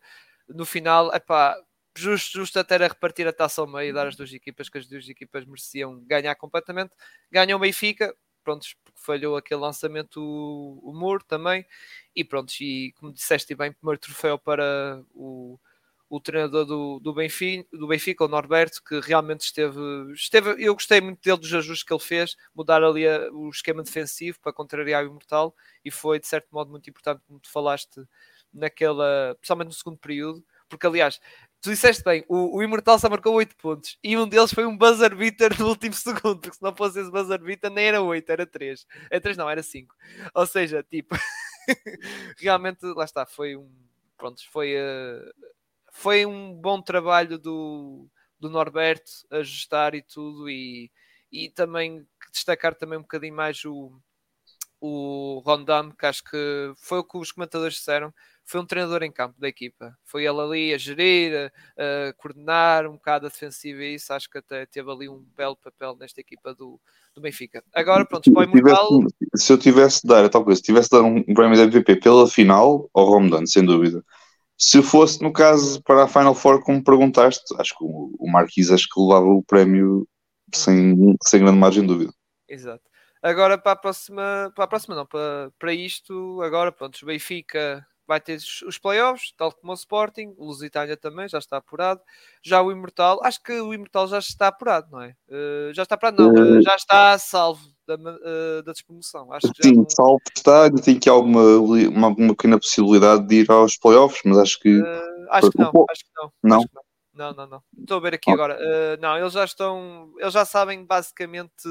no 0.49 0.65
final, 0.65 1.13
epá, 1.13 1.55
justo, 1.95 2.39
justo 2.39 2.59
até 2.59 2.75
a 2.75 2.87
repartir 2.87 3.27
a 3.27 3.33
taça 3.33 3.61
ao 3.61 3.67
meio 3.67 3.89
e 3.89 3.93
dar 3.93 4.07
às 4.07 4.15
duas 4.15 4.33
equipas, 4.33 4.69
que 4.69 4.77
as 4.77 4.87
duas 4.87 5.07
equipas 5.07 5.45
mereciam 5.45 5.99
ganhar 6.05 6.35
completamente. 6.35 6.91
Ganhou 7.31 7.57
o 7.57 7.61
Benfica, 7.61 8.15
pronto, 8.43 8.65
porque 8.83 8.99
falhou 9.01 9.37
aquele 9.37 9.61
lançamento 9.61 10.21
o, 10.21 10.79
o 10.89 10.93
Muro 10.93 11.23
também, 11.23 11.65
e 12.15 12.23
pronto, 12.23 12.51
e 12.61 12.93
como 12.93 13.13
disseste 13.13 13.53
bem, 13.55 13.71
primeiro 13.71 13.99
troféu 13.99 14.39
para 14.39 15.03
o, 15.13 15.59
o 16.09 16.19
treinador 16.19 16.65
do, 16.65 16.99
do, 16.99 17.13
Benfica, 17.13 17.67
do 17.71 17.87
Benfica, 17.87 18.25
o 18.25 18.27
Norberto, 18.27 18.81
que 18.83 18.99
realmente 18.99 19.41
esteve, 19.41 19.79
esteve. 20.13 20.55
Eu 20.57 20.73
gostei 20.73 20.99
muito 20.99 21.21
dele 21.21 21.37
dos 21.37 21.53
ajustes 21.53 21.83
que 21.83 21.93
ele 21.93 21.99
fez, 21.99 22.35
mudar 22.55 22.83
ali 22.83 23.07
a, 23.07 23.29
o 23.31 23.49
esquema 23.49 23.83
defensivo 23.83 24.39
para 24.41 24.53
contrariar 24.53 25.03
o 25.03 25.07
Imortal, 25.07 25.55
e 25.85 25.91
foi 25.91 26.19
de 26.19 26.27
certo 26.27 26.47
modo 26.51 26.71
muito 26.71 26.89
importante, 26.89 27.21
como 27.27 27.39
tu 27.39 27.49
falaste 27.51 28.01
naquela, 28.53 29.35
principalmente 29.39 29.67
no 29.67 29.73
segundo 29.73 29.97
período, 29.97 30.43
porque 30.67 30.85
aliás, 30.87 31.19
tu 31.61 31.69
disseste 31.69 32.03
bem, 32.03 32.23
o, 32.27 32.57
o 32.57 32.63
Imortal 32.63 32.99
só 32.99 33.09
marcou 33.09 33.33
8 33.33 33.55
pontos 33.57 33.97
e 34.03 34.15
um 34.17 34.27
deles 34.27 34.53
foi 34.53 34.65
um 34.65 34.77
buzzer 34.77 35.15
beater 35.15 35.57
no 35.59 35.67
último 35.69 35.93
segundo, 35.95 36.39
porque 36.39 36.55
se 36.55 36.61
não 36.61 36.75
fosse 36.75 36.99
esse 37.01 37.11
buzzer 37.11 37.39
beater 37.39 37.71
nem 37.71 37.87
era 37.87 38.01
8, 38.01 38.29
era 38.29 38.45
3. 38.45 38.85
Era 39.09 39.21
3 39.21 39.37
não, 39.37 39.49
era 39.49 39.63
5. 39.63 39.95
Ou 40.33 40.45
seja, 40.45 40.83
tipo, 40.83 41.15
realmente, 42.37 42.85
lá 42.85 43.03
está, 43.05 43.25
foi 43.25 43.55
um, 43.55 43.69
pronto, 44.17 44.41
foi, 44.51 44.75
uh, 44.75 45.33
foi 45.91 46.25
um 46.25 46.53
bom 46.53 46.81
trabalho 46.81 47.37
do, 47.37 48.07
do 48.39 48.49
Norberto 48.49 49.11
ajustar 49.31 49.95
e 49.95 50.01
tudo 50.01 50.49
e, 50.49 50.91
e 51.31 51.49
também 51.49 52.05
destacar 52.31 52.75
também 52.75 52.99
um 52.99 53.03
bocadinho 53.03 53.35
mais 53.35 53.63
o 53.65 53.91
o 54.81 55.41
Rondam, 55.45 55.91
que 55.91 56.05
acho 56.05 56.23
que 56.23 56.73
foi 56.77 56.99
o 56.99 57.03
que 57.03 57.17
os 57.17 57.31
comentadores 57.31 57.75
disseram, 57.75 58.13
foi 58.49 58.59
um 58.59 58.65
treinador 58.65 59.03
em 59.03 59.11
campo 59.11 59.39
da 59.39 59.47
equipa. 59.47 59.95
Foi 60.03 60.25
ele 60.25 60.41
ali 60.41 60.73
a 60.73 60.77
gerir, 60.77 61.51
a, 61.77 62.09
a 62.09 62.13
coordenar 62.13 62.87
um 62.87 62.93
bocado 62.93 63.27
a 63.27 63.29
defensiva 63.29 63.83
e 63.83 63.93
isso. 63.93 64.11
Acho 64.11 64.27
que 64.27 64.39
até 64.39 64.65
teve 64.65 64.89
ali 64.89 65.07
um 65.07 65.23
belo 65.37 65.55
papel 65.55 65.95
nesta 65.95 66.19
equipa 66.19 66.55
do, 66.55 66.81
do 67.13 67.21
Benfica. 67.21 67.63
Agora, 67.71 68.03
pronto, 68.05 68.31
para 68.33 68.39
o 68.39 68.43
Imortal... 68.43 69.01
Se 69.35 69.53
eu 69.53 69.57
tivesse 69.57 70.01
de 70.01 70.07
dar, 70.07 70.27
tal 70.29 70.43
coisa, 70.43 70.57
se 70.57 70.63
tivesse 70.65 70.89
de 70.89 70.97
dar 70.97 71.03
um 71.03 71.23
prémio 71.23 71.55
de 71.55 71.61
MVP 71.61 71.97
pela 71.97 72.27
final, 72.27 72.89
ao 72.91 73.05
Rondam, 73.05 73.45
sem 73.45 73.63
dúvida. 73.63 74.03
Se 74.57 74.81
fosse, 74.81 75.21
no 75.21 75.31
caso, 75.31 75.81
para 75.83 76.05
a 76.05 76.07
Final 76.07 76.33
Four, 76.33 76.63
como 76.63 76.83
perguntaste, 76.83 77.53
acho 77.59 77.77
que 77.77 77.83
o, 77.83 78.15
o 78.17 78.31
Marquis 78.31 78.71
acho 78.71 78.87
que 78.91 78.99
levava 78.99 79.27
o 79.27 79.43
prémio 79.43 80.07
sem, 80.51 81.15
sem 81.23 81.39
grande 81.39 81.59
margem 81.59 81.83
de 81.83 81.87
dúvida. 81.87 82.11
Exato. 82.47 82.81
Agora 83.21 83.57
para 83.57 83.73
a 83.73 83.75
próxima, 83.75 84.51
para 84.55 84.63
a 84.63 84.67
próxima 84.67 84.95
não, 84.95 85.05
para, 85.05 85.51
para 85.59 85.73
isto, 85.73 86.41
agora 86.41 86.71
pronto, 86.71 86.97
o 87.03 87.05
Benfica 87.05 87.85
vai 88.09 88.19
ter 88.19 88.39
os 88.65 88.79
playoffs, 88.79 89.31
tal 89.37 89.51
como 89.51 89.71
o 89.71 89.75
Sporting, 89.75 90.33
o 90.35 90.47
Lusitânia 90.47 90.97
também 90.97 91.29
já 91.29 91.37
está 91.37 91.57
apurado. 91.57 92.01
Já 92.41 92.59
o 92.59 92.71
Imortal, 92.71 93.19
acho 93.23 93.39
que 93.43 93.53
o 93.53 93.71
Imortal 93.71 94.07
já 94.07 94.17
está 94.17 94.47
apurado, 94.47 94.87
não 94.91 95.03
é? 95.03 95.15
Uh, 95.29 95.71
já 95.75 95.83
está 95.83 95.93
apurado, 95.93 96.23
não, 96.23 96.57
uh, 96.57 96.59
já 96.63 96.75
está 96.75 97.19
salvo 97.19 97.61
da, 97.85 97.93
uh, 97.93 98.63
da 98.63 98.71
despromoção. 98.71 99.31
Acho 99.31 99.53
que 99.53 99.61
sim, 99.61 99.75
não... 99.75 99.85
salvo 99.87 100.19
está, 100.35 100.71
tem 100.71 100.97
que 100.97 101.07
há 101.07 101.13
alguma, 101.13 101.39
uma, 101.59 102.07
uma 102.07 102.35
pequena 102.35 102.57
possibilidade 102.57 103.27
de 103.27 103.41
ir 103.41 103.51
aos 103.51 103.77
playoffs, 103.77 104.21
mas 104.25 104.39
acho 104.39 104.59
que. 104.59 104.81
acho, 105.29 105.51
que 105.51 105.59
não, 105.59 105.71
acho 105.91 106.03
que 106.03 106.11
não, 106.17 106.31
não. 106.41 106.57
Acho 106.57 106.67
que 106.67 106.75
não. 106.75 106.83
Não, 107.13 107.33
não, 107.33 107.47
não. 107.47 107.63
Estou 107.77 107.97
a 107.97 108.01
ver 108.01 108.15
aqui 108.15 108.31
agora. 108.31 108.57
não, 108.99 109.15
eles 109.19 109.33
já 109.33 109.45
estão. 109.45 110.11
Eles 110.17 110.33
já 110.33 110.45
sabem 110.45 110.83
basicamente 110.83 111.69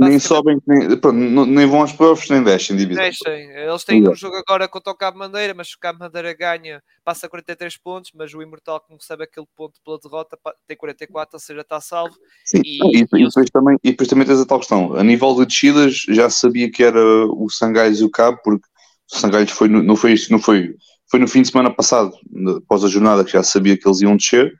nem 0.00 0.18
sobem, 0.18 0.60
nem, 0.66 0.96
pronto, 0.96 1.16
nem 1.16 1.66
vão 1.66 1.80
aos 1.80 1.92
playoffs, 1.92 2.28
nem 2.28 2.42
descem 2.42 2.76
divisão. 2.76 3.02
Descem. 3.02 3.50
Eles 3.50 3.84
têm 3.84 4.08
um 4.08 4.14
jogo 4.14 4.36
agora 4.36 4.68
contra 4.68 4.92
o 4.92 4.96
Cabo 4.96 5.18
Madeira, 5.18 5.54
mas 5.54 5.72
o 5.72 5.78
Cabo 5.78 6.00
Madeira 6.00 6.32
ganha, 6.34 6.82
passa 7.04 7.28
43 7.28 7.76
pontos, 7.78 8.10
mas 8.14 8.32
o 8.34 8.42
Imortal, 8.42 8.80
como 8.80 8.98
recebe 8.98 9.24
aquele 9.24 9.46
ponto 9.56 9.80
pela 9.84 9.98
derrota, 9.98 10.38
tem 10.66 10.76
44, 10.76 11.36
ou 11.36 11.40
seja, 11.40 11.60
está 11.60 11.80
salvo. 11.80 12.14
Sim, 12.44 12.60
e, 12.64 12.78
e, 12.82 13.00
e, 13.00 13.04
depois 13.04 13.50
também, 13.50 13.78
e 13.82 13.90
depois 13.90 14.08
também 14.08 14.26
tens 14.26 14.40
a 14.40 14.46
tal 14.46 14.58
questão. 14.58 14.94
A 14.94 15.04
nível 15.04 15.34
de 15.36 15.46
descidas, 15.46 16.04
já 16.08 16.28
sabia 16.30 16.70
que 16.70 16.82
era 16.82 17.00
o 17.00 17.48
Sangais 17.50 18.00
e 18.00 18.04
o 18.04 18.10
Cabo, 18.10 18.38
porque 18.42 18.66
o 19.12 19.16
Sangais 19.16 19.50
foi 19.50 19.68
no, 19.68 19.82
não 19.82 19.96
foi 19.96 20.12
isso, 20.12 20.32
não 20.32 20.38
foi, 20.38 20.74
foi 21.10 21.20
no 21.20 21.28
fim 21.28 21.42
de 21.42 21.48
semana 21.48 21.72
passado, 21.72 22.12
após 22.58 22.84
a 22.84 22.88
jornada, 22.88 23.24
que 23.24 23.32
já 23.32 23.42
sabia 23.42 23.76
que 23.76 23.86
eles 23.88 24.00
iam 24.00 24.16
descer. 24.16 24.52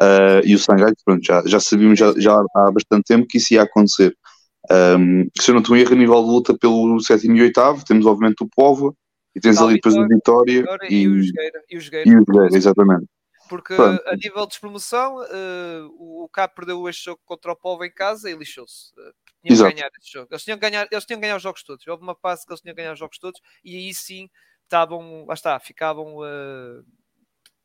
Uh, 0.00 0.42
e 0.44 0.54
o 0.54 0.58
Sangais, 0.58 0.94
pronto, 1.04 1.24
já, 1.24 1.42
já 1.46 1.60
sabíamos 1.60 1.98
já, 1.98 2.12
já 2.16 2.34
há 2.34 2.70
bastante 2.72 3.04
tempo 3.04 3.26
que 3.28 3.38
isso 3.38 3.54
ia 3.54 3.62
acontecer. 3.62 4.14
Um, 4.70 5.28
se 5.38 5.50
eu 5.50 5.54
não 5.54 5.60
estou 5.60 5.76
em 5.76 5.80
erro, 5.80 5.92
a 5.92 5.96
nível 5.96 6.22
de 6.22 6.30
luta 6.30 6.58
pelo 6.58 6.98
sétimo 7.00 7.36
e 7.36 7.42
oitavo, 7.42 7.84
temos 7.84 8.06
obviamente 8.06 8.42
o 8.42 8.48
Povo 8.48 8.96
e 9.34 9.40
tens 9.40 9.58
ali 9.58 9.74
depois 9.74 9.96
a 9.96 10.06
Vitória 10.06 10.64
e, 10.88 11.02
e 11.02 11.08
o 11.08 11.22
Jogueira. 11.22 11.62
E 11.68 11.76
o 11.76 11.80
Jogueira, 11.80 12.10
e 12.10 12.16
o 12.16 12.24
Jogueira 12.26 12.56
exatamente. 12.56 13.06
Porque 13.48 13.74
Pronto. 13.74 14.02
a 14.06 14.16
nível 14.16 14.42
de 14.42 14.48
despromoção, 14.48 15.16
uh, 15.18 16.24
o 16.24 16.28
Cap 16.30 16.54
perdeu 16.54 16.88
este 16.88 17.04
jogo 17.04 17.20
contra 17.26 17.52
o 17.52 17.56
Povo 17.56 17.84
em 17.84 17.92
casa 17.92 18.30
e 18.30 18.34
lixou-se. 18.34 18.92
Uh, 18.92 19.12
tinham 19.44 19.68
que 19.68 19.74
ganhar 19.74 19.90
este 20.00 20.12
jogo. 20.12 20.28
Eles 20.30 20.44
tinham 20.44 20.58
que 20.58 20.62
ganhar, 20.62 20.88
eles 20.90 21.04
tinham 21.04 21.18
que 21.18 21.22
ganhar 21.26 21.36
os 21.36 21.42
jogos 21.42 21.62
todos. 21.62 21.86
Houve 21.86 22.02
uma 22.02 22.14
fase 22.14 22.46
que 22.46 22.52
eles 22.52 22.62
tinham 22.62 22.74
que 22.74 22.80
ganhar 22.80 22.94
os 22.94 22.98
jogos 22.98 23.18
todos 23.18 23.40
e 23.62 23.76
aí 23.76 23.92
sim 23.92 24.30
estavam, 24.62 25.26
lá 25.26 25.34
está, 25.34 25.60
ficavam. 25.60 26.16
Uh, 26.16 26.82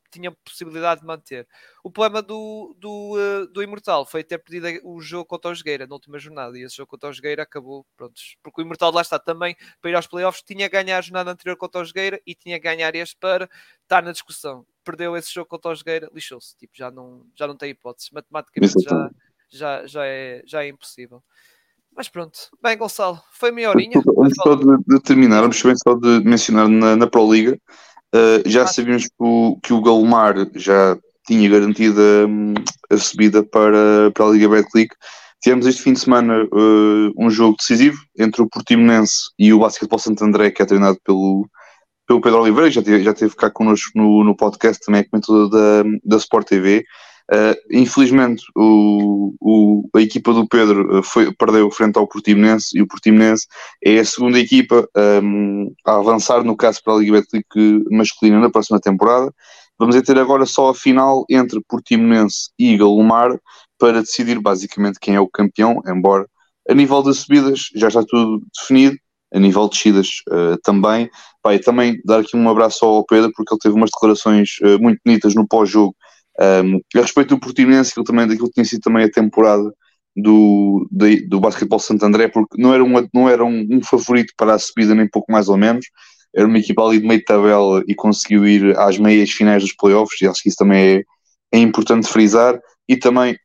tinha 0.09 0.31
possibilidade 0.31 1.01
de 1.01 1.07
manter. 1.07 1.47
O 1.83 1.91
problema 1.91 2.21
do, 2.21 2.75
do, 2.77 3.15
uh, 3.15 3.47
do 3.47 3.63
Imortal 3.63 4.05
foi 4.05 4.23
ter 4.23 4.37
perdido 4.39 4.67
o 4.83 5.01
jogo 5.01 5.25
contra 5.25 5.51
o 5.51 5.55
Jogueira 5.55 5.87
na 5.87 5.93
última 5.93 6.19
jornada 6.19 6.57
e 6.57 6.63
esse 6.63 6.77
jogo 6.77 6.89
contra 6.89 7.09
o 7.09 7.13
Jogueira 7.13 7.43
acabou, 7.43 7.85
pronto, 7.95 8.13
porque 8.43 8.61
o 8.61 8.63
Imortal 8.63 8.91
lá 8.91 9.01
está 9.01 9.19
também 9.19 9.55
para 9.81 9.91
ir 9.91 9.95
aos 9.95 10.07
playoffs, 10.07 10.43
tinha 10.43 10.65
a 10.65 10.69
ganhar 10.69 10.97
a 10.97 11.01
jornada 11.01 11.31
anterior 11.31 11.55
contra 11.55 11.81
o 11.81 11.85
Jogueira 11.85 12.19
e 12.25 12.35
tinha 12.35 12.55
a 12.55 12.59
ganhar 12.59 12.93
este 12.95 13.15
para 13.17 13.49
estar 13.83 14.03
na 14.03 14.11
discussão. 14.11 14.65
Perdeu 14.83 15.15
esse 15.15 15.33
jogo 15.33 15.47
contra 15.47 15.71
o 15.71 15.75
Jogueira, 15.75 16.09
lixou-se, 16.13 16.55
tipo, 16.57 16.75
já 16.75 16.89
não, 16.89 17.25
já 17.35 17.47
não 17.47 17.55
tem 17.55 17.71
hipótese, 17.71 18.09
matematicamente 18.11 18.73
já, 18.83 19.09
já, 19.49 19.87
já, 19.87 20.05
é, 20.05 20.41
já 20.45 20.63
é 20.63 20.69
impossível. 20.69 21.23
Mas 21.95 22.07
pronto, 22.07 22.39
bem 22.61 22.77
Gonçalo, 22.77 23.21
foi 23.31 23.51
meia 23.51 23.69
horinha. 23.69 23.97
Antes 23.97 24.35
só 24.41 24.55
de, 24.55 24.65
de 24.87 25.01
terminar, 25.01 25.41
vamos 25.41 25.59
só 25.59 25.93
de 25.95 26.23
mencionar 26.23 26.69
na, 26.69 26.95
na 26.95 27.07
Pro 27.07 27.31
Liga 27.31 27.59
Uh, 28.13 28.47
já 28.47 28.65
sabíamos 28.65 29.05
que 29.05 29.13
o, 29.19 29.59
que 29.61 29.73
o 29.73 29.81
Galmar 29.81 30.35
já 30.55 30.97
tinha 31.27 31.47
garantido 31.49 32.01
a, 32.01 32.95
a 32.95 32.97
subida 32.97 33.43
para, 33.43 34.11
para 34.13 34.25
a 34.25 34.29
Liga 34.29 34.49
Betclic, 34.49 34.95
Tivemos 35.41 35.65
este 35.65 35.81
fim 35.81 35.93
de 35.93 35.99
semana 35.99 36.43
uh, 36.43 37.13
um 37.17 37.29
jogo 37.29 37.55
decisivo 37.57 37.97
entre 38.17 38.41
o 38.41 38.49
Portimonense 38.49 39.31
e 39.39 39.53
o 39.53 39.59
Basquetebol 39.59 39.97
Santo 39.97 40.23
André, 40.23 40.51
que 40.51 40.61
é 40.61 40.65
treinado 40.65 40.99
pelo, 41.01 41.49
pelo 42.05 42.19
Pedro 42.19 42.41
Oliveira, 42.41 42.69
já 42.69 42.81
teve, 42.81 43.03
já 43.03 43.13
teve 43.13 43.35
cá 43.35 43.49
connosco 43.49 43.91
no, 43.95 44.23
no 44.25 44.35
podcast, 44.35 44.83
também 44.85 45.01
é 45.01 45.03
comentador 45.05 45.49
da, 45.49 45.83
da 46.03 46.17
Sport 46.17 46.45
TV. 46.45 46.83
Uh, 47.31 47.55
infelizmente, 47.69 48.43
o, 48.55 49.35
o, 49.39 49.89
a 49.95 50.01
equipa 50.01 50.33
do 50.33 50.47
Pedro 50.47 51.03
foi, 51.03 51.31
perdeu 51.33 51.69
frente 51.69 51.97
ao 51.97 52.07
Portimonense 52.07 52.75
e 52.75 52.81
o 52.81 52.87
Portimonense 52.87 53.45
é 53.83 53.99
a 53.99 54.05
segunda 54.05 54.39
equipa 54.39 54.89
um, 55.23 55.71
a 55.85 55.97
avançar, 55.97 56.43
no 56.43 56.57
caso, 56.57 56.81
para 56.83 56.93
a 56.93 56.97
Liga 56.97 57.13
Betclic 57.13 57.85
masculina 57.91 58.39
na 58.39 58.49
próxima 58.49 58.79
temporada. 58.79 59.31
Vamos 59.77 60.01
ter 60.01 60.17
agora 60.17 60.45
só 60.47 60.69
a 60.69 60.75
final 60.75 61.23
entre 61.29 61.61
Portimonense 61.67 62.49
e 62.57 62.75
Galomar 62.75 63.39
para 63.77 64.01
decidir 64.01 64.39
basicamente 64.39 64.99
quem 64.99 65.13
é 65.13 65.19
o 65.19 65.29
campeão, 65.29 65.81
embora 65.87 66.27
a 66.67 66.73
nível 66.73 67.01
das 67.03 67.19
subidas 67.19 67.69
já 67.75 67.87
está 67.87 68.03
tudo 68.03 68.43
definido, 68.59 68.97
a 69.33 69.39
nível 69.39 69.63
de 69.65 69.75
descidas 69.75 70.07
uh, 70.29 70.57
também. 70.63 71.09
Pai, 71.41 71.59
também 71.59 72.01
dar 72.03 72.21
aqui 72.21 72.35
um 72.35 72.49
abraço 72.49 72.83
ao 72.83 73.05
Pedro, 73.05 73.31
porque 73.35 73.53
ele 73.53 73.59
teve 73.59 73.75
umas 73.75 73.91
declarações 73.91 74.57
uh, 74.63 74.81
muito 74.81 74.99
bonitas 75.05 75.35
no 75.35 75.47
pós-jogo 75.47 75.95
um, 76.41 76.79
a 76.95 77.01
respeito 77.01 77.35
do 77.35 77.39
Portimonense, 77.39 77.93
que 77.93 78.03
também, 78.03 78.27
daquilo 78.27 78.47
que 78.47 78.53
tinha 78.53 78.65
sido 78.65 78.81
também 78.81 79.03
a 79.03 79.11
temporada 79.11 79.71
do, 80.15 80.87
do, 80.91 81.27
do 81.27 81.39
Basquetebol 81.39 81.79
Santo 81.79 82.05
André, 82.05 82.27
porque 82.29 82.61
não 82.61 82.73
era, 82.73 82.83
um, 82.83 83.07
não 83.13 83.29
era 83.29 83.43
um, 83.43 83.67
um 83.69 83.83
favorito 83.83 84.33
para 84.37 84.53
a 84.53 84.59
subida, 84.59 84.95
nem 84.95 85.07
pouco 85.07 85.31
mais 85.31 85.49
ou 85.49 85.57
menos, 85.57 85.85
era 86.35 86.47
uma 86.47 86.57
equipa 86.59 86.83
ali 86.83 86.99
de 86.99 87.07
meio 87.07 87.19
de 87.19 87.25
tabela 87.25 87.83
e 87.87 87.95
conseguiu 87.95 88.47
ir 88.47 88.77
às 88.77 88.97
meias 88.97 89.31
finais 89.31 89.63
dos 89.63 89.73
playoffs, 89.73 90.21
e 90.21 90.27
acho 90.27 90.41
que 90.41 90.49
isso 90.49 90.57
também 90.57 90.97
é, 90.97 91.03
é 91.57 91.59
importante 91.59 92.07
frisar, 92.07 92.59
e 92.87 92.95
também, 92.95 93.37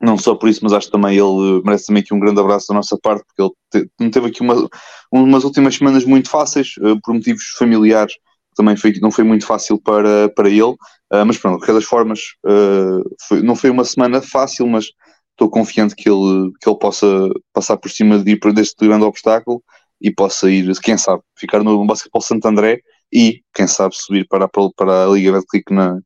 não 0.00 0.16
só 0.18 0.34
por 0.34 0.48
isso, 0.48 0.60
mas 0.62 0.72
acho 0.72 0.86
que 0.86 0.92
também 0.92 1.16
ele 1.16 1.62
merece 1.64 1.86
também 1.86 2.02
aqui 2.02 2.14
um 2.14 2.20
grande 2.20 2.40
abraço 2.40 2.68
da 2.68 2.74
nossa 2.74 2.98
parte, 3.02 3.24
porque 3.26 3.54
ele 3.72 3.90
te, 4.00 4.10
teve 4.10 4.28
aqui 4.28 4.42
uma, 4.42 4.68
umas 5.10 5.44
últimas 5.44 5.74
semanas 5.74 6.04
muito 6.04 6.28
fáceis, 6.28 6.74
uh, 6.78 7.00
por 7.02 7.14
motivos 7.14 7.42
familiares, 7.58 8.14
também 8.54 8.76
foi, 8.76 8.92
não 9.00 9.10
foi 9.10 9.24
muito 9.24 9.46
fácil 9.46 9.80
para, 9.80 10.28
para 10.30 10.48
ele, 10.48 10.62
uh, 10.62 11.26
mas 11.26 11.38
pronto, 11.38 11.60
de 11.60 11.66
qualquer 11.66 11.82
formas, 11.82 12.20
uh, 12.46 13.02
foi, 13.28 13.42
não 13.42 13.56
foi 13.56 13.70
uma 13.70 13.84
semana 13.84 14.20
fácil, 14.20 14.66
mas 14.66 14.86
estou 15.30 15.50
confiante 15.50 15.94
que 15.94 16.08
ele, 16.08 16.52
que 16.60 16.68
ele 16.68 16.78
possa 16.78 17.06
passar 17.52 17.76
por 17.76 17.90
cima 17.90 18.18
de, 18.18 18.38
deste 18.54 18.86
grande 18.86 19.04
obstáculo 19.04 19.62
e 20.00 20.10
possa 20.10 20.50
ir, 20.50 20.70
quem 20.80 20.96
sabe, 20.96 21.22
ficar 21.38 21.62
no 21.62 21.84
Basquetebol 21.86 22.20
Santo 22.20 22.46
André 22.46 22.80
e, 23.12 23.40
quem 23.54 23.66
sabe, 23.66 23.94
subir 23.96 24.26
para, 24.28 24.48
para 24.48 25.04
a 25.04 25.08
Liga 25.08 25.32
Betclic 25.32 25.72
na, 25.72 25.98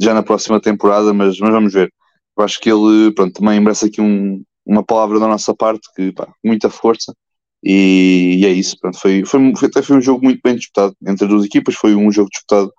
já 0.00 0.14
na 0.14 0.22
próxima 0.22 0.60
temporada, 0.60 1.12
mas, 1.12 1.38
mas 1.38 1.50
vamos 1.50 1.72
ver. 1.72 1.92
Eu 2.36 2.44
acho 2.44 2.60
que 2.60 2.70
ele, 2.70 3.12
pronto, 3.14 3.40
também 3.40 3.60
merece 3.60 3.86
aqui 3.86 4.00
um, 4.00 4.42
uma 4.64 4.84
palavra 4.84 5.18
da 5.18 5.26
nossa 5.26 5.54
parte, 5.54 5.88
que, 5.94 6.12
pá, 6.12 6.28
muita 6.44 6.70
força, 6.70 7.14
e, 7.62 8.36
e, 8.40 8.46
é 8.46 8.50
isso, 8.50 8.76
pronto, 8.80 8.98
foi, 8.98 9.24
foi, 9.24 9.52
foi, 9.56 9.68
até 9.68 9.82
foi 9.82 9.96
um 9.96 10.00
jogo 10.00 10.22
muito 10.24 10.40
bem 10.42 10.56
disputado 10.56 10.94
entre 11.06 11.24
as 11.24 11.30
duas 11.30 11.44
equipas, 11.44 11.74
foi 11.74 11.94
um 11.94 12.10
jogo 12.12 12.30
disputado 12.30 12.72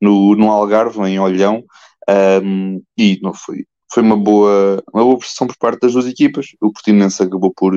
no, 0.00 0.34
no 0.36 0.50
Algarve, 0.50 1.00
em 1.02 1.18
Olhão, 1.18 1.64
um, 2.42 2.82
e 2.96 3.18
não 3.22 3.32
foi, 3.34 3.64
foi 3.92 4.02
uma 4.02 4.16
boa, 4.16 4.82
uma 4.92 5.04
boa 5.04 5.18
prestação 5.18 5.46
por 5.46 5.56
parte 5.56 5.80
das 5.80 5.92
duas 5.92 6.06
equipas. 6.06 6.48
O 6.60 6.72
Portimonense 6.72 7.22
acabou 7.22 7.52
por, 7.54 7.72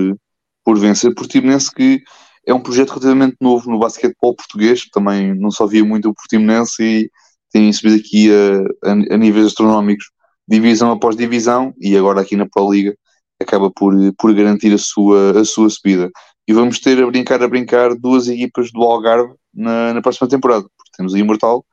por 0.63 0.77
vencer. 0.77 1.11
O 1.11 1.15
Portimonense 1.15 1.73
que 1.73 2.01
é 2.45 2.53
um 2.53 2.61
projeto 2.61 2.89
relativamente 2.89 3.37
novo 3.39 3.69
no 3.69 3.79
basquetebol 3.79 4.35
português, 4.35 4.87
também 4.91 5.33
não 5.35 5.51
só 5.51 5.65
via 5.65 5.83
muito 5.83 6.09
o 6.09 6.13
Portimonense 6.13 6.83
e 6.83 7.11
tem 7.51 7.71
subido 7.73 7.95
aqui 7.95 8.29
a, 8.31 8.89
a, 8.89 8.91
a, 8.91 9.17
níveis 9.17 9.47
astronómicos, 9.47 10.05
divisão 10.47 10.91
após 10.91 11.15
divisão, 11.15 11.73
e 11.79 11.97
agora 11.97 12.21
aqui 12.21 12.35
na 12.35 12.47
Pro 12.47 12.71
Liga 12.71 12.95
acaba 13.41 13.71
por, 13.71 13.93
por 14.17 14.33
garantir 14.33 14.73
a 14.73 14.77
sua, 14.77 15.39
a 15.39 15.45
sua 15.45 15.69
subida. 15.69 16.11
E 16.49 16.53
vamos 16.53 16.79
ter 16.79 16.99
a 16.99 17.05
brincar 17.05 17.43
a 17.43 17.47
brincar 17.47 17.93
duas 17.93 18.27
equipas 18.27 18.71
do 18.71 18.81
Algarve 18.81 19.35
na, 19.53 19.93
na 19.93 20.01
próxima 20.01 20.27
temporada, 20.27 20.63
porque 20.63 20.91
temos 20.97 21.13
a 21.13 21.19
Imortal 21.19 21.63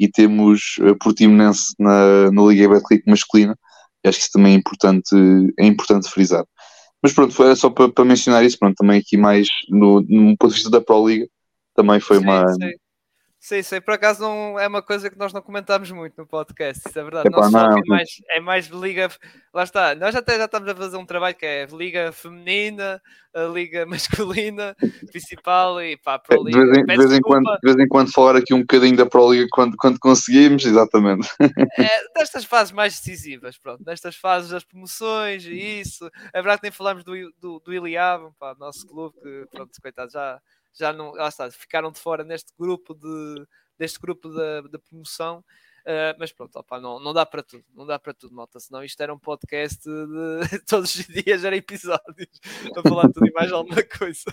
e 0.00 0.08
temos 0.08 0.76
a 0.80 0.94
Portimonense 0.94 1.74
na, 1.78 2.30
na 2.30 2.42
Liga 2.44 2.66
Betclic 2.66 3.02
masculina, 3.06 3.54
e 4.02 4.08
acho 4.08 4.16
que 4.16 4.24
isso 4.24 4.32
também 4.32 4.54
é 4.54 4.56
importante, 4.56 5.14
é 5.58 5.66
importante 5.66 6.08
frisar. 6.08 6.46
Mas 7.02 7.12
pronto, 7.12 7.34
foi 7.34 7.54
só 7.54 7.68
para, 7.68 7.92
para 7.92 8.06
mencionar 8.06 8.42
isso, 8.42 8.58
pronto, 8.58 8.74
também 8.74 8.98
aqui 8.98 9.18
mais 9.18 9.48
no, 9.68 10.00
no 10.00 10.34
ponto 10.38 10.48
de 10.48 10.54
vista 10.54 10.70
da 10.70 10.80
Pro 10.80 11.06
Liga, 11.06 11.28
também 11.74 12.00
foi 12.00 12.16
sim, 12.16 12.24
uma, 12.24 12.48
sim. 12.54 12.70
Sim, 13.42 13.60
sim, 13.60 13.80
por 13.80 13.94
acaso 13.94 14.22
não 14.22 14.56
é 14.56 14.68
uma 14.68 14.80
coisa 14.80 15.10
que 15.10 15.18
nós 15.18 15.32
não 15.32 15.42
comentámos 15.42 15.90
muito 15.90 16.14
no 16.16 16.24
podcast, 16.24 16.88
isso 16.88 16.96
é 16.96 17.02
verdade. 17.02 17.26
Epá, 17.26 17.50
não, 17.50 17.76
é, 17.76 17.80
mais, 17.88 18.08
é 18.30 18.40
mais 18.40 18.66
liga, 18.68 19.08
lá 19.52 19.64
está, 19.64 19.96
nós 19.96 20.14
até 20.14 20.38
já 20.38 20.44
estamos 20.44 20.68
a 20.68 20.76
fazer 20.76 20.96
um 20.96 21.04
trabalho 21.04 21.34
que 21.34 21.44
é 21.44 21.66
liga 21.66 22.12
feminina, 22.12 23.02
a 23.34 23.42
liga 23.46 23.84
masculina, 23.90 24.76
principal 25.10 25.82
e 25.82 25.96
pá, 25.96 26.20
Pro 26.20 26.44
Liga. 26.44 26.60
De 26.60 26.66
vez, 26.66 26.78
em, 26.78 26.84
de, 26.84 26.96
vez 26.96 27.12
em 27.14 27.20
quando, 27.20 27.46
de 27.46 27.58
vez 27.64 27.76
em 27.84 27.88
quando 27.88 28.12
falar 28.12 28.36
aqui 28.36 28.54
um 28.54 28.60
bocadinho 28.60 28.96
da 28.96 29.06
Pro 29.06 29.32
Liga 29.32 29.48
quando, 29.50 29.76
quando 29.76 29.98
conseguimos, 29.98 30.64
exatamente. 30.64 31.28
É, 31.40 32.12
destas 32.14 32.44
fases 32.44 32.72
mais 32.72 32.94
decisivas, 32.94 33.58
pronto, 33.58 33.82
nestas 33.84 34.14
fases 34.14 34.50
das 34.50 34.62
promoções 34.62 35.44
e 35.46 35.80
isso. 35.80 36.08
É 36.32 36.40
verdade 36.40 36.60
que 36.60 36.66
nem 36.66 36.72
falamos 36.72 37.02
do, 37.02 37.12
do, 37.40 37.58
do 37.58 37.74
Iliab, 37.74 38.30
pá, 38.38 38.54
nosso 38.56 38.86
clube 38.86 39.16
que, 39.20 39.46
pronto, 39.50 39.72
coitado, 39.82 40.12
já 40.12 40.40
já 40.74 40.92
não, 40.92 41.12
lá 41.12 41.28
está, 41.28 41.50
ficaram 41.50 41.90
de 41.90 41.98
fora 41.98 42.24
neste 42.24 42.52
grupo 42.58 42.94
de, 42.94 43.46
deste 43.78 43.98
grupo 44.00 44.28
da, 44.28 44.62
da 44.62 44.78
promoção. 44.78 45.44
Uh, 45.82 46.14
mas 46.16 46.30
pronto, 46.30 46.54
opa, 46.56 46.78
não, 46.78 47.00
não 47.00 47.12
dá 47.12 47.26
para 47.26 47.42
tudo, 47.42 47.64
não 47.74 47.84
dá 47.84 47.98
para 47.98 48.14
tudo, 48.14 48.32
malta. 48.34 48.60
Senão 48.60 48.84
isto 48.84 49.00
era 49.00 49.12
um 49.12 49.18
podcast 49.18 49.80
de 49.82 50.58
todos 50.68 50.94
os 50.94 51.06
dias, 51.06 51.44
era 51.44 51.56
episódios 51.56 52.38
para 52.72 52.82
falar 52.82 53.08
tudo 53.08 53.26
e 53.26 53.32
mais 53.32 53.50
alguma 53.50 53.82
coisa. 53.82 54.32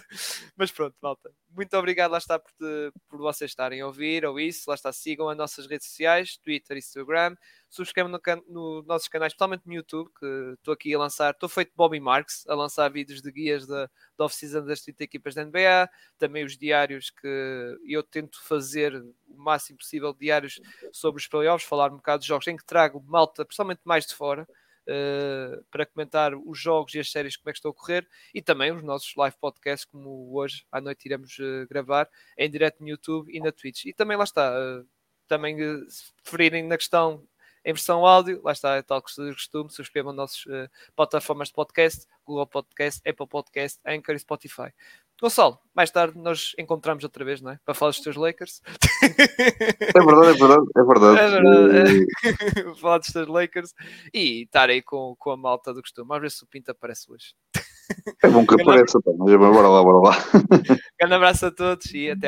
Mas 0.55 0.69
pronto, 0.69 0.95
malta, 1.01 1.31
muito 1.49 1.75
obrigado 1.75 2.11
lá 2.11 2.19
está 2.19 2.37
por, 2.37 2.51
te, 2.51 2.93
por 3.07 3.17
vocês 3.17 3.49
estarem 3.49 3.81
a 3.81 3.87
ouvir 3.87 4.25
ou 4.25 4.39
isso. 4.39 4.69
Lá 4.69 4.75
está, 4.75 4.93
sigam 4.93 5.27
as 5.27 5.37
nossas 5.37 5.65
redes 5.65 5.87
sociais, 5.87 6.37
Twitter, 6.37 6.77
Instagram 6.77 7.35
subscrevam 7.69 8.11
no, 8.11 8.19
can 8.19 8.41
no 8.47 8.81
nossos 8.83 9.07
canais, 9.07 9.31
especialmente 9.31 9.63
no 9.65 9.73
YouTube, 9.73 10.09
que 10.19 10.53
estou 10.55 10.73
aqui 10.73 10.93
a 10.93 10.99
lançar, 10.99 11.31
estou 11.31 11.47
feito 11.47 11.71
Bobby 11.75 11.99
Marks, 11.99 12.45
a 12.47 12.55
lançar 12.55 12.89
vídeos 12.89 13.21
de 13.21 13.31
guias 13.31 13.67
da, 13.67 13.89
da 14.17 14.25
off-season 14.25 14.65
das 14.65 14.81
30 14.81 15.03
equipas 15.03 15.35
da 15.35 15.45
NBA, 15.45 15.89
também 16.17 16.43
os 16.43 16.57
diários 16.57 17.11
que 17.11 17.77
eu 17.85 18.01
tento 18.01 18.41
fazer 18.43 18.95
o 18.95 19.37
máximo 19.37 19.77
possível, 19.77 20.13
diários 20.13 20.59
sobre 20.91 21.21
os 21.21 21.27
playoffs, 21.27 21.67
falar 21.67 21.91
um 21.91 21.97
bocado 21.97 22.21
de 22.21 22.27
jogos 22.27 22.47
em 22.47 22.57
que 22.57 22.65
trago 22.65 23.03
malta, 23.07 23.45
principalmente 23.45 23.81
mais 23.83 24.05
de 24.05 24.15
fora, 24.15 24.47
Uh, 24.87 25.63
para 25.69 25.85
comentar 25.85 26.33
os 26.33 26.57
jogos 26.57 26.95
e 26.95 26.99
as 26.99 27.11
séries 27.11 27.37
como 27.37 27.51
é 27.51 27.53
que 27.53 27.59
estão 27.59 27.69
a 27.69 27.73
correr 27.75 28.07
e 28.33 28.41
também 28.41 28.71
os 28.71 28.81
nossos 28.81 29.13
live 29.15 29.35
podcasts 29.39 29.85
como 29.85 30.35
hoje 30.35 30.65
à 30.71 30.81
noite 30.81 31.05
iremos 31.05 31.37
uh, 31.37 31.67
gravar 31.69 32.09
em 32.35 32.49
direto 32.49 32.81
no 32.81 32.89
YouTube 32.89 33.31
e 33.31 33.39
na 33.39 33.51
Twitch. 33.51 33.85
E 33.85 33.93
também 33.93 34.17
lá 34.17 34.23
está 34.23 34.51
uh, 34.51 34.87
também 35.27 35.55
se 35.87 36.11
preferirem 36.23 36.63
na 36.63 36.75
questão 36.75 37.23
em 37.63 37.73
versão 37.73 38.05
áudio, 38.05 38.41
lá 38.43 38.51
está, 38.51 38.81
tal 38.83 39.01
que 39.01 39.11
se 39.11 39.33
costume, 39.33 39.71
subscrevam 39.71 40.13
nossas 40.13 40.45
uh, 40.45 40.69
plataformas 40.95 41.49
de 41.49 41.53
podcast, 41.53 42.05
Google 42.25 42.47
Podcast, 42.47 43.01
Apple 43.07 43.27
Podcast, 43.27 43.79
Anchor 43.85 44.15
e 44.15 44.19
Spotify. 44.19 44.73
Gonçalo, 45.21 45.59
mais 45.75 45.91
tarde 45.91 46.17
nós 46.17 46.53
encontramos 46.57 47.03
outra 47.03 47.25
vez, 47.25 47.41
não 47.41 47.51
é? 47.51 47.59
Para 47.65 47.73
falar 47.73 47.91
dos 47.91 47.99
teus 47.99 48.15
Lakers. 48.15 48.61
É 49.01 50.01
verdade, 50.01 50.29
é 50.29 50.33
verdade, 50.33 50.65
é 50.77 50.83
verdade. 50.83 51.19
É 51.19 51.29
verdade. 51.29 52.07
É. 52.69 52.75
falar 52.79 52.99
dos 52.99 53.07
teus 53.07 53.27
Lakers 53.27 53.73
e 54.13 54.43
estar 54.43 54.69
aí 54.69 54.81
com, 54.81 55.15
com 55.17 55.31
a 55.31 55.37
malta 55.37 55.73
do 55.73 55.81
costume. 55.81 56.13
Às 56.15 56.21
vezes 56.21 56.41
o 56.41 56.47
Pinto 56.47 56.71
aparece 56.71 57.11
hoje. 57.11 57.33
É 58.23 58.29
bom 58.29 58.45
que 58.45 58.61
apareça, 58.61 58.99
mas 59.05 59.35
bora 59.37 59.67
lá, 59.67 59.83
bora 59.83 60.09
lá. 60.09 60.17
Grande 60.99 61.15
abraço 61.15 61.47
a 61.47 61.51
todos 61.51 61.91
e 61.93 62.09
até 62.09 62.27